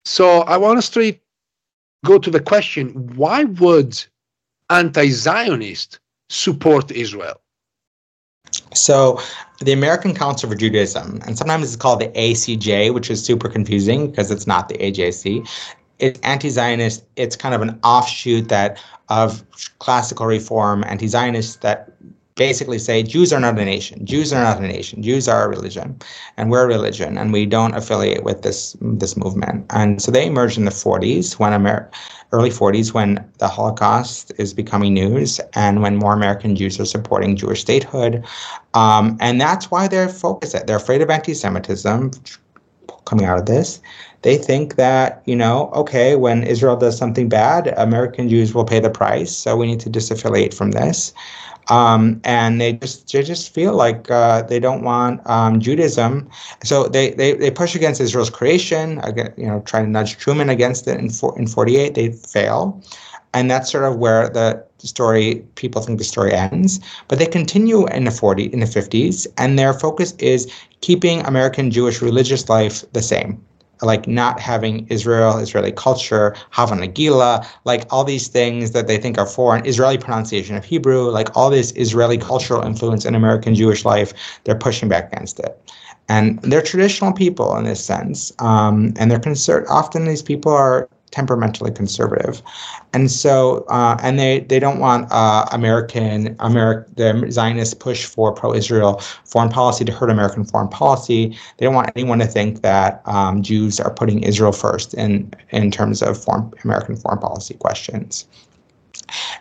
So 0.05 0.41
I 0.41 0.57
want 0.57 0.77
to 0.79 0.81
straight 0.81 1.21
go 2.05 2.17
to 2.17 2.31
the 2.31 2.39
question 2.39 3.15
why 3.15 3.43
would 3.43 4.03
anti 4.69 5.09
Zionists 5.09 5.99
support 6.29 6.91
Israel? 6.91 7.39
So 8.79 9.21
the 9.59 9.71
American 9.73 10.13
Council 10.15 10.49
for 10.49 10.55
Judaism, 10.55 11.19
and 11.25 11.37
sometimes 11.37 11.65
it's 11.65 11.75
called 11.75 11.99
the 12.01 12.07
ACJ, 12.09 12.93
which 12.93 13.09
is 13.09 13.23
super 13.23 13.49
confusing 13.49 14.09
because 14.09 14.31
it's 14.31 14.47
not 14.47 14.69
the 14.69 14.77
AJC. 14.77 15.47
It's 15.99 16.19
anti-Zionist. 16.21 17.03
It's 17.17 17.35
kind 17.35 17.53
of 17.53 17.61
an 17.61 17.79
offshoot 17.83 18.47
that 18.47 18.81
of 19.09 19.43
classical 19.79 20.25
reform 20.25 20.83
anti-Zionists 20.87 21.57
that 21.57 21.91
basically 22.39 22.79
say 22.79 23.03
Jews 23.03 23.33
are 23.33 23.39
not 23.39 23.59
a 23.59 23.65
nation. 23.65 24.03
Jews 24.05 24.31
are 24.31 24.41
not 24.41 24.57
a 24.59 24.67
nation. 24.67 25.03
Jews 25.03 25.27
are 25.27 25.43
a 25.43 25.49
religion, 25.49 25.99
and 26.37 26.49
we're 26.49 26.63
a 26.63 26.67
religion, 26.67 27.17
and 27.17 27.33
we 27.33 27.45
don't 27.45 27.75
affiliate 27.75 28.23
with 28.23 28.41
this 28.41 28.75
this 29.01 29.15
movement. 29.17 29.65
And 29.69 30.01
so 30.01 30.09
they 30.09 30.25
emerged 30.25 30.57
in 30.57 30.63
the 30.63 30.71
40s 30.71 31.37
when 31.37 31.53
Amer- 31.53 31.91
early 32.31 32.49
40s 32.49 32.93
when 32.93 33.11
the 33.39 33.49
Holocaust 33.49 34.31
is 34.37 34.53
becoming 34.53 34.93
news, 34.93 35.39
and 35.53 35.83
when 35.83 35.97
more 35.97 36.13
American 36.13 36.55
Jews 36.55 36.79
are 36.79 36.85
supporting 36.85 37.35
Jewish 37.35 37.61
statehood, 37.61 38.23
um, 38.73 39.17
and 39.19 39.39
that's 39.41 39.69
why 39.69 39.87
they're 39.87 40.09
focused. 40.09 40.55
They're 40.65 40.83
afraid 40.85 41.01
of 41.01 41.09
anti-Semitism 41.09 42.11
coming 43.05 43.25
out 43.25 43.39
of 43.39 43.47
this. 43.47 43.81
They 44.21 44.37
think 44.37 44.75
that, 44.75 45.21
you 45.25 45.35
know, 45.35 45.69
okay, 45.73 46.15
when 46.15 46.43
Israel 46.43 46.75
does 46.75 46.97
something 46.97 47.29
bad, 47.29 47.73
American 47.77 48.27
Jews 48.29 48.53
will 48.53 48.65
pay 48.65 48.79
the 48.79 48.89
price. 48.89 49.35
So 49.35 49.55
we 49.55 49.65
need 49.67 49.79
to 49.81 49.89
disaffiliate 49.89 50.53
from 50.53 50.71
this. 50.71 51.13
Um, 51.69 52.19
and 52.23 52.59
they 52.59 52.73
just 52.73 53.11
they 53.11 53.21
just 53.21 53.53
feel 53.53 53.73
like 53.73 54.09
uh, 54.09 54.41
they 54.41 54.59
don't 54.59 54.83
want 54.83 55.21
um, 55.29 55.59
Judaism, 55.59 56.27
so 56.63 56.87
they, 56.87 57.11
they 57.11 57.33
they 57.33 57.51
push 57.51 57.75
against 57.75 58.01
Israel's 58.01 58.31
creation. 58.31 58.97
Again, 58.99 59.33
you 59.37 59.45
know, 59.45 59.61
trying 59.61 59.85
to 59.85 59.91
nudge 59.91 60.17
Truman 60.17 60.49
against 60.49 60.87
it 60.87 60.97
in 60.99 61.11
in 61.37 61.47
'48. 61.47 61.93
They 61.93 62.11
fail, 62.11 62.81
and 63.33 63.51
that's 63.51 63.71
sort 63.71 63.83
of 63.83 63.97
where 63.97 64.29
the 64.29 64.65
story 64.79 65.45
people 65.55 65.81
think 65.81 65.99
the 65.99 66.05
story 66.05 66.33
ends. 66.33 66.79
But 67.07 67.19
they 67.19 67.27
continue 67.27 67.85
in 67.87 68.05
the 68.05 68.11
40 68.11 68.45
in 68.45 68.61
the 68.61 68.65
50s, 68.65 69.27
and 69.37 69.59
their 69.59 69.73
focus 69.73 70.13
is 70.17 70.51
keeping 70.81 71.21
American 71.21 71.69
Jewish 71.69 72.01
religious 72.01 72.49
life 72.49 72.83
the 72.93 73.01
same 73.01 73.43
like 73.81 74.07
not 74.07 74.39
having 74.39 74.87
Israel, 74.87 75.37
Israeli 75.37 75.71
culture, 75.71 76.35
Hava 76.51 76.75
Nagila, 76.75 77.45
like 77.65 77.85
all 77.89 78.03
these 78.03 78.27
things 78.27 78.71
that 78.71 78.87
they 78.87 78.97
think 78.97 79.17
are 79.17 79.25
foreign, 79.25 79.65
Israeli 79.65 79.97
pronunciation 79.97 80.55
of 80.55 80.65
Hebrew, 80.65 81.09
like 81.09 81.35
all 81.35 81.49
this 81.49 81.71
Israeli 81.73 82.17
cultural 82.17 82.61
influence 82.61 83.05
in 83.05 83.15
American 83.15 83.55
Jewish 83.55 83.85
life, 83.85 84.13
they're 84.43 84.55
pushing 84.55 84.89
back 84.89 85.11
against 85.11 85.39
it. 85.39 85.59
And 86.09 86.41
they're 86.41 86.63
traditional 86.63 87.13
people 87.13 87.55
in 87.55 87.65
this 87.65 87.83
sense. 87.83 88.33
Um, 88.39 88.93
and 88.97 89.11
they're 89.11 89.19
concerned, 89.19 89.67
often 89.69 90.05
these 90.05 90.23
people 90.23 90.51
are 90.51 90.89
temperamentally 91.11 91.71
conservative, 91.71 92.41
and 92.93 93.11
so 93.11 93.65
uh, 93.69 93.97
and 94.01 94.19
they 94.19 94.41
they 94.41 94.59
don't 94.59 94.79
want 94.79 95.07
uh, 95.11 95.45
American 95.51 96.35
American 96.39 96.93
the 96.95 97.31
Zionist 97.31 97.79
push 97.79 98.05
for 98.05 98.33
pro-Israel 98.33 99.01
foreign 99.25 99.49
policy 99.49 99.85
to 99.85 99.91
hurt 99.91 100.09
American 100.09 100.43
foreign 100.45 100.67
policy. 100.67 101.37
They 101.57 101.65
don't 101.65 101.75
want 101.75 101.91
anyone 101.95 102.19
to 102.19 102.27
think 102.27 102.61
that 102.61 103.01
um, 103.05 103.41
Jews 103.41 103.79
are 103.79 103.93
putting 103.93 104.23
Israel 104.23 104.51
first 104.51 104.93
in 104.93 105.31
in 105.49 105.71
terms 105.71 106.01
of 106.01 106.21
foreign 106.21 106.51
American 106.63 106.95
foreign 106.95 107.19
policy 107.19 107.55
questions. 107.55 108.27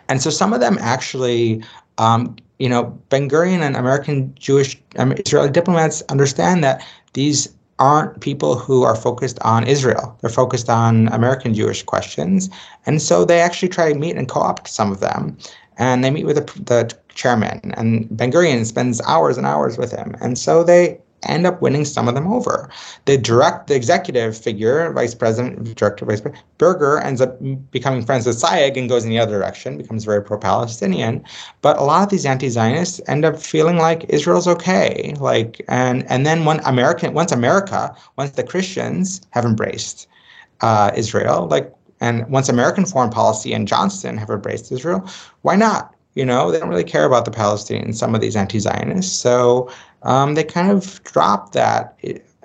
And 0.07 0.21
so 0.21 0.29
some 0.29 0.53
of 0.53 0.59
them 0.59 0.77
actually. 0.79 1.63
Um, 1.97 2.37
you 2.59 2.67
know, 2.67 2.85
Ben 3.07 3.29
Gurion 3.29 3.61
and 3.61 3.75
American 3.77 4.33
Jewish 4.35 4.77
um, 4.97 5.13
Israeli 5.13 5.49
diplomats 5.49 6.01
understand 6.09 6.61
that 6.63 6.85
these 7.13 7.47
aren't 7.79 8.19
people 8.19 8.55
who 8.55 8.83
are 8.83 8.95
focused 8.95 9.39
on 9.41 9.67
Israel. 9.67 10.17
They're 10.21 10.29
focused 10.29 10.69
on 10.69 11.07
American 11.07 11.53
Jewish 11.53 11.81
questions. 11.81 12.49
And 12.85 13.01
so 13.01 13.25
they 13.25 13.39
actually 13.39 13.69
try 13.69 13.91
to 13.91 13.97
meet 13.97 14.17
and 14.17 14.27
co 14.27 14.41
opt 14.41 14.67
some 14.67 14.91
of 14.91 14.99
them. 14.99 15.37
And 15.77 16.03
they 16.03 16.11
meet 16.11 16.25
with 16.25 16.35
the, 16.35 16.63
the 16.63 16.93
chairman, 17.15 17.73
and 17.77 18.05
Ben 18.15 18.31
Gurion 18.31 18.65
spends 18.65 19.01
hours 19.07 19.37
and 19.37 19.47
hours 19.47 19.77
with 19.77 19.91
him. 19.91 20.15
And 20.19 20.37
so 20.37 20.63
they 20.63 20.99
end 21.23 21.45
up 21.45 21.61
winning 21.61 21.85
some 21.85 22.07
of 22.07 22.15
them 22.15 22.31
over. 22.31 22.69
The 23.05 23.17
direct, 23.17 23.67
the 23.67 23.75
executive 23.75 24.37
figure, 24.37 24.91
vice 24.93 25.15
president, 25.15 25.75
director, 25.75 26.05
vice 26.05 26.21
president, 26.21 26.45
Berger 26.57 26.99
ends 26.99 27.21
up 27.21 27.37
becoming 27.71 28.05
friends 28.05 28.25
with 28.25 28.41
Sayegh 28.41 28.77
and 28.77 28.89
goes 28.89 29.03
in 29.03 29.09
the 29.09 29.19
other 29.19 29.37
direction, 29.37 29.77
becomes 29.77 30.05
very 30.05 30.23
pro-Palestinian. 30.23 31.23
But 31.61 31.77
a 31.77 31.83
lot 31.83 32.03
of 32.03 32.09
these 32.09 32.25
anti-Zionists 32.25 33.01
end 33.07 33.25
up 33.25 33.39
feeling 33.39 33.77
like 33.77 34.05
Israel's 34.09 34.47
okay. 34.47 35.13
Like, 35.19 35.61
and 35.67 36.09
and 36.09 36.25
then 36.25 36.45
when 36.45 36.59
American, 36.61 37.13
once 37.13 37.31
America, 37.31 37.95
once 38.17 38.31
the 38.31 38.43
Christians 38.43 39.21
have 39.31 39.45
embraced 39.45 40.07
uh, 40.61 40.91
Israel, 40.95 41.47
like, 41.49 41.73
and 42.01 42.27
once 42.29 42.47
American 42.49 42.85
foreign 42.85 43.09
policy 43.09 43.53
and 43.53 43.67
Johnston 43.67 44.17
have 44.17 44.29
embraced 44.29 44.71
Israel, 44.71 45.09
why 45.41 45.55
not? 45.55 45.93
You 46.15 46.25
know, 46.25 46.51
they 46.51 46.59
don't 46.59 46.69
really 46.69 46.83
care 46.83 47.05
about 47.05 47.25
the 47.25 47.31
Palestinians, 47.31 47.95
some 47.95 48.15
of 48.15 48.21
these 48.21 48.35
anti 48.35 48.59
Zionists. 48.59 49.13
So 49.13 49.71
um, 50.03 50.35
they 50.35 50.43
kind 50.43 50.71
of 50.71 51.03
drop 51.03 51.51
that, 51.53 51.97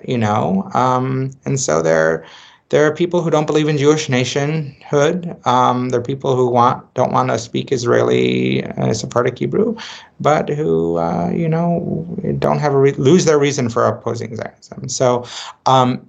you 0.06 0.18
know. 0.18 0.70
Um, 0.74 1.30
and 1.44 1.58
so 1.58 1.82
there, 1.82 2.24
there 2.70 2.86
are 2.86 2.94
people 2.94 3.22
who 3.22 3.30
don't 3.30 3.46
believe 3.46 3.68
in 3.68 3.78
Jewish 3.78 4.08
nationhood. 4.08 5.36
Um, 5.46 5.90
there 5.90 6.00
are 6.00 6.04
people 6.04 6.34
who 6.34 6.48
want 6.48 6.92
don't 6.94 7.12
want 7.12 7.28
to 7.28 7.38
speak 7.38 7.70
Israeli 7.70 8.64
uh, 8.64 8.92
Sephardic 8.92 9.38
Hebrew, 9.38 9.76
but 10.18 10.48
who 10.48 10.96
uh, 10.98 11.30
you 11.30 11.48
know 11.48 12.04
don't 12.38 12.58
have 12.58 12.72
a 12.74 12.78
re- 12.78 12.92
lose 12.92 13.26
their 13.26 13.38
reason 13.38 13.68
for 13.68 13.86
opposing 13.86 14.34
Zionism. 14.34 14.88
So 14.88 15.24
um, 15.66 16.04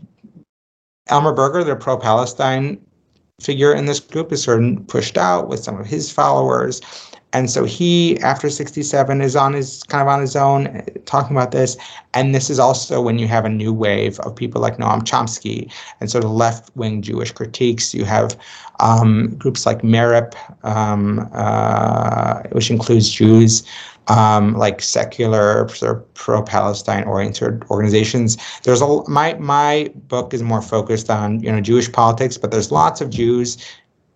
Elmer 1.08 1.34
Berger, 1.34 1.64
the 1.64 1.76
pro-Palestine 1.76 2.84
figure 3.40 3.74
in 3.74 3.86
this 3.86 4.00
group, 4.00 4.32
is 4.32 4.42
sort 4.42 4.64
of 4.64 4.88
pushed 4.88 5.18
out 5.18 5.50
with 5.50 5.60
some 5.64 5.80
of 5.80 5.86
his 5.86 6.12
followers. 6.12 6.82
And 7.36 7.52
so 7.52 7.66
he, 7.66 8.18
after 8.22 8.50
67, 8.50 9.20
is 9.20 9.36
on 9.36 9.52
his 9.52 9.84
kind 9.84 10.02
of 10.02 10.08
on 10.08 10.22
his 10.22 10.38
own 10.38 10.68
uh, 10.68 10.82
talking 11.04 11.36
about 11.36 11.52
this. 11.52 11.76
And 12.14 12.34
this 12.34 12.50
is 12.50 12.60
also 12.60 13.02
when 13.02 13.20
you 13.20 13.28
have 13.28 13.44
a 13.44 13.50
new 13.50 13.74
wave 13.74 14.22
of 14.22 14.34
people 14.34 14.62
like 14.62 14.78
Noam 14.78 15.02
Chomsky 15.04 15.70
and 16.00 16.10
sort 16.10 16.24
of 16.24 16.32
left 16.32 16.74
wing 16.78 17.02
Jewish 17.02 17.34
critiques. 17.34 17.94
You 17.94 18.06
have 18.06 18.38
um, 18.80 19.36
groups 19.36 19.66
like 19.66 19.84
MERIP, 19.84 20.34
um, 20.64 21.30
uh, 21.34 22.44
which 22.54 22.72
includes 22.72 23.12
Jews. 23.12 23.64
Um, 24.08 24.54
like 24.54 24.84
secular 24.84 25.68
sort 25.70 25.98
of 25.98 26.14
pro-Palestine 26.14 27.06
oriented 27.06 27.64
organizations. 27.72 28.38
There's 28.62 28.80
a 28.80 29.02
my 29.10 29.34
my 29.40 29.90
book 29.96 30.32
is 30.32 30.44
more 30.44 30.62
focused 30.62 31.10
on 31.10 31.40
you 31.42 31.52
know 31.52 31.60
Jewish 31.60 31.92
politics, 31.92 32.38
but 32.38 32.52
there's 32.52 32.72
lots 32.72 33.02
of 33.02 33.10
Jews 33.10 33.58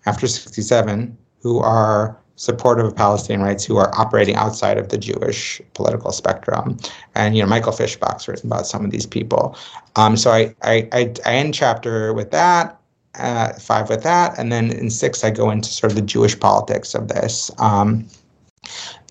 after 0.05 0.27
67 0.27 1.17
who 1.41 1.57
are 1.57 2.19
supportive 2.39 2.85
of 2.85 2.95
Palestinian 2.95 3.41
rights 3.41 3.65
who 3.65 3.75
are 3.75 3.93
operating 3.99 4.33
outside 4.35 4.77
of 4.77 4.87
the 4.87 4.97
Jewish 4.97 5.61
political 5.73 6.13
spectrum. 6.13 6.77
And 7.13 7.35
you 7.35 7.43
know, 7.43 7.49
Michael 7.49 7.73
Fischbach's 7.73 8.29
written 8.29 8.49
about 8.49 8.65
some 8.65 8.85
of 8.85 8.91
these 8.91 9.05
people. 9.05 9.57
Um, 9.97 10.15
so 10.15 10.31
I, 10.31 10.55
I, 10.61 10.87
I, 10.93 11.13
I 11.25 11.33
end 11.33 11.53
chapter 11.53 12.13
with 12.13 12.31
that, 12.31 12.79
uh, 13.15 13.51
five 13.59 13.89
with 13.89 14.03
that, 14.03 14.39
and 14.39 14.53
then 14.53 14.71
in 14.71 14.89
six 14.89 15.21
I 15.25 15.31
go 15.31 15.51
into 15.51 15.67
sort 15.69 15.91
of 15.91 15.97
the 15.97 16.01
Jewish 16.01 16.39
politics 16.39 16.95
of 16.95 17.09
this. 17.09 17.51
Um, 17.57 18.07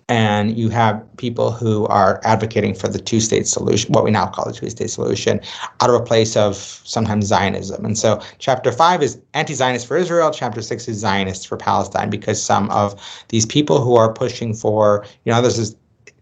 and 0.09 0.57
you 0.57 0.71
have 0.71 1.05
people 1.19 1.51
who 1.51 1.87
are 1.87 2.21
advocating 2.25 2.75
for 2.75 2.89
the 2.89 2.99
two 2.99 3.21
state 3.21 3.47
solution, 3.47 3.93
what 3.93 4.05
we 4.05 4.11
now 4.11 4.27
call 4.27 4.47
the 4.47 4.53
two 4.53 4.71
state 4.71 4.91
solution, 4.91 5.41
out 5.81 5.91
of 5.91 5.97
a 5.97 6.03
place 6.03 6.37
of 6.37 6.57
sometimes 6.57 7.27
Zionism. 7.27 7.85
And 7.85 7.99
so, 7.99 8.21
chapter 8.39 8.73
five 8.73 9.03
is 9.03 9.21
anti 9.35 9.55
Zionist 9.55 9.87
for 9.87 9.97
Israel, 9.97 10.31
chapter 10.31 10.63
six 10.63 10.89
is 10.89 10.97
Zionist 10.99 11.47
for 11.47 11.57
Palestine, 11.57 12.09
because 12.11 12.43
some 12.43 12.71
of 12.71 12.99
these 13.29 13.45
people 13.45 13.83
who 13.83 13.97
are 13.97 14.13
pushing 14.13 14.55
for, 14.55 15.05
you 15.25 15.33
know, 15.33 15.43
this 15.43 15.59
is 15.59 15.77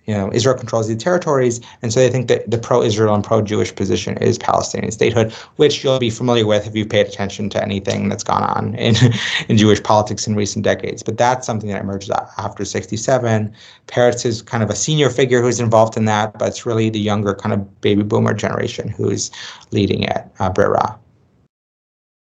you 0.06 0.14
know, 0.14 0.30
Israel 0.32 0.56
controls 0.56 0.88
these 0.88 1.02
territories, 1.02 1.60
and 1.82 1.92
so 1.92 2.00
they 2.00 2.08
think 2.08 2.28
that 2.28 2.48
the 2.50 2.58
pro-Israel 2.58 3.14
and 3.14 3.24
pro-Jewish 3.24 3.74
position 3.74 4.16
is 4.18 4.38
Palestinian 4.38 4.92
statehood, 4.92 5.32
which 5.56 5.82
you'll 5.82 5.98
be 5.98 6.10
familiar 6.10 6.46
with 6.46 6.66
if 6.66 6.76
you've 6.76 6.88
paid 6.88 7.06
attention 7.06 7.50
to 7.50 7.62
anything 7.62 8.08
that's 8.08 8.22
gone 8.22 8.44
on 8.44 8.74
in 8.76 8.94
in 9.48 9.56
Jewish 9.56 9.82
politics 9.82 10.26
in 10.26 10.36
recent 10.36 10.64
decades. 10.64 11.02
But 11.02 11.18
that's 11.18 11.46
something 11.46 11.70
that 11.70 11.80
emerges 11.80 12.10
after 12.38 12.64
67. 12.64 13.52
Peretz 13.88 14.24
is 14.24 14.42
kind 14.42 14.62
of 14.62 14.70
a 14.70 14.76
senior 14.76 15.10
figure 15.10 15.42
who's 15.42 15.60
involved 15.60 15.96
in 15.96 16.04
that, 16.04 16.38
but 16.38 16.48
it's 16.48 16.64
really 16.64 16.88
the 16.88 17.00
younger 17.00 17.34
kind 17.34 17.52
of 17.52 17.80
baby 17.80 18.02
boomer 18.02 18.34
generation 18.34 18.88
who's 18.88 19.30
leading 19.72 20.04
it, 20.04 20.24
uh, 20.38 20.50
Breira. 20.50 20.98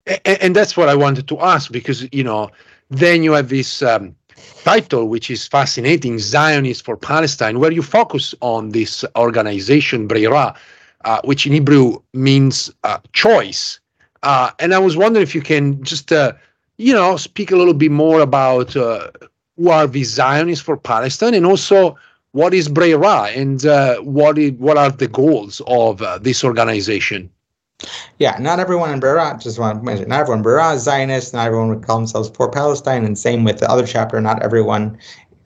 And, 0.06 0.42
and 0.42 0.56
that's 0.56 0.76
what 0.76 0.88
I 0.88 0.96
wanted 0.96 1.28
to 1.28 1.40
ask 1.40 1.70
because 1.70 2.08
you 2.12 2.24
know, 2.24 2.50
then 2.88 3.22
you 3.22 3.32
have 3.32 3.48
this. 3.48 3.82
Um, 3.82 4.16
title, 4.64 5.08
which 5.08 5.30
is 5.30 5.46
fascinating, 5.46 6.18
Zionist 6.18 6.84
for 6.84 6.96
Palestine, 6.96 7.58
where 7.58 7.72
you 7.72 7.82
focus 7.82 8.34
on 8.40 8.70
this 8.70 9.04
organization, 9.16 10.06
Breira, 10.08 10.56
uh, 11.04 11.20
which 11.24 11.46
in 11.46 11.52
Hebrew 11.52 11.98
means 12.12 12.70
uh, 12.84 12.98
choice. 13.12 13.80
Uh, 14.22 14.50
and 14.58 14.74
I 14.74 14.78
was 14.78 14.96
wondering 14.96 15.22
if 15.22 15.34
you 15.34 15.40
can 15.40 15.82
just, 15.82 16.12
uh, 16.12 16.32
you 16.76 16.92
know, 16.92 17.16
speak 17.16 17.50
a 17.50 17.56
little 17.56 17.74
bit 17.74 17.90
more 17.90 18.20
about 18.20 18.76
uh, 18.76 19.10
who 19.56 19.70
are 19.70 19.86
the 19.86 20.04
Zionists 20.04 20.64
for 20.64 20.76
Palestine 20.76 21.34
and 21.34 21.46
also 21.46 21.96
what 22.32 22.54
is 22.54 22.68
Breira 22.68 23.34
and 23.36 23.64
uh, 23.64 23.96
what, 24.00 24.38
is, 24.38 24.52
what 24.52 24.76
are 24.76 24.90
the 24.90 25.08
goals 25.08 25.60
of 25.66 26.02
this 26.22 26.44
organization? 26.44 27.30
Yeah, 28.18 28.36
not 28.38 28.60
everyone 28.60 28.90
in 28.90 29.00
Breira, 29.00 29.40
just 29.42 29.58
want 29.58 29.80
to 29.80 29.84
mention, 29.84 30.08
not 30.08 30.20
everyone 30.20 30.44
in 30.44 30.74
is 30.74 30.82
Zionist, 30.82 31.32
not 31.32 31.46
everyone 31.46 31.68
would 31.68 31.82
call 31.82 31.96
themselves 31.96 32.30
for 32.30 32.50
Palestine, 32.50 33.04
and 33.04 33.18
same 33.18 33.44
with 33.44 33.58
the 33.58 33.70
other 33.70 33.86
chapter, 33.86 34.20
not 34.20 34.42
everyone, 34.42 34.98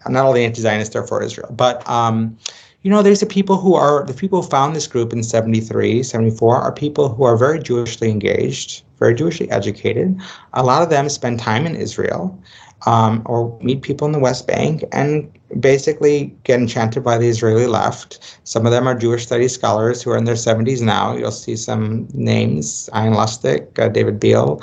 not 0.09 0.24
all 0.24 0.32
the 0.32 0.45
anti-Zionists 0.45 0.97
are 0.97 1.07
for 1.07 1.22
Israel. 1.22 1.53
But, 1.53 1.89
um, 1.89 2.37
you 2.82 2.91
know, 2.91 3.03
there's 3.03 3.20
the 3.20 3.26
people 3.26 3.57
who 3.57 3.74
are, 3.74 4.05
the 4.05 4.12
people 4.12 4.43
who 4.43 4.49
found 4.49 4.76
this 4.76 4.87
group 4.87 5.12
in 5.12 5.22
73, 5.22 6.03
74 6.03 6.57
are 6.57 6.72
people 6.72 7.09
who 7.09 7.24
are 7.24 7.37
very 7.37 7.59
Jewishly 7.59 8.11
engaged, 8.11 8.82
very 8.99 9.14
Jewishly 9.14 9.51
educated. 9.51 10.20
A 10.53 10.62
lot 10.62 10.82
of 10.82 10.91
them 10.91 11.09
spend 11.09 11.39
time 11.39 11.66
in 11.66 11.76
Israel. 11.76 12.39
Um, 12.87 13.22
or 13.24 13.59
meet 13.62 13.82
people 13.82 14.07
in 14.07 14.12
the 14.12 14.18
West 14.18 14.47
Bank 14.47 14.85
and 14.93 15.30
basically 15.61 16.35
get 16.45 16.61
enchanted 16.61 17.03
by 17.03 17.16
the 17.16 17.28
Israeli 17.28 17.66
left. 17.66 18.39
Some 18.45 18.66
of 18.66 18.72
them 18.72 18.87
are 18.87 18.95
Jewish 18.95 19.26
studies 19.26 19.55
scholars 19.55 20.03
who 20.03 20.11
are 20.11 20.16
in 20.16 20.24
their 20.24 20.35
70s 20.35 20.82
now. 20.82 21.16
You'll 21.16 21.30
see 21.30 21.57
some 21.57 22.09
names: 22.12 22.91
Ian 22.95 23.14
Lustick, 23.14 23.78
uh, 23.78 23.89
David 23.89 24.20
Biale, 24.20 24.62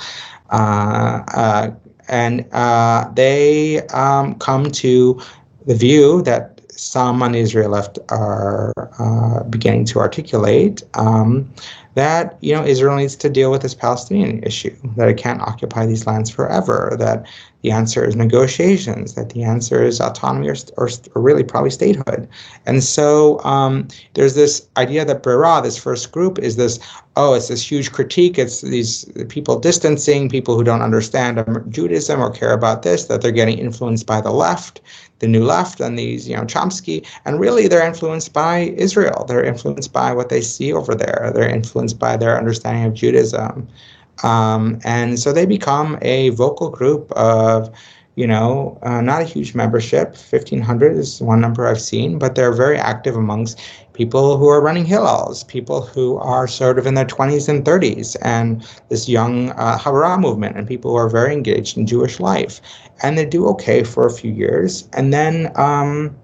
uh, 0.50 1.22
uh, 1.34 1.70
and 2.08 2.46
uh, 2.52 3.10
they 3.14 3.80
um, 3.88 4.34
come 4.36 4.70
to 4.70 5.20
the 5.66 5.74
view 5.74 6.22
that 6.22 6.60
some 6.70 7.22
on 7.22 7.32
the 7.32 7.38
Israel 7.38 7.70
left 7.70 7.98
are 8.08 8.72
uh, 8.98 9.44
beginning 9.44 9.84
to 9.86 9.98
articulate. 9.98 10.82
Um, 10.94 11.52
that 11.94 12.36
you 12.40 12.54
know 12.54 12.64
Israel 12.64 12.96
needs 12.96 13.16
to 13.16 13.28
deal 13.28 13.50
with 13.50 13.62
this 13.62 13.74
Palestinian 13.74 14.42
issue, 14.42 14.76
that 14.96 15.08
it 15.08 15.16
can't 15.16 15.40
occupy 15.40 15.86
these 15.86 16.06
lands 16.06 16.30
forever, 16.30 16.96
that 16.98 17.26
the 17.62 17.70
answer 17.70 18.04
is 18.04 18.16
negotiations, 18.16 19.14
that 19.14 19.30
the 19.30 19.44
answer 19.44 19.84
is 19.84 20.00
autonomy 20.00 20.48
or, 20.48 20.56
or, 20.76 20.88
or 21.14 21.22
really 21.22 21.44
probably 21.44 21.70
statehood. 21.70 22.28
And 22.66 22.82
so 22.82 23.42
um, 23.44 23.88
there's 24.14 24.34
this 24.34 24.66
idea 24.76 25.04
that 25.04 25.22
Breira, 25.22 25.62
this 25.62 25.78
first 25.78 26.10
group, 26.12 26.38
is 26.38 26.56
this 26.56 26.80
oh, 27.16 27.34
it's 27.34 27.48
this 27.48 27.70
huge 27.70 27.92
critique. 27.92 28.38
It's 28.38 28.62
these 28.62 29.04
people 29.28 29.58
distancing, 29.58 30.28
people 30.28 30.56
who 30.56 30.64
don't 30.64 30.82
understand 30.82 31.44
Judaism 31.68 32.20
or 32.20 32.30
care 32.30 32.52
about 32.52 32.82
this, 32.82 33.06
that 33.06 33.20
they're 33.20 33.30
getting 33.30 33.58
influenced 33.58 34.06
by 34.06 34.20
the 34.20 34.30
left, 34.30 34.80
the 35.18 35.28
new 35.28 35.44
left, 35.44 35.80
and 35.80 35.98
these, 35.98 36.26
you 36.26 36.36
know, 36.36 36.42
Chomsky. 36.42 37.06
And 37.24 37.38
really, 37.38 37.68
they're 37.68 37.86
influenced 37.86 38.32
by 38.32 38.74
Israel. 38.76 39.24
They're 39.28 39.44
influenced 39.44 39.92
by 39.92 40.12
what 40.12 40.30
they 40.30 40.40
see 40.40 40.72
over 40.72 40.94
there. 40.94 41.30
They're 41.34 41.48
influenced 41.48 41.98
by 41.98 42.16
their 42.16 42.38
understanding 42.38 42.84
of 42.84 42.94
Judaism. 42.94 43.68
Um, 44.22 44.78
and 44.84 45.18
so 45.18 45.32
they 45.32 45.46
become 45.46 45.98
a 46.02 46.30
vocal 46.30 46.70
group 46.70 47.10
of, 47.12 47.70
you 48.14 48.26
know, 48.26 48.78
uh, 48.82 49.00
not 49.00 49.22
a 49.22 49.24
huge 49.24 49.54
membership. 49.54 50.16
1,500 50.16 50.96
is 50.96 51.20
one 51.20 51.40
number 51.40 51.66
I've 51.66 51.80
seen, 51.80 52.18
but 52.18 52.34
they're 52.34 52.52
very 52.52 52.78
active 52.78 53.16
amongst 53.16 53.58
people 53.92 54.38
who 54.38 54.48
are 54.48 54.60
running 54.60 54.84
Hillels, 54.84 55.46
people 55.46 55.82
who 55.82 56.16
are 56.18 56.46
sort 56.46 56.78
of 56.78 56.86
in 56.86 56.94
their 56.94 57.04
20s 57.04 57.48
and 57.48 57.64
30s, 57.64 58.16
and 58.22 58.66
this 58.88 59.08
young 59.08 59.50
uh, 59.50 59.78
Havurah 59.78 60.18
movement, 60.18 60.56
and 60.56 60.66
people 60.66 60.92
who 60.92 60.96
are 60.96 61.08
very 61.08 61.32
engaged 61.32 61.76
in 61.76 61.86
Jewish 61.86 62.20
life. 62.20 62.60
And 63.02 63.18
they 63.18 63.26
do 63.26 63.46
okay 63.48 63.84
for 63.84 64.06
a 64.06 64.12
few 64.12 64.32
years. 64.32 64.88
And 64.92 65.12
then 65.12 65.52
um, 65.56 66.16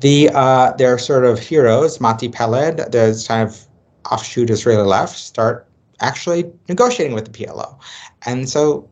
the 0.00 0.30
uh, 0.34 0.72
their 0.72 0.98
sort 0.98 1.24
of 1.24 1.38
heroes, 1.38 2.00
Mati 2.00 2.28
Peled, 2.28 2.78
the 2.78 3.24
kind 3.26 3.48
of 3.48 3.66
offshoot 4.10 4.50
Israeli 4.50 4.86
left, 4.86 5.16
start 5.16 5.66
actually 6.00 6.50
negotiating 6.68 7.14
with 7.14 7.32
the 7.32 7.44
PLO. 7.46 7.78
And 8.26 8.48
so 8.48 8.88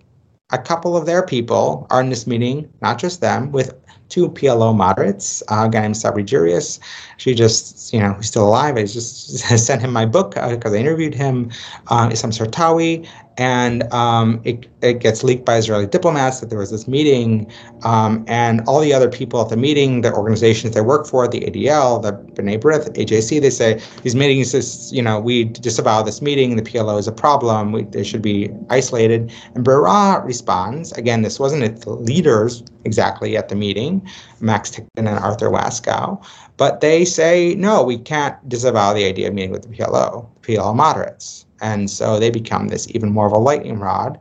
a 0.51 0.59
couple 0.59 0.97
of 0.97 1.07
their 1.07 1.25
people 1.25 1.87
are 1.91 2.01
in 2.01 2.11
this 2.11 2.27
meeting, 2.27 2.73
not 2.81 2.99
just 2.99 3.21
them, 3.21 3.51
with 3.51 3.75
two 4.09 4.29
PLO 4.29 4.75
moderates, 4.75 5.43
uh, 5.49 5.65
a 5.67 5.69
guy 5.69 5.81
named 5.81 5.97
Sabri 5.97 6.25
Jiryis. 6.25 6.79
She 7.17 7.35
just, 7.35 7.93
you 7.93 7.99
know, 7.99 8.15
he's 8.15 8.29
still 8.29 8.47
alive. 8.47 8.77
I 8.77 8.83
just 8.83 9.39
sent 9.59 9.83
him 9.83 9.93
my 9.93 10.07
book 10.07 10.35
because 10.35 10.73
uh, 10.73 10.77
I 10.77 10.79
interviewed 10.79 11.15
him. 11.15 11.51
Um, 11.89 12.11
Issam 12.11 12.31
Sartawi 12.31 13.09
and 13.39 13.83
um, 13.93 14.41
it, 14.45 14.67
it 14.83 15.01
gets 15.01 15.23
leaked 15.23 15.45
by 15.45 15.57
Israeli 15.57 15.87
diplomats 15.87 16.41
that 16.41 16.51
there 16.51 16.59
was 16.59 16.71
this 16.71 16.89
meeting, 16.89 17.51
um, 17.85 18.25
and 18.29 18.63
all 18.67 18.81
the 18.81 18.95
other 18.95 19.11
people 19.11 19.41
at 19.43 19.49
the 19.49 19.57
meeting, 19.57 20.01
the 20.01 20.13
organizations 20.13 20.75
they 20.75 20.81
work 20.81 21.07
for, 21.07 21.29
the 21.29 21.41
ADL, 21.41 22.03
the 22.03 22.13
B'nai 22.13 22.59
B'rith, 22.59 22.89
AJC, 22.95 23.41
they 23.41 23.51
say 23.51 23.81
these 24.03 24.15
meetings 24.15 24.55
is, 24.55 24.93
you 24.93 25.03
know, 25.03 25.21
we 25.21 25.45
disavow 25.45 26.03
this 26.03 26.23
meeting. 26.23 26.57
The 26.57 26.63
PLO 26.63 26.99
is 26.99 27.07
a 27.07 27.13
problem. 27.13 27.73
We, 27.73 27.85
they 27.85 28.05
should 28.05 28.23
be 28.23 28.51
isolated. 28.71 29.33
And 29.55 29.65
Breira 29.65 30.25
responds 30.25 30.93
again. 30.93 31.23
This 31.23 31.39
wasn't 31.39 31.83
the 31.83 31.91
leaders 31.91 32.63
exactly 32.85 33.37
at 33.37 33.49
the 33.49 33.57
meeting, 33.57 34.07
Max 34.41 34.71
Ticktin 34.71 35.09
and 35.09 35.19
Arthur 35.19 35.51
Waskow, 35.51 36.25
but 36.57 36.81
they 36.81 37.05
say 37.05 37.55
no, 37.57 37.83
we 37.83 37.99
can't 37.99 38.37
disavow 38.49 38.93
the 38.93 39.05
idea 39.05 39.29
of 39.29 39.35
meeting 39.35 39.51
with 39.51 39.63
the 39.63 39.69
PLO, 39.69 40.27
PLO 40.43 40.75
moderates. 40.75 41.46
And 41.61 41.91
so 41.91 42.19
they 42.19 42.31
become 42.31 42.69
this 42.69 42.89
even 42.91 43.13
more 43.13 43.27
of 43.27 43.33
a 43.33 43.39
lightning 43.39 43.79
rod. 43.79 44.19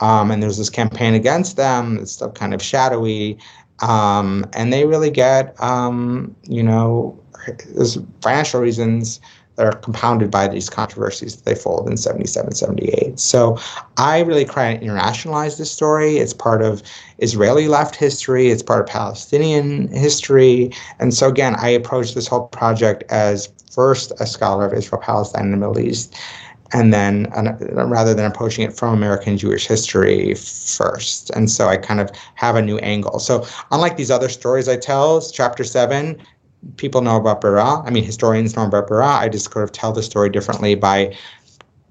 Um, 0.00 0.30
and 0.30 0.42
there's 0.42 0.58
this 0.58 0.70
campaign 0.70 1.14
against 1.14 1.56
them. 1.56 1.98
It's 1.98 2.12
still 2.12 2.30
kind 2.30 2.54
of 2.54 2.62
shadowy. 2.62 3.38
Um, 3.80 4.44
and 4.52 4.72
they 4.72 4.86
really 4.86 5.10
get, 5.10 5.60
um, 5.62 6.34
you 6.44 6.62
know, 6.62 7.18
there's 7.74 7.98
financial 8.22 8.60
reasons 8.60 9.20
that 9.56 9.66
are 9.66 9.72
compounded 9.72 10.30
by 10.30 10.46
these 10.46 10.68
controversies 10.68 11.36
that 11.36 11.44
they 11.44 11.54
fold 11.54 11.88
in 11.88 11.96
77, 11.96 12.54
78. 12.54 13.18
So 13.18 13.58
I 13.96 14.20
really 14.20 14.44
try 14.44 14.76
to 14.76 14.84
internationalize 14.84 15.56
this 15.56 15.70
story. 15.70 16.18
It's 16.18 16.34
part 16.34 16.62
of 16.62 16.82
Israeli 17.18 17.66
left 17.66 17.96
history, 17.96 18.48
it's 18.48 18.62
part 18.62 18.80
of 18.80 18.86
Palestinian 18.86 19.88
history. 19.88 20.72
And 20.98 21.14
so 21.14 21.28
again, 21.28 21.56
I 21.56 21.70
approach 21.70 22.14
this 22.14 22.26
whole 22.26 22.48
project 22.48 23.04
as 23.08 23.48
first 23.70 24.12
a 24.20 24.26
scholar 24.26 24.66
of 24.66 24.74
Israel, 24.74 25.00
Palestine, 25.00 25.44
and 25.44 25.52
the 25.54 25.58
Middle 25.58 25.78
East 25.78 26.14
and 26.72 26.92
then 26.92 27.26
rather 27.72 28.14
than 28.14 28.24
approaching 28.24 28.64
it 28.64 28.76
from 28.76 28.94
American 28.94 29.38
Jewish 29.38 29.66
history 29.66 30.34
first. 30.34 31.30
And 31.30 31.50
so 31.50 31.68
I 31.68 31.76
kind 31.76 32.00
of 32.00 32.10
have 32.34 32.56
a 32.56 32.62
new 32.62 32.78
angle. 32.78 33.18
So 33.18 33.46
unlike 33.70 33.96
these 33.96 34.10
other 34.10 34.28
stories 34.28 34.68
I 34.68 34.76
tell, 34.76 35.20
chapter 35.30 35.64
seven, 35.64 36.20
people 36.76 37.02
know 37.02 37.16
about 37.16 37.40
Breira. 37.40 37.86
I 37.86 37.90
mean, 37.90 38.04
historians 38.04 38.56
know 38.56 38.64
about 38.64 38.88
Breira. 38.88 39.18
I 39.18 39.28
just 39.28 39.52
sort 39.52 39.64
of 39.64 39.72
tell 39.72 39.92
the 39.92 40.02
story 40.02 40.30
differently 40.30 40.74
by 40.74 41.16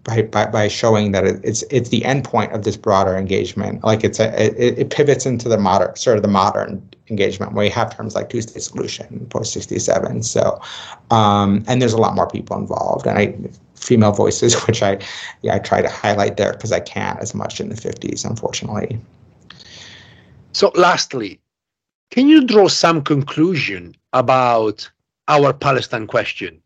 by, 0.03 0.21
by, 0.21 0.45
by 0.45 0.67
showing 0.67 1.13
that 1.13 1.25
it, 1.25 1.41
it's 1.43 1.63
it's 1.71 1.89
the 1.89 2.01
endpoint 2.01 2.53
of 2.53 2.63
this 2.63 2.77
broader 2.77 3.17
engagement. 3.17 3.83
Like 3.83 4.03
it's 4.03 4.19
a 4.19 4.27
it, 4.39 4.77
it 4.77 4.89
pivots 4.91 5.25
into 5.25 5.49
the 5.49 5.57
modern 5.57 5.95
sort 5.95 6.17
of 6.17 6.21
the 6.21 6.29
modern 6.29 6.87
engagement 7.09 7.53
where 7.53 7.65
you 7.65 7.71
have 7.71 7.95
terms 7.95 8.15
like 8.15 8.29
two-state 8.29 8.61
solution 8.61 9.27
post 9.29 9.53
67 9.53 10.23
so 10.23 10.59
um, 11.11 11.63
and 11.67 11.81
there's 11.81 11.93
a 11.93 11.97
lot 11.97 12.15
more 12.15 12.27
people 12.27 12.57
involved 12.57 13.05
and 13.05 13.17
i 13.17 13.35
female 13.75 14.11
voices, 14.11 14.53
which 14.67 14.81
I 14.81 14.99
yeah 15.41 15.55
I 15.55 15.59
try 15.59 15.81
to 15.81 15.89
highlight 15.89 16.37
there 16.37 16.53
because 16.53 16.71
I 16.71 16.79
can't 16.79 17.19
as 17.19 17.33
much 17.33 17.59
in 17.59 17.69
the 17.69 17.75
50s, 17.75 18.25
unfortunately. 18.25 18.99
So, 20.53 20.71
lastly, 20.75 21.39
can 22.11 22.29
you 22.29 22.45
draw 22.45 22.67
some 22.67 23.01
conclusion 23.01 23.95
about 24.13 24.89
our 25.27 25.51
Palestine 25.51 26.07
question? 26.07 26.61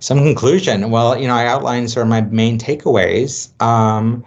Some 0.00 0.18
conclusion. 0.18 0.90
Well, 0.90 1.18
you 1.18 1.26
know, 1.26 1.34
I 1.34 1.46
outlined 1.46 1.90
sort 1.90 2.04
of 2.06 2.10
my 2.10 2.20
main 2.20 2.58
takeaways, 2.58 3.50
um, 3.62 4.24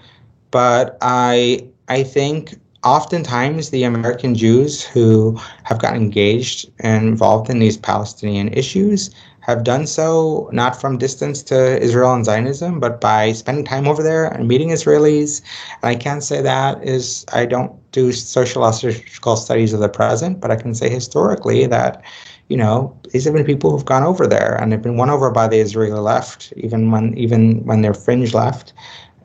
but 0.50 0.98
I 1.02 1.68
I 1.88 2.04
think 2.04 2.56
oftentimes 2.84 3.70
the 3.70 3.84
American 3.84 4.36
Jews 4.36 4.84
who 4.84 5.40
have 5.64 5.80
gotten 5.80 6.02
engaged 6.02 6.72
and 6.80 7.08
involved 7.08 7.50
in 7.50 7.60
these 7.60 7.78
Palestinian 7.78 8.52
issues 8.54 9.12
have 9.42 9.64
done 9.64 9.88
so 9.88 10.50
not 10.54 10.80
from 10.80 10.98
distance 10.98 11.44
to 11.44 11.80
Israel 11.82 12.14
and 12.14 12.24
Zionism, 12.24 12.80
but 12.80 13.02
by 13.02 13.34
spending 13.34 13.66
time 13.66 13.88
over 13.88 14.02
there 14.02 14.26
and 14.26 14.48
meeting 14.48 14.70
Israelis. 14.70 15.42
And 15.82 15.90
I 15.90 15.96
can't 15.96 16.24
say 16.24 16.42
that 16.42 16.84
is, 16.84 17.26
I 17.34 17.46
don't 17.46 17.74
do 17.92 18.12
sociological 18.12 19.36
studies 19.36 19.74
of 19.74 19.80
the 19.80 19.90
present, 19.90 20.40
but 20.40 20.52
I 20.52 20.56
can 20.56 20.74
say 20.76 20.90
historically 20.90 21.66
that, 21.68 22.04
you 22.50 22.58
know, 22.58 22.98
these 23.12 23.26
have 23.26 23.34
been 23.34 23.46
people 23.46 23.72
who've 23.72 23.86
gone 23.86 24.04
over 24.04 24.28
there 24.28 24.56
and 24.62 24.72
have 24.72 24.82
been 24.82 24.98
won 24.98 25.10
over 25.10 25.32
by 25.32 25.48
the 25.48 25.60
Israeli 25.60 26.00
left, 26.00 26.54
even 26.58 26.92
when 26.92 27.18
even 27.18 27.66
when 27.66 27.82
they're 27.82 27.94
fringe 27.94 28.34
left. 28.34 28.74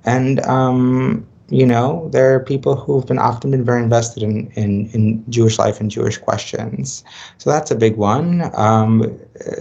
And 0.04 0.40
um, 0.46 1.26
you 1.48 1.64
know, 1.64 2.08
there 2.12 2.34
are 2.34 2.40
people 2.40 2.74
who've 2.74 3.06
been 3.06 3.18
often 3.18 3.52
been 3.52 3.64
very 3.64 3.82
invested 3.82 4.22
in, 4.22 4.50
in, 4.52 4.90
in 4.90 5.24
Jewish 5.30 5.58
life 5.58 5.80
and 5.80 5.90
Jewish 5.90 6.18
questions. 6.18 7.04
So 7.38 7.50
that's 7.50 7.70
a 7.70 7.76
big 7.76 7.96
one. 7.96 8.50
Um, 8.54 9.18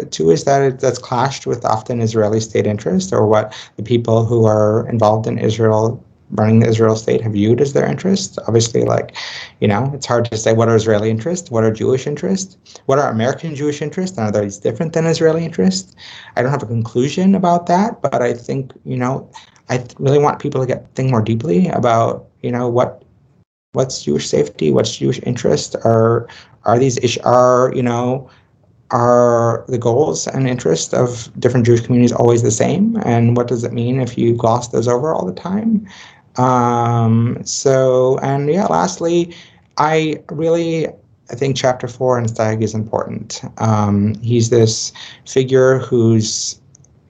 two 0.09 0.31
is 0.31 0.45
that 0.45 0.61
it, 0.63 0.79
that's 0.79 0.97
clashed 0.97 1.45
with 1.45 1.63
often 1.63 2.01
Israeli 2.01 2.39
state 2.39 2.65
interest 2.65 3.13
or 3.13 3.27
what 3.27 3.53
the 3.77 3.83
people 3.83 4.25
who 4.25 4.45
are 4.45 4.87
involved 4.89 5.27
in 5.27 5.37
Israel 5.37 6.03
running 6.31 6.59
the 6.59 6.67
Israel 6.67 6.95
state 6.95 7.21
have 7.21 7.33
viewed 7.33 7.61
as 7.61 7.73
their 7.73 7.85
interest. 7.85 8.39
Obviously, 8.47 8.83
like, 8.83 9.15
you 9.59 9.67
know, 9.67 9.91
it's 9.93 10.07
hard 10.07 10.25
to 10.25 10.37
say 10.37 10.53
what 10.53 10.67
are 10.67 10.75
Israeli 10.75 11.11
interests, 11.11 11.51
what 11.51 11.63
are 11.63 11.71
Jewish 11.71 12.07
interests, 12.07 12.57
what 12.87 12.97
are 12.97 13.11
American 13.11 13.55
Jewish 13.55 13.79
interests, 13.81 14.17
and 14.17 14.35
are 14.35 14.41
these 14.41 14.57
different 14.57 14.93
than 14.93 15.05
Israeli 15.05 15.45
interests? 15.45 15.95
I 16.35 16.41
don't 16.41 16.51
have 16.51 16.63
a 16.63 16.67
conclusion 16.67 17.35
about 17.35 17.67
that, 17.67 18.01
but 18.01 18.23
I 18.23 18.33
think, 18.33 18.73
you 18.85 18.97
know, 18.97 19.29
I 19.69 19.85
really 19.99 20.19
want 20.19 20.39
people 20.39 20.61
to 20.61 20.67
get 20.67 20.93
think 20.95 21.11
more 21.11 21.21
deeply 21.21 21.67
about 21.69 22.27
you 22.41 22.51
know 22.51 22.69
what 22.69 23.03
what's 23.73 24.03
Jewish 24.03 24.27
safety, 24.27 24.71
what's 24.71 24.97
Jewish 24.97 25.19
interest, 25.23 25.75
are 25.83 26.27
are 26.63 26.79
these 26.79 26.97
ish 26.99 27.17
are 27.23 27.71
you 27.75 27.83
know 27.83 28.29
are 28.91 29.65
the 29.67 29.77
goals 29.77 30.27
and 30.27 30.47
interests 30.47 30.93
of 30.93 31.31
different 31.39 31.65
Jewish 31.65 31.81
communities 31.81 32.11
always 32.11 32.43
the 32.43 32.51
same, 32.51 32.97
and 33.03 33.35
what 33.35 33.47
does 33.47 33.63
it 33.63 33.73
mean 33.73 33.99
if 33.99 34.17
you 34.17 34.35
gloss 34.35 34.69
those 34.69 34.87
over 34.87 35.13
all 35.13 35.25
the 35.25 35.33
time? 35.33 35.87
Um, 36.37 37.39
so 37.43 38.19
and 38.19 38.49
yeah, 38.49 38.65
lastly, 38.65 39.35
I 39.77 40.23
really 40.31 40.87
I 41.31 41.35
think 41.35 41.55
chapter 41.57 41.87
four 41.87 42.19
in 42.19 42.25
Sayegh 42.25 42.61
is 42.61 42.73
important. 42.73 43.41
Um, 43.57 44.15
he's 44.15 44.49
this 44.49 44.91
figure 45.25 45.79
who's 45.79 46.59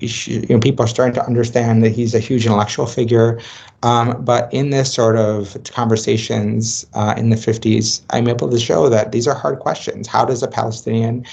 you 0.06 0.46
know, 0.50 0.60
people 0.60 0.86
are 0.86 0.88
starting 0.88 1.14
to 1.16 1.26
understand 1.26 1.84
that 1.84 1.90
he's 1.90 2.14
a 2.14 2.20
huge 2.20 2.46
intellectual 2.46 2.86
figure. 2.86 3.40
Um, 3.84 4.24
but 4.24 4.52
in 4.54 4.70
this 4.70 4.94
sort 4.94 5.18
of 5.18 5.58
conversations 5.66 6.86
uh, 6.94 7.14
in 7.18 7.30
the 7.30 7.36
50s, 7.36 8.02
I'm 8.10 8.28
able 8.28 8.50
to 8.50 8.60
show 8.60 8.90
that 8.90 9.12
these 9.12 9.28
are 9.28 9.36
hard 9.36 9.60
questions. 9.60 10.08
How 10.08 10.26
does 10.26 10.42
a 10.42 10.48
Palestinian 10.48 11.26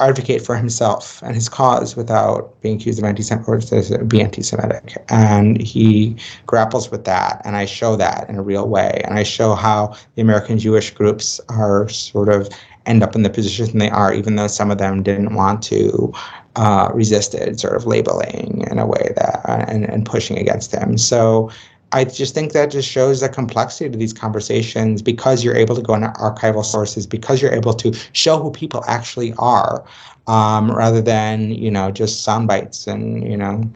advocate 0.00 0.44
for 0.44 0.56
himself 0.56 1.22
and 1.22 1.34
his 1.34 1.48
cause 1.48 1.94
without 1.94 2.60
being 2.62 2.76
accused 2.76 2.98
of 2.98 3.04
anti-Semitic 3.04 4.08
be 4.08 4.20
anti-Semitic. 4.20 4.96
And 5.10 5.60
he 5.60 6.16
grapples 6.46 6.90
with 6.90 7.04
that, 7.04 7.40
and 7.44 7.54
I 7.54 7.66
show 7.66 7.96
that 7.96 8.28
in 8.28 8.36
a 8.36 8.42
real 8.42 8.66
way. 8.66 9.02
And 9.04 9.18
I 9.18 9.22
show 9.22 9.54
how 9.54 9.94
the 10.14 10.22
American 10.22 10.58
Jewish 10.58 10.90
groups 10.90 11.40
are 11.48 11.88
sort 11.88 12.28
of 12.28 12.48
end 12.86 13.02
up 13.02 13.14
in 13.14 13.22
the 13.22 13.30
position 13.30 13.78
they 13.78 13.90
are, 13.90 14.12
even 14.12 14.36
though 14.36 14.46
some 14.46 14.70
of 14.70 14.78
them 14.78 15.02
didn't 15.02 15.34
want 15.34 15.62
to 15.64 16.12
uh, 16.56 16.90
resisted 16.92 17.60
sort 17.60 17.76
of 17.76 17.86
labeling 17.86 18.64
in 18.70 18.78
a 18.78 18.86
way 18.86 19.12
that 19.16 19.40
uh, 19.48 19.64
and, 19.68 19.84
and 19.84 20.04
pushing 20.06 20.38
against 20.38 20.72
him. 20.72 20.98
So 20.98 21.50
I 21.92 22.04
just 22.04 22.34
think 22.34 22.52
that 22.52 22.70
just 22.70 22.88
shows 22.88 23.20
the 23.20 23.28
complexity 23.28 23.90
to 23.90 23.98
these 23.98 24.12
conversations 24.12 25.02
because 25.02 25.42
you're 25.42 25.56
able 25.56 25.74
to 25.74 25.82
go 25.82 25.94
into 25.94 26.08
archival 26.08 26.64
sources, 26.64 27.06
because 27.06 27.42
you're 27.42 27.52
able 27.52 27.74
to 27.74 27.92
show 28.12 28.38
who 28.38 28.50
people 28.50 28.84
actually 28.86 29.32
are, 29.38 29.84
um, 30.26 30.70
rather 30.70 31.00
than 31.00 31.50
you 31.50 31.70
know 31.70 31.90
just 31.90 32.22
sound 32.22 32.46
bites 32.46 32.86
and 32.86 33.28
you 33.28 33.36
know, 33.36 33.68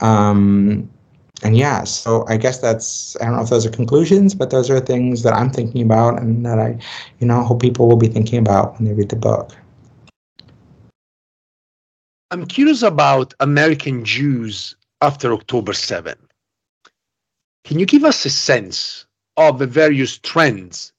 um, 0.00 0.88
and 1.42 1.56
yeah. 1.56 1.84
So 1.84 2.26
I 2.28 2.36
guess 2.36 2.58
that's 2.58 3.16
I 3.20 3.24
don't 3.24 3.36
know 3.36 3.42
if 3.42 3.50
those 3.50 3.64
are 3.64 3.70
conclusions, 3.70 4.34
but 4.34 4.50
those 4.50 4.68
are 4.68 4.80
things 4.80 5.22
that 5.22 5.32
I'm 5.32 5.50
thinking 5.50 5.82
about 5.82 6.20
and 6.20 6.44
that 6.44 6.58
I, 6.58 6.78
you 7.20 7.26
know, 7.26 7.42
hope 7.42 7.62
people 7.62 7.88
will 7.88 7.96
be 7.96 8.08
thinking 8.08 8.38
about 8.38 8.78
when 8.78 8.86
they 8.86 8.94
read 8.94 9.08
the 9.08 9.16
book. 9.16 9.56
I'm 12.32 12.46
curious 12.46 12.80
about 12.80 13.34
American 13.40 14.06
Jews 14.06 14.74
after 15.02 15.34
October 15.34 15.74
7 15.74 16.16
can 17.64 17.78
you 17.78 17.86
give 17.86 18.04
us 18.04 18.24
a 18.24 18.30
sense 18.30 19.06
of 19.36 19.58
the 19.58 19.66
various 19.66 20.18
trends, 20.18 20.92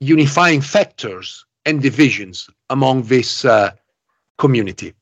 unifying 0.00 0.60
factors, 0.60 1.44
and 1.64 1.80
divisions 1.80 2.50
among 2.70 3.02
this 3.02 3.44
uh, 3.44 3.70
community? 4.38 4.94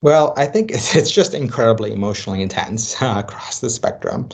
Well, 0.00 0.32
I 0.36 0.46
think 0.46 0.70
it's 0.72 1.10
just 1.10 1.34
incredibly 1.34 1.92
emotionally 1.92 2.40
intense 2.40 3.02
uh, 3.02 3.16
across 3.26 3.60
the 3.60 3.68
spectrum. 3.68 4.28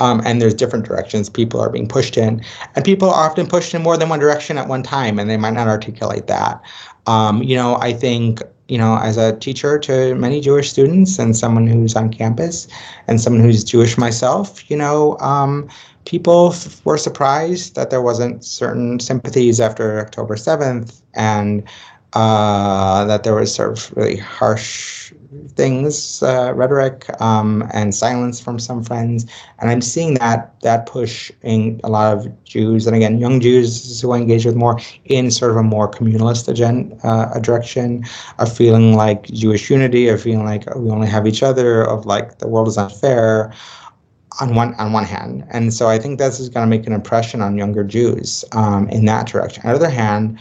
Um, 0.00 0.22
and 0.24 0.40
there's 0.40 0.54
different 0.54 0.86
directions 0.86 1.28
people 1.28 1.60
are 1.60 1.68
being 1.68 1.86
pushed 1.86 2.16
in, 2.16 2.42
and 2.74 2.84
people 2.86 3.10
are 3.10 3.30
often 3.30 3.46
pushed 3.46 3.74
in 3.74 3.82
more 3.82 3.98
than 3.98 4.08
one 4.08 4.18
direction 4.18 4.56
at 4.56 4.66
one 4.66 4.82
time, 4.82 5.18
and 5.18 5.28
they 5.28 5.36
might 5.36 5.52
not 5.52 5.68
articulate 5.68 6.26
that. 6.26 6.60
Um, 7.06 7.42
you 7.42 7.54
know, 7.54 7.76
I 7.76 7.92
think 7.92 8.40
you 8.70 8.78
know, 8.78 8.98
as 8.98 9.16
a 9.16 9.36
teacher 9.38 9.78
to 9.80 10.14
many 10.14 10.40
Jewish 10.40 10.70
students 10.70 11.18
and 11.18 11.36
someone 11.36 11.66
who's 11.66 11.96
on 11.96 12.12
campus 12.12 12.68
and 13.08 13.20
someone 13.20 13.42
who's 13.42 13.64
Jewish 13.64 13.98
myself, 13.98 14.70
you 14.70 14.76
know, 14.76 15.18
um, 15.18 15.68
people 16.04 16.52
f- 16.52 16.84
were 16.84 16.96
surprised 16.96 17.74
that 17.74 17.90
there 17.90 18.00
wasn't 18.00 18.44
certain 18.44 19.00
sympathies 19.00 19.58
after 19.58 19.98
October 19.98 20.36
7th 20.36 21.02
and 21.14 21.64
uh, 22.12 23.04
that 23.04 23.24
there 23.24 23.34
was 23.34 23.52
sort 23.52 23.76
of 23.76 23.96
really 23.96 24.16
harsh 24.16 25.12
things, 25.54 26.22
uh, 26.22 26.52
rhetoric, 26.54 27.08
um, 27.20 27.68
and 27.72 27.94
silence 27.94 28.40
from 28.40 28.58
some 28.58 28.82
friends. 28.82 29.26
And 29.58 29.70
I'm 29.70 29.80
seeing 29.80 30.14
that 30.14 30.58
that 30.60 30.86
push 30.86 31.30
in 31.42 31.80
a 31.84 31.88
lot 31.88 32.16
of 32.16 32.44
Jews, 32.44 32.86
and 32.86 32.96
again, 32.96 33.18
young 33.18 33.40
Jews 33.40 34.00
who 34.00 34.12
I 34.12 34.18
engage 34.18 34.44
with 34.44 34.56
more 34.56 34.80
in 35.04 35.30
sort 35.30 35.50
of 35.52 35.56
a 35.56 35.62
more 35.62 35.90
communalist 35.90 36.48
agenda, 36.48 36.96
uh, 37.06 37.38
direction 37.38 38.04
of 38.38 38.54
feeling 38.54 38.96
like 38.96 39.24
Jewish 39.26 39.70
unity, 39.70 40.08
of 40.08 40.20
feeling 40.20 40.44
like 40.44 40.64
we 40.74 40.90
only 40.90 41.08
have 41.08 41.26
each 41.26 41.42
other, 41.42 41.82
of 41.82 42.06
like 42.06 42.38
the 42.38 42.48
world 42.48 42.68
is 42.68 42.76
unfair 42.76 43.52
on 44.40 44.54
one 44.54 44.74
on 44.74 44.92
one 44.92 45.04
hand, 45.04 45.44
and 45.50 45.74
so 45.74 45.88
I 45.88 45.98
think 45.98 46.18
this 46.18 46.40
is 46.40 46.48
going 46.48 46.68
to 46.68 46.70
make 46.70 46.86
an 46.86 46.92
impression 46.92 47.42
on 47.42 47.58
younger 47.58 47.84
Jews 47.84 48.44
um, 48.52 48.88
in 48.88 49.04
that 49.06 49.26
direction. 49.26 49.62
On 49.64 49.70
the 49.70 49.76
other 49.76 49.90
hand, 49.90 50.38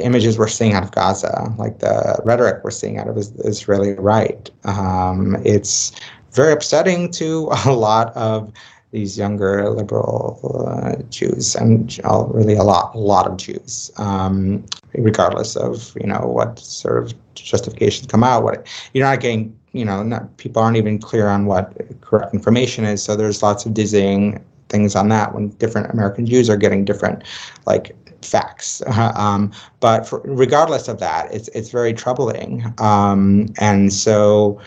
the 0.00 0.06
images 0.06 0.38
we're 0.38 0.48
seeing 0.48 0.72
out 0.72 0.82
of 0.82 0.92
Gaza, 0.92 1.52
like 1.58 1.80
the 1.80 2.20
rhetoric 2.24 2.64
we're 2.64 2.70
seeing 2.70 2.98
out 2.98 3.08
of 3.08 3.18
is, 3.18 3.32
Israeli 3.44 3.92
right. 3.94 4.50
Um, 4.64 5.36
it's 5.44 5.92
very 6.32 6.52
upsetting 6.52 7.10
to 7.12 7.50
a 7.66 7.72
lot 7.72 8.16
of 8.16 8.52
these 8.92 9.16
younger 9.16 9.70
liberal 9.70 10.40
uh, 10.66 11.00
Jews, 11.10 11.54
and 11.54 11.96
really 12.34 12.54
a 12.54 12.64
lot, 12.64 12.94
a 12.94 12.98
lot 12.98 13.28
of 13.28 13.36
Jews, 13.36 13.90
um, 13.98 14.64
regardless 14.94 15.54
of 15.54 15.96
you 16.00 16.08
know 16.08 16.22
what 16.26 16.58
sort 16.58 17.02
of 17.02 17.34
justifications 17.34 18.08
come 18.08 18.24
out. 18.24 18.42
What 18.42 18.66
you're 18.92 19.06
not 19.06 19.20
getting, 19.20 19.56
you 19.72 19.84
know, 19.84 20.02
not, 20.02 20.36
people 20.38 20.60
aren't 20.60 20.76
even 20.76 20.98
clear 20.98 21.28
on 21.28 21.46
what 21.46 21.72
correct 22.00 22.34
information 22.34 22.84
is. 22.84 23.00
So 23.02 23.14
there's 23.14 23.42
lots 23.42 23.64
of 23.64 23.74
dizzying 23.74 24.44
things 24.70 24.96
on 24.96 25.08
that 25.08 25.34
when 25.34 25.50
different 25.50 25.92
American 25.92 26.26
Jews 26.26 26.48
are 26.48 26.56
getting 26.56 26.84
different, 26.84 27.22
like 27.66 27.94
facts. 28.22 28.82
Um, 28.86 29.52
but 29.80 30.06
for, 30.06 30.20
regardless 30.24 30.88
of 30.88 30.98
that, 31.00 31.32
it's 31.32 31.48
it's 31.48 31.70
very 31.70 31.92
troubling. 31.92 32.72
Um, 32.78 33.52
and 33.58 33.92
so 33.92 34.60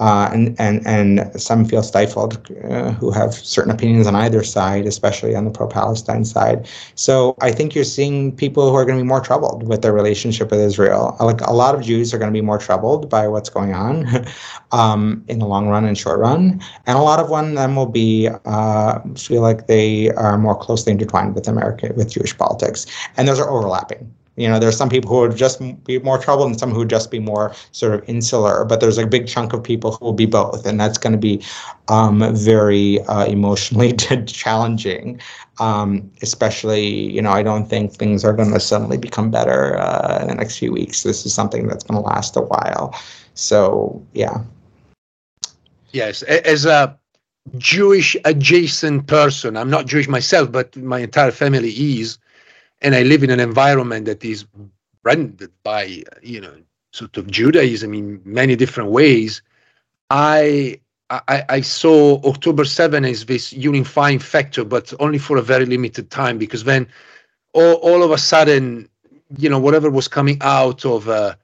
uh, 0.00 0.30
and 0.32 0.56
and 0.58 0.86
and 0.86 1.40
some 1.40 1.64
feel 1.64 1.82
stifled 1.82 2.40
uh, 2.64 2.90
who 2.92 3.10
have 3.10 3.34
certain 3.34 3.70
opinions 3.70 4.06
on 4.06 4.14
either 4.14 4.42
side, 4.42 4.86
especially 4.86 5.36
on 5.36 5.44
the 5.44 5.50
pro-Palestine 5.50 6.24
side. 6.24 6.66
So 6.94 7.36
I 7.40 7.52
think 7.52 7.74
you're 7.74 7.84
seeing 7.84 8.34
people 8.34 8.70
who 8.70 8.76
are 8.76 8.84
going 8.86 8.98
to 8.98 9.04
be 9.04 9.08
more 9.08 9.20
troubled 9.20 9.68
with 9.68 9.82
their 9.82 9.92
relationship 9.92 10.50
with 10.50 10.60
Israel. 10.60 11.16
Like 11.20 11.42
a 11.42 11.52
lot 11.52 11.74
of 11.74 11.82
Jews 11.82 12.14
are 12.14 12.18
going 12.18 12.32
to 12.32 12.36
be 12.36 12.40
more 12.40 12.58
troubled 12.58 13.10
by 13.10 13.28
what's 13.28 13.50
going 13.50 13.74
on 13.74 14.06
um, 14.72 15.22
in 15.28 15.38
the 15.38 15.46
long 15.46 15.68
run 15.68 15.84
and 15.84 15.96
short 15.96 16.18
run, 16.18 16.60
and 16.86 16.96
a 16.96 17.02
lot 17.02 17.20
of 17.20 17.28
one 17.28 17.54
them 17.54 17.76
will 17.76 17.86
be 17.86 18.28
uh, 18.46 19.00
feel 19.16 19.42
like 19.42 19.66
they 19.66 20.10
are 20.12 20.38
more 20.38 20.56
closely 20.56 20.92
intertwined 20.92 21.34
with 21.34 21.46
America 21.46 21.92
with 21.94 22.10
Jewish 22.10 22.36
politics, 22.36 22.86
and 23.18 23.28
those 23.28 23.38
are 23.38 23.50
overlapping. 23.50 24.10
You 24.36 24.48
know, 24.48 24.58
there's 24.58 24.76
some 24.76 24.88
people 24.88 25.10
who 25.10 25.20
would 25.20 25.36
just 25.36 25.60
be 25.84 25.98
more 25.98 26.18
troubled 26.18 26.48
and 26.48 26.58
some 26.58 26.70
who 26.70 26.78
would 26.78 26.90
just 26.90 27.10
be 27.10 27.18
more 27.18 27.54
sort 27.72 27.94
of 27.94 28.08
insular, 28.08 28.64
but 28.64 28.80
there's 28.80 28.96
a 28.96 29.06
big 29.06 29.26
chunk 29.26 29.52
of 29.52 29.62
people 29.62 29.92
who 29.92 30.04
will 30.06 30.12
be 30.12 30.26
both. 30.26 30.64
And 30.64 30.80
that's 30.80 30.98
going 30.98 31.12
to 31.12 31.18
be 31.18 31.42
um, 31.88 32.24
very 32.34 33.00
uh, 33.02 33.26
emotionally 33.26 33.92
challenging. 34.26 35.20
Um, 35.58 36.10
especially, 36.22 36.86
you 36.86 37.20
know, 37.20 37.30
I 37.30 37.42
don't 37.42 37.66
think 37.66 37.92
things 37.92 38.24
are 38.24 38.32
going 38.32 38.52
to 38.52 38.60
suddenly 38.60 38.96
become 38.96 39.30
better 39.30 39.78
uh, 39.78 40.20
in 40.22 40.28
the 40.28 40.34
next 40.36 40.58
few 40.58 40.72
weeks. 40.72 41.02
This 41.02 41.26
is 41.26 41.34
something 41.34 41.66
that's 41.66 41.84
going 41.84 42.02
to 42.02 42.08
last 42.08 42.36
a 42.36 42.40
while. 42.40 42.94
So, 43.34 44.02
yeah. 44.14 44.38
Yes, 45.92 46.22
as 46.22 46.64
a 46.64 46.96
Jewish 47.58 48.16
adjacent 48.24 49.06
person, 49.06 49.56
I'm 49.56 49.70
not 49.70 49.86
Jewish 49.86 50.08
myself, 50.08 50.52
but 50.52 50.76
my 50.76 51.00
entire 51.00 51.32
family 51.32 51.70
is 51.70 52.18
and 52.80 52.94
I 52.94 53.02
live 53.02 53.22
in 53.22 53.30
an 53.30 53.40
environment 53.40 54.06
that 54.06 54.24
is 54.24 54.46
branded 55.02 55.50
by 55.62 56.02
you 56.22 56.40
know 56.40 56.54
sort 56.92 57.16
of 57.16 57.30
Judaism 57.30 57.94
in 57.94 58.20
many 58.24 58.56
different 58.56 58.90
ways. 58.90 59.42
I 60.10 60.80
I, 61.10 61.44
I 61.48 61.60
saw 61.60 62.20
October 62.22 62.64
7 62.64 63.04
as 63.04 63.26
this 63.26 63.52
unifying 63.52 64.20
factor, 64.20 64.64
but 64.64 64.92
only 65.00 65.18
for 65.18 65.36
a 65.36 65.42
very 65.42 65.66
limited 65.66 66.10
time 66.10 66.38
because 66.38 66.64
then 66.64 66.86
all, 67.52 67.74
all 67.74 68.02
of 68.04 68.12
a 68.12 68.18
sudden, 68.18 68.88
you 69.36 69.48
know, 69.48 69.58
whatever 69.58 69.90
was 69.90 70.06
coming 70.06 70.38
out 70.40 70.84
of 70.84 71.08
uh, 71.08 71.34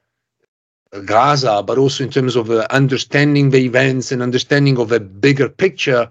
Gaza, 1.03 1.63
but 1.63 1.77
also 1.77 2.05
in 2.05 2.09
terms 2.09 2.37
of 2.37 2.49
uh, 2.49 2.65
understanding 2.69 3.49
the 3.49 3.57
events 3.65 4.11
and 4.11 4.21
understanding 4.23 4.77
of 4.77 4.93
a 4.93 5.01
bigger 5.01 5.49
picture, 5.49 6.09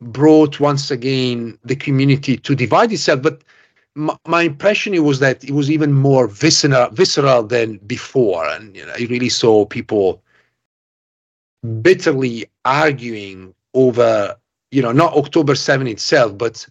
brought 0.00 0.60
once 0.60 0.90
again 0.90 1.58
the 1.64 1.76
community 1.76 2.36
to 2.36 2.54
divide 2.54 2.92
itself. 2.92 3.22
But 3.22 3.42
my, 3.94 4.42
impression 4.42 5.02
was 5.02 5.18
that 5.20 5.42
it 5.44 5.50
was 5.50 5.70
even 5.70 5.92
more 5.92 6.28
visceral, 6.28 6.90
visceral 6.90 7.42
than 7.42 7.78
before, 7.78 8.48
and 8.48 8.76
you 8.76 8.86
know, 8.86 8.92
I 8.92 9.06
really 9.10 9.28
saw 9.28 9.64
people 9.64 10.22
bitterly 11.82 12.46
arguing 12.64 13.54
over, 13.74 14.36
you 14.70 14.82
know, 14.82 14.92
not 14.92 15.14
October 15.14 15.54
7 15.54 15.86
itself, 15.86 16.36
but 16.36 16.66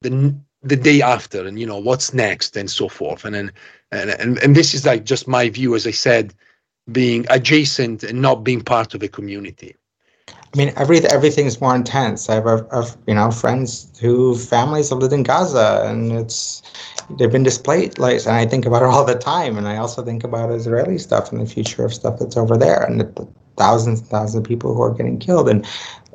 the 0.00 0.34
the 0.62 0.76
day 0.76 1.02
after, 1.02 1.44
and 1.44 1.58
you 1.58 1.66
know 1.66 1.78
what's 1.78 2.14
next, 2.14 2.56
and 2.56 2.70
so 2.70 2.88
forth. 2.88 3.24
And 3.24 3.34
then, 3.34 3.52
and 3.90 4.10
and 4.10 4.38
and 4.38 4.56
this 4.56 4.74
is 4.74 4.86
like 4.86 5.04
just 5.04 5.26
my 5.26 5.48
view, 5.48 5.74
as 5.74 5.86
I 5.86 5.90
said, 5.90 6.34
being 6.90 7.26
adjacent 7.30 8.04
and 8.04 8.22
not 8.22 8.44
being 8.44 8.62
part 8.62 8.94
of 8.94 9.02
a 9.02 9.08
community. 9.08 9.74
I 10.54 10.58
mean, 10.58 10.72
every 10.76 10.98
everything's 11.06 11.60
more 11.60 11.74
intense. 11.74 12.28
I 12.28 12.34
have, 12.34 12.96
you 13.06 13.14
know 13.14 13.30
friends 13.30 13.90
who 14.00 14.36
families 14.36 14.90
have 14.90 14.98
lived 14.98 15.14
in 15.14 15.22
Gaza, 15.22 15.84
and 15.86 16.12
it's 16.12 16.62
they've 17.18 17.32
been 17.32 17.42
displaced. 17.42 17.98
Like, 17.98 18.20
and 18.26 18.36
I 18.36 18.44
think 18.46 18.66
about 18.66 18.82
it 18.82 18.88
all 18.92 19.04
the 19.04 19.14
time. 19.14 19.56
And 19.56 19.66
I 19.66 19.76
also 19.78 20.04
think 20.04 20.24
about 20.24 20.52
Israeli 20.52 20.98
stuff 20.98 21.32
and 21.32 21.40
the 21.40 21.46
future 21.46 21.84
of 21.84 21.94
stuff 21.94 22.18
that's 22.18 22.36
over 22.36 22.56
there, 22.56 22.82
and 22.82 23.00
the, 23.00 23.04
the 23.04 23.26
thousands 23.56 24.00
and 24.00 24.08
thousands 24.08 24.34
of 24.34 24.44
people 24.44 24.74
who 24.74 24.82
are 24.82 24.94
getting 24.94 25.18
killed. 25.18 25.48
And 25.48 25.66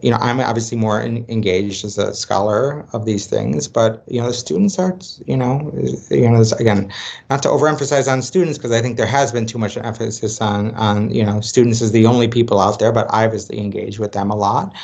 you 0.01 0.11
know, 0.11 0.17
I'm 0.17 0.39
obviously 0.39 0.77
more 0.77 1.01
in, 1.01 1.25
engaged 1.27 1.83
as 1.83 1.97
a 1.97 2.13
scholar 2.13 2.87
of 2.93 3.05
these 3.05 3.25
things, 3.25 3.67
but 3.67 4.03
you 4.07 4.21
know, 4.21 4.27
the 4.27 4.33
students 4.33 4.77
are, 4.77 4.97
you 5.25 5.35
know, 5.35 5.71
you 6.11 6.29
know, 6.29 6.43
again, 6.59 6.91
not 7.29 7.41
to 7.43 7.49
overemphasize 7.49 8.11
on 8.11 8.21
students 8.21 8.57
because 8.57 8.71
I 8.71 8.81
think 8.81 8.97
there 8.97 9.07
has 9.07 9.31
been 9.31 9.47
too 9.47 9.57
much 9.57 9.75
emphasis 9.77 10.39
on 10.39 10.75
on 10.75 11.13
you 11.13 11.25
know, 11.25 11.41
students 11.41 11.81
as 11.81 11.91
the 11.91 12.05
only 12.05 12.27
people 12.27 12.59
out 12.59 12.79
there, 12.79 12.91
but 12.91 13.11
I 13.11 13.25
obviously 13.25 13.59
engage 13.59 13.97
with 13.97 14.11
them 14.11 14.29
a 14.29 14.35
lot, 14.35 14.75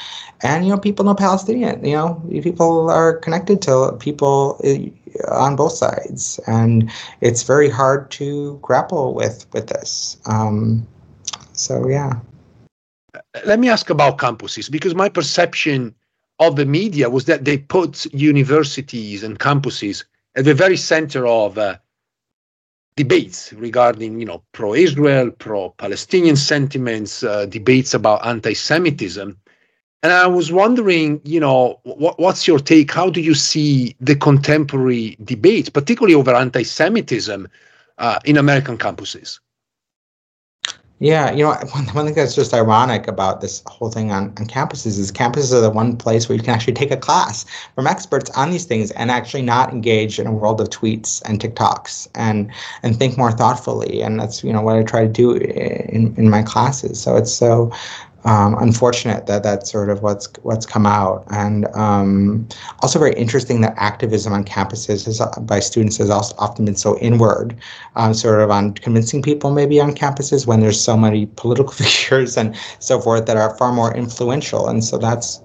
and 0.41 0.65
you 0.65 0.71
know, 0.71 0.79
people 0.79 1.05
know 1.05 1.15
Palestinian. 1.15 1.85
You 1.85 1.95
know, 1.95 2.23
people 2.41 2.89
are 2.89 3.17
connected 3.17 3.61
to 3.63 3.95
people 3.99 4.59
eh, 4.63 4.89
on 5.31 5.55
both 5.55 5.73
sides, 5.73 6.39
and 6.47 6.89
it's 7.21 7.43
very 7.43 7.69
hard 7.69 8.09
to 8.11 8.57
grapple 8.63 9.13
with 9.13 9.45
with 9.53 9.67
this. 9.67 10.17
Um, 10.25 10.87
so 11.53 11.87
yeah 11.87 12.19
let 13.45 13.59
me 13.59 13.69
ask 13.69 13.89
about 13.89 14.17
campuses 14.17 14.69
because 14.69 14.95
my 14.95 15.09
perception 15.09 15.95
of 16.39 16.55
the 16.55 16.65
media 16.65 17.09
was 17.09 17.25
that 17.25 17.45
they 17.45 17.57
put 17.57 18.05
universities 18.13 19.23
and 19.23 19.39
campuses 19.39 20.03
at 20.35 20.45
the 20.45 20.53
very 20.53 20.77
center 20.77 21.25
of 21.27 21.57
uh, 21.57 21.77
debates 22.95 23.53
regarding, 23.53 24.19
you 24.19 24.25
know, 24.25 24.43
pro-Israel, 24.51 25.31
pro-Palestinian 25.31 26.35
sentiments, 26.35 27.23
uh, 27.23 27.45
debates 27.45 27.93
about 27.93 28.25
anti-Semitism. 28.25 29.37
And 30.03 30.11
I 30.11 30.27
was 30.27 30.51
wondering, 30.51 31.21
you 31.23 31.39
know, 31.39 31.79
what, 31.83 32.19
what's 32.19 32.47
your 32.47 32.59
take? 32.59 32.91
How 32.91 33.09
do 33.09 33.21
you 33.21 33.33
see 33.33 33.95
the 33.99 34.15
contemporary 34.15 35.17
debate, 35.23 35.71
particularly 35.73 36.13
over 36.13 36.35
anti-Semitism, 36.35 37.47
uh, 37.97 38.19
in 38.25 38.37
American 38.37 38.77
campuses? 38.77 39.39
Yeah, 40.99 41.31
you 41.31 41.43
know, 41.43 41.49
one, 41.73 41.85
one 41.87 42.05
thing 42.05 42.13
that's 42.13 42.35
just 42.35 42.53
ironic 42.53 43.07
about 43.07 43.41
this 43.41 43.61
whole 43.65 43.89
thing 43.89 44.11
on, 44.11 44.27
on 44.37 44.47
campuses 44.47 44.99
is 44.99 45.11
campuses 45.11 45.53
are 45.53 45.59
the 45.59 45.69
one 45.69 45.97
place 45.97 46.29
where 46.29 46.37
you 46.37 46.43
can 46.43 46.53
actually 46.53 46.73
take 46.73 46.91
a 46.91 46.97
class 46.97 47.45
from 47.75 47.87
experts 47.87 48.29
on 48.31 48.51
these 48.51 48.65
things 48.65 48.91
and 48.91 49.11
actually 49.11 49.41
not 49.41 49.71
engage 49.71 50.19
in 50.19 50.27
a 50.27 50.31
world 50.31 50.61
of 50.61 50.69
tweets 50.69 51.21
and 51.25 51.39
TikToks 51.39 52.07
and 52.15 52.51
and 52.83 52.97
think 52.97 53.17
more 53.17 53.31
thoughtfully. 53.31 54.01
And 54.01 54.19
that's 54.19 54.43
you 54.43 54.53
know 54.53 54.61
what 54.61 54.77
I 54.77 54.83
try 54.83 55.03
to 55.03 55.11
do 55.11 55.33
in 55.33 56.15
in 56.15 56.29
my 56.29 56.43
classes. 56.43 57.01
So 57.01 57.17
it's 57.17 57.33
so 57.33 57.71
um, 58.25 58.55
unfortunate 58.59 59.25
that 59.27 59.43
that's 59.43 59.71
sort 59.71 59.89
of 59.89 60.01
what's 60.01 60.27
what's 60.43 60.65
come 60.65 60.85
out, 60.85 61.25
and 61.31 61.65
um, 61.75 62.47
also 62.81 62.99
very 62.99 63.13
interesting 63.13 63.61
that 63.61 63.73
activism 63.77 64.33
on 64.33 64.43
campuses 64.45 65.05
has, 65.05 65.21
by 65.41 65.59
students 65.59 65.97
has 65.97 66.09
also 66.09 66.35
often 66.37 66.65
been 66.65 66.75
so 66.75 66.97
inward, 66.99 67.55
um, 67.95 68.13
sort 68.13 68.41
of 68.41 68.49
on 68.49 68.73
convincing 68.73 69.21
people 69.21 69.51
maybe 69.51 69.79
on 69.79 69.93
campuses 69.93 70.47
when 70.47 70.59
there's 70.59 70.79
so 70.79 70.95
many 70.95 71.25
political 71.35 71.73
figures 71.73 72.37
and 72.37 72.55
so 72.79 72.99
forth 72.99 73.25
that 73.25 73.37
are 73.37 73.57
far 73.57 73.73
more 73.73 73.93
influential, 73.95 74.67
and 74.67 74.83
so 74.83 74.97
that's 74.97 75.41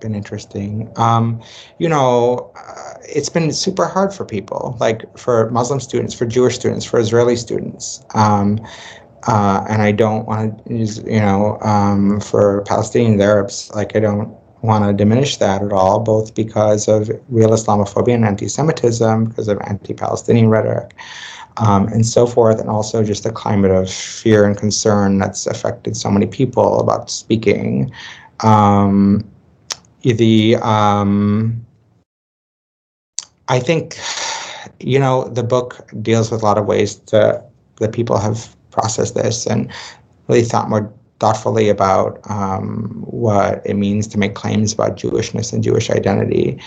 been 0.00 0.14
interesting. 0.14 0.90
Um, 0.96 1.42
you 1.78 1.88
know, 1.88 2.52
uh, 2.56 2.94
it's 3.02 3.28
been 3.28 3.52
super 3.52 3.86
hard 3.86 4.12
for 4.12 4.24
people, 4.24 4.76
like 4.80 5.02
for 5.18 5.50
Muslim 5.50 5.80
students, 5.80 6.14
for 6.14 6.26
Jewish 6.26 6.54
students, 6.54 6.84
for 6.84 6.98
Israeli 6.98 7.36
students. 7.36 8.04
Um, 8.14 8.60
uh, 9.26 9.64
and 9.68 9.82
I 9.82 9.92
don't 9.92 10.26
want 10.26 10.64
to 10.66 10.74
use, 10.74 10.98
you 10.98 11.20
know, 11.20 11.58
um, 11.60 12.20
for 12.20 12.62
Palestinian 12.62 13.20
Arabs, 13.20 13.70
like 13.74 13.96
I 13.96 14.00
don't 14.00 14.36
want 14.62 14.84
to 14.84 14.92
diminish 14.92 15.36
that 15.38 15.62
at 15.62 15.72
all, 15.72 16.00
both 16.00 16.34
because 16.34 16.88
of 16.88 17.10
real 17.28 17.50
Islamophobia 17.50 18.14
and 18.14 18.24
anti-Semitism, 18.24 19.24
because 19.26 19.48
of 19.48 19.58
anti-Palestinian 19.66 20.48
rhetoric, 20.48 20.94
um, 21.58 21.88
and 21.88 22.06
so 22.06 22.26
forth, 22.26 22.60
and 22.60 22.68
also 22.68 23.02
just 23.02 23.24
the 23.24 23.32
climate 23.32 23.70
of 23.70 23.90
fear 23.90 24.44
and 24.44 24.56
concern 24.56 25.18
that's 25.18 25.46
affected 25.46 25.96
so 25.96 26.10
many 26.10 26.26
people 26.26 26.80
about 26.80 27.10
speaking. 27.10 27.90
Um, 28.40 29.28
the 30.02 30.56
um, 30.56 31.64
I 33.48 33.58
think, 33.60 33.96
you 34.80 34.98
know, 34.98 35.28
the 35.28 35.42
book 35.42 35.88
deals 36.02 36.30
with 36.30 36.42
a 36.42 36.44
lot 36.44 36.58
of 36.58 36.66
ways 36.66 36.96
to, 37.06 37.42
that 37.80 37.92
people 37.92 38.18
have 38.18 38.54
process 38.78 39.12
this 39.12 39.46
and 39.46 39.72
really 40.28 40.42
thought 40.42 40.68
more 40.68 40.92
thoughtfully 41.20 41.68
about 41.68 42.18
um, 42.30 43.02
what 43.06 43.60
it 43.64 43.74
means 43.74 44.06
to 44.06 44.18
make 44.18 44.34
claims 44.34 44.72
about 44.72 44.96
Jewishness 44.96 45.52
and 45.52 45.62
Jewish 45.64 45.90
identity. 45.90 46.60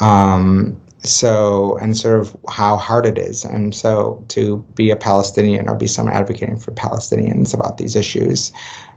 Um, 0.00 0.80
so, 1.04 1.76
and 1.78 1.96
sort 1.96 2.20
of 2.20 2.36
how 2.48 2.76
hard 2.76 3.06
it 3.06 3.18
is. 3.18 3.44
And 3.44 3.74
so 3.74 4.24
to 4.28 4.58
be 4.74 4.90
a 4.90 4.96
Palestinian 4.96 5.68
or 5.68 5.76
be 5.76 5.86
someone 5.86 6.14
advocating 6.14 6.58
for 6.58 6.72
Palestinians 6.72 7.54
about 7.54 7.78
these 7.78 7.94
issues. 7.94 8.52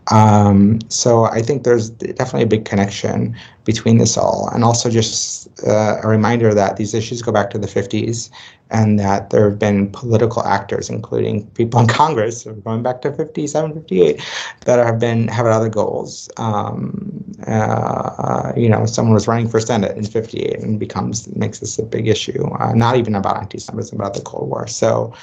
Um, 0.07 0.79
so 0.89 1.25
I 1.25 1.41
think 1.41 1.63
there's 1.63 1.89
definitely 1.89 2.43
a 2.43 2.47
big 2.47 2.65
connection 2.65 3.35
between 3.65 3.97
this 3.99 4.17
all. 4.17 4.49
And 4.53 4.63
also 4.63 4.89
just 4.89 5.47
uh, 5.67 5.97
a 6.03 6.07
reminder 6.07 6.53
that 6.53 6.77
these 6.77 6.93
issues 6.93 7.21
go 7.21 7.31
back 7.31 7.51
to 7.51 7.59
the 7.59 7.67
50s 7.67 8.29
and 8.71 8.99
that 8.99 9.29
there 9.29 9.47
have 9.49 9.59
been 9.59 9.91
political 9.91 10.43
actors, 10.43 10.89
including 10.89 11.45
people 11.51 11.79
in 11.79 11.87
Congress, 12.01 12.45
going 12.63 12.81
back 12.81 13.01
to 13.01 13.13
57, 13.13 13.73
58, 13.73 14.21
that 14.65 14.83
have 14.83 14.99
been 14.99 15.27
have 15.27 15.45
other 15.45 15.69
goals. 15.69 16.29
Um, 16.37 17.23
uh, 17.47 18.53
you 18.55 18.69
know, 18.69 18.85
someone 18.85 19.13
was 19.13 19.27
running 19.27 19.49
for 19.49 19.59
Senate 19.59 19.95
in 19.97 20.05
58 20.05 20.59
and 20.59 20.79
becomes 20.79 21.27
makes 21.35 21.59
this 21.59 21.77
a 21.77 21.83
big 21.83 22.07
issue. 22.07 22.49
Uh, 22.59 22.73
not 22.73 22.95
even 22.95 23.13
about 23.13 23.37
anti-Semitism, 23.37 23.99
about 23.99 24.15
the 24.15 24.21
Cold 24.21 24.49
War. 24.49 24.67
So. 24.67 25.13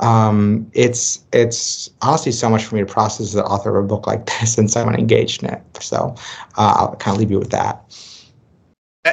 Um, 0.00 0.68
it's 0.72 1.24
it's 1.32 1.90
honestly 2.00 2.32
so 2.32 2.50
much 2.50 2.64
for 2.64 2.74
me 2.74 2.80
to 2.80 2.86
process 2.86 3.20
as 3.20 3.32
the 3.34 3.44
author 3.44 3.76
of 3.76 3.84
a 3.84 3.86
book 3.86 4.06
like 4.06 4.26
this 4.26 4.58
and 4.58 4.70
someone 4.70 4.94
engaged 4.94 5.42
in 5.42 5.50
it. 5.50 5.62
So 5.80 6.14
uh, 6.56 6.74
I'll 6.76 6.96
kind 6.96 7.14
of 7.14 7.20
leave 7.20 7.30
you 7.30 7.38
with 7.38 7.50
that. 7.50 7.80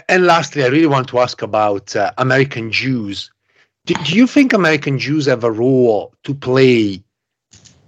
And 0.08 0.26
lastly, 0.26 0.64
I 0.64 0.68
really 0.68 0.88
want 0.88 1.08
to 1.10 1.20
ask 1.20 1.42
about 1.42 1.96
uh, 1.96 2.12
American 2.18 2.72
Jews 2.72 3.32
do, 3.90 3.96
do 4.04 4.16
you 4.16 4.28
think 4.28 4.54
American 4.54 5.00
Jews 5.00 5.26
have 5.26 5.44
a 5.44 5.52
role 5.52 6.14
to 6.24 6.36
play 6.36 7.04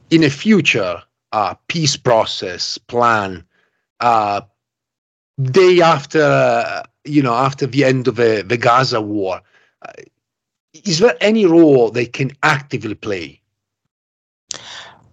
in 0.09 0.23
a 0.23 0.29
future 0.31 1.01
uh, 1.31 1.53
peace 1.67 1.95
process 1.95 2.79
plan 2.79 3.45
uh, 3.99 4.41
day 5.43 5.79
after 5.81 6.23
uh, 6.23 6.83
you 7.05 7.21
know 7.21 7.33
after 7.33 7.67
the 7.67 7.83
end 7.83 8.07
of 8.07 8.15
the, 8.15 8.43
the 8.45 8.57
Gaza 8.57 8.99
war? 8.99 9.41
Is 10.73 10.99
there 10.99 11.17
any 11.21 11.45
role 11.45 11.91
they 11.91 12.05
can 12.05 12.31
actively 12.43 12.95
play? 12.95 13.41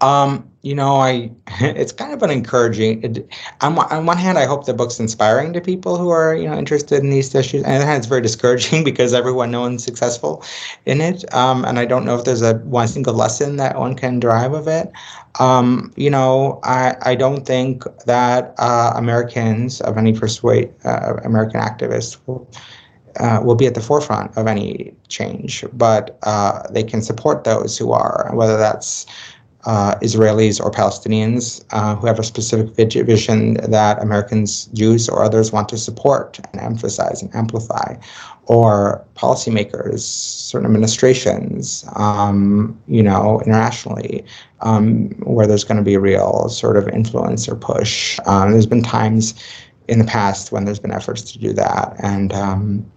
Um, 0.01 0.49
you 0.63 0.75
know, 0.75 0.97
I 0.97 1.33
it's 1.61 1.91
kind 1.91 2.13
of 2.13 2.23
an 2.23 2.31
encouraging. 2.31 3.03
It, 3.03 3.29
on, 3.61 3.77
on 3.79 4.07
one 4.07 4.17
hand, 4.17 4.39
I 4.39 4.47
hope 4.47 4.67
the 4.67 4.75
book's 4.75 5.01
inspiring 5.01 5.53
to 5.55 5.61
people 5.61 5.97
who 5.99 6.11
are 6.11 6.37
you 6.37 6.47
know 6.47 6.57
interested 6.57 7.03
in 7.03 7.11
these 7.11 7.35
issues. 7.35 7.65
And 7.65 7.73
on 7.73 7.73
the 7.73 7.77
other 7.79 7.87
hand, 7.87 7.99
it's 7.99 8.07
very 8.07 8.21
discouraging 8.21 8.85
because 8.91 9.13
everyone 9.13 9.51
no 9.51 9.63
one's 9.63 9.83
successful 9.83 10.45
in 10.87 11.01
it. 11.01 11.33
Um, 11.35 11.65
and 11.65 11.81
I 11.81 11.85
don't 11.85 12.05
know 12.05 12.17
if 12.17 12.25
there's 12.25 12.43
a 12.43 12.55
one 12.59 12.87
single 12.87 13.15
lesson 13.15 13.57
that 13.57 13.79
one 13.79 13.97
can 13.97 14.21
derive 14.21 14.53
of 14.53 14.69
it. 14.69 14.93
Um, 15.41 15.93
you 15.97 16.11
know, 16.11 16.61
I 16.63 16.95
I 17.03 17.15
don't 17.17 17.45
think 17.45 17.83
that 18.07 18.55
uh, 18.59 18.93
Americans 18.95 19.81
of 19.81 19.99
any 19.99 20.13
persuade 20.13 20.73
uh, 20.85 21.15
American 21.25 21.61
activists 21.61 22.19
will. 22.27 22.49
Uh, 23.19 23.41
will 23.43 23.57
be 23.57 23.67
at 23.67 23.75
the 23.75 23.81
forefront 23.81 24.37
of 24.37 24.47
any 24.47 24.95
change, 25.09 25.65
but 25.73 26.19
uh, 26.23 26.63
they 26.71 26.85
can 26.85 27.03
support 27.03 27.43
those 27.43 27.77
who 27.77 27.91
are, 27.91 28.31
whether 28.33 28.57
that's 28.57 29.07
uh, 29.65 29.97
Israelis 29.97 30.61
or 30.61 30.71
Palestinians 30.71 31.65
uh, 31.73 31.95
who 31.97 32.07
have 32.07 32.19
a 32.19 32.23
specific 32.23 32.75
vision 33.07 33.55
that 33.55 34.01
Americans, 34.01 34.67
Jews, 34.73 35.09
or 35.09 35.23
others 35.23 35.53
want 35.53 35.69
to 35.71 35.79
support 35.79 36.39
and 36.53 36.63
emphasize 36.63 37.23
and 37.23 37.35
amplify, 37.35 37.97
or 38.47 39.05
policymakers, 39.15 40.01
certain 40.01 40.67
administrations, 40.67 41.85
um, 41.97 42.81
you 42.87 43.03
know, 43.03 43.41
internationally, 43.41 44.25
um, 44.61 45.11
where 45.25 45.47
there's 45.47 45.65
going 45.65 45.77
to 45.77 45.85
be 45.85 45.97
real 45.97 46.49
sort 46.49 46.77
of 46.77 46.89
influence 46.89 47.49
or 47.49 47.57
push. 47.57 48.19
Um, 48.27 48.53
there's 48.53 48.67
been 48.67 48.83
times 48.83 49.35
in 49.89 49.99
the 49.99 50.05
past 50.05 50.53
when 50.53 50.65
there's 50.65 50.81
been 50.81 50.93
efforts 50.93 51.23
to 51.33 51.39
do 51.39 51.53
that, 51.53 51.95
and 51.99 52.33
um, 52.33 52.91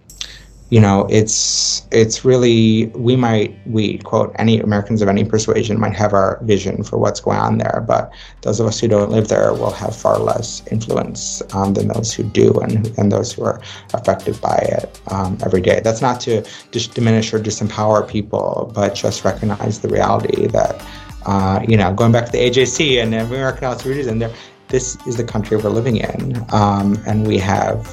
you 0.72 0.80
know, 0.80 1.06
it's 1.10 1.86
it's 1.90 2.24
really 2.24 2.86
we 2.94 3.14
might 3.14 3.54
we 3.66 3.98
quote 3.98 4.34
any 4.38 4.58
Americans 4.58 5.02
of 5.02 5.08
any 5.08 5.22
persuasion 5.22 5.78
might 5.78 5.92
have 5.92 6.14
our 6.14 6.42
vision 6.44 6.82
for 6.82 6.96
what's 6.96 7.20
going 7.20 7.36
on 7.36 7.58
there, 7.58 7.84
but 7.86 8.10
those 8.40 8.58
of 8.58 8.66
us 8.66 8.80
who 8.80 8.88
don't 8.88 9.10
live 9.10 9.28
there 9.28 9.52
will 9.52 9.70
have 9.70 9.94
far 9.94 10.18
less 10.18 10.66
influence 10.68 11.42
um, 11.52 11.74
than 11.74 11.88
those 11.88 12.14
who 12.14 12.22
do 12.22 12.58
and 12.60 12.86
and 12.96 13.12
those 13.12 13.34
who 13.34 13.44
are 13.44 13.60
affected 13.92 14.40
by 14.40 14.56
it 14.72 14.98
um, 15.08 15.36
every 15.44 15.60
day. 15.60 15.80
That's 15.84 16.00
not 16.00 16.22
to 16.22 16.42
just 16.70 16.94
diminish 16.94 17.34
or 17.34 17.38
disempower 17.38 18.08
people, 18.08 18.72
but 18.74 18.94
just 18.94 19.26
recognize 19.26 19.80
the 19.80 19.88
reality 19.88 20.46
that 20.46 20.82
uh, 21.26 21.60
you 21.68 21.76
know, 21.76 21.92
going 21.92 22.12
back 22.12 22.24
to 22.24 22.32
the 22.32 22.38
AJC 22.38 23.02
and 23.02 23.14
American 23.14 23.64
and 24.08 24.22
there, 24.22 24.34
this 24.68 24.96
is 25.06 25.18
the 25.18 25.24
country 25.24 25.58
we're 25.58 25.68
living 25.68 25.98
in, 25.98 26.42
um, 26.48 26.98
and 27.06 27.26
we 27.26 27.36
have 27.36 27.86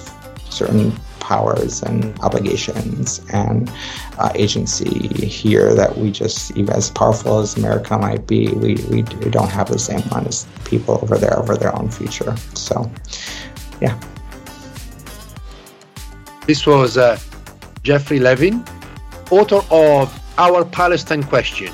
certain 0.50 0.94
powers 1.30 1.84
and 1.84 2.20
obligations 2.22 3.22
and 3.32 3.72
uh, 4.18 4.32
agency 4.34 4.98
here 5.28 5.76
that 5.76 5.96
we 5.96 6.10
just, 6.10 6.58
even 6.58 6.74
as 6.74 6.90
powerful 6.90 7.38
as 7.38 7.56
America 7.56 7.96
might 8.00 8.26
be, 8.26 8.42
we, 8.54 8.74
we, 8.90 9.04
don't 9.38 9.52
have 9.52 9.70
the 9.70 9.78
same 9.78 10.02
one 10.10 10.26
as 10.26 10.48
people 10.66 10.96
over 11.04 11.20
there 11.20 11.38
over 11.38 11.56
their 11.56 11.74
own 11.78 11.88
future. 11.92 12.36
So, 12.56 12.90
yeah. 13.80 13.96
This 16.48 16.66
was 16.66 16.98
uh, 16.98 17.20
Geoffrey 17.84 18.20
Levin, 18.20 18.66
author 19.30 19.62
of 19.70 20.06
Our 20.40 20.66
Palestine 20.66 21.22
Question 21.22 21.72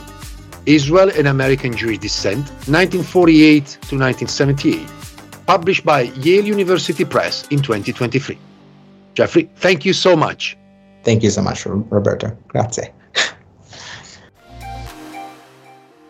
Israel 0.66 1.10
and 1.18 1.28
American 1.28 1.72
Jewish 1.78 2.00
Dissent, 2.00 2.44
1948 2.68 3.64
to 3.88 3.96
1978, 3.96 4.86
published 5.46 5.86
by 5.86 6.02
Yale 6.26 6.44
University 6.44 7.06
Press 7.06 7.48
in 7.52 7.62
2023. 7.62 8.38
Geoffrey, 9.16 9.50
thank 9.56 9.86
you 9.86 9.94
so 9.94 10.16
much. 10.16 10.58
Thank 11.04 11.24
you 11.24 11.30
so 11.30 11.42
much, 11.42 11.66
Roberto. 11.66 12.38
Grazie. 12.48 12.90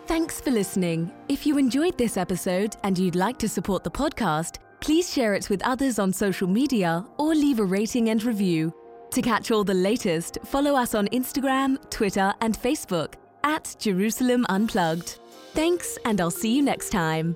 Thanks 0.07 0.39
for 0.39 0.51
listening. 0.51 1.11
If 1.29 1.45
you 1.45 1.57
enjoyed 1.57 1.97
this 1.97 2.17
episode 2.17 2.75
and 2.83 2.97
you'd 2.97 3.15
like 3.15 3.37
to 3.39 3.49
support 3.49 3.83
the 3.83 3.91
podcast, 3.91 4.57
please 4.79 5.11
share 5.11 5.33
it 5.33 5.49
with 5.49 5.61
others 5.63 5.99
on 5.99 6.13
social 6.13 6.47
media 6.47 7.05
or 7.17 7.35
leave 7.35 7.59
a 7.59 7.65
rating 7.65 8.09
and 8.09 8.23
review. 8.23 8.73
To 9.11 9.21
catch 9.21 9.51
all 9.51 9.63
the 9.63 9.73
latest, 9.73 10.37
follow 10.45 10.75
us 10.75 10.95
on 10.95 11.07
Instagram, 11.07 11.77
Twitter, 11.89 12.33
and 12.41 12.57
Facebook 12.57 13.13
at 13.43 13.75
Jerusalem 13.79 14.45
Unplugged. 14.49 15.19
Thanks, 15.53 15.97
and 16.05 16.19
I'll 16.19 16.31
see 16.31 16.55
you 16.55 16.61
next 16.61 16.89
time. 16.89 17.35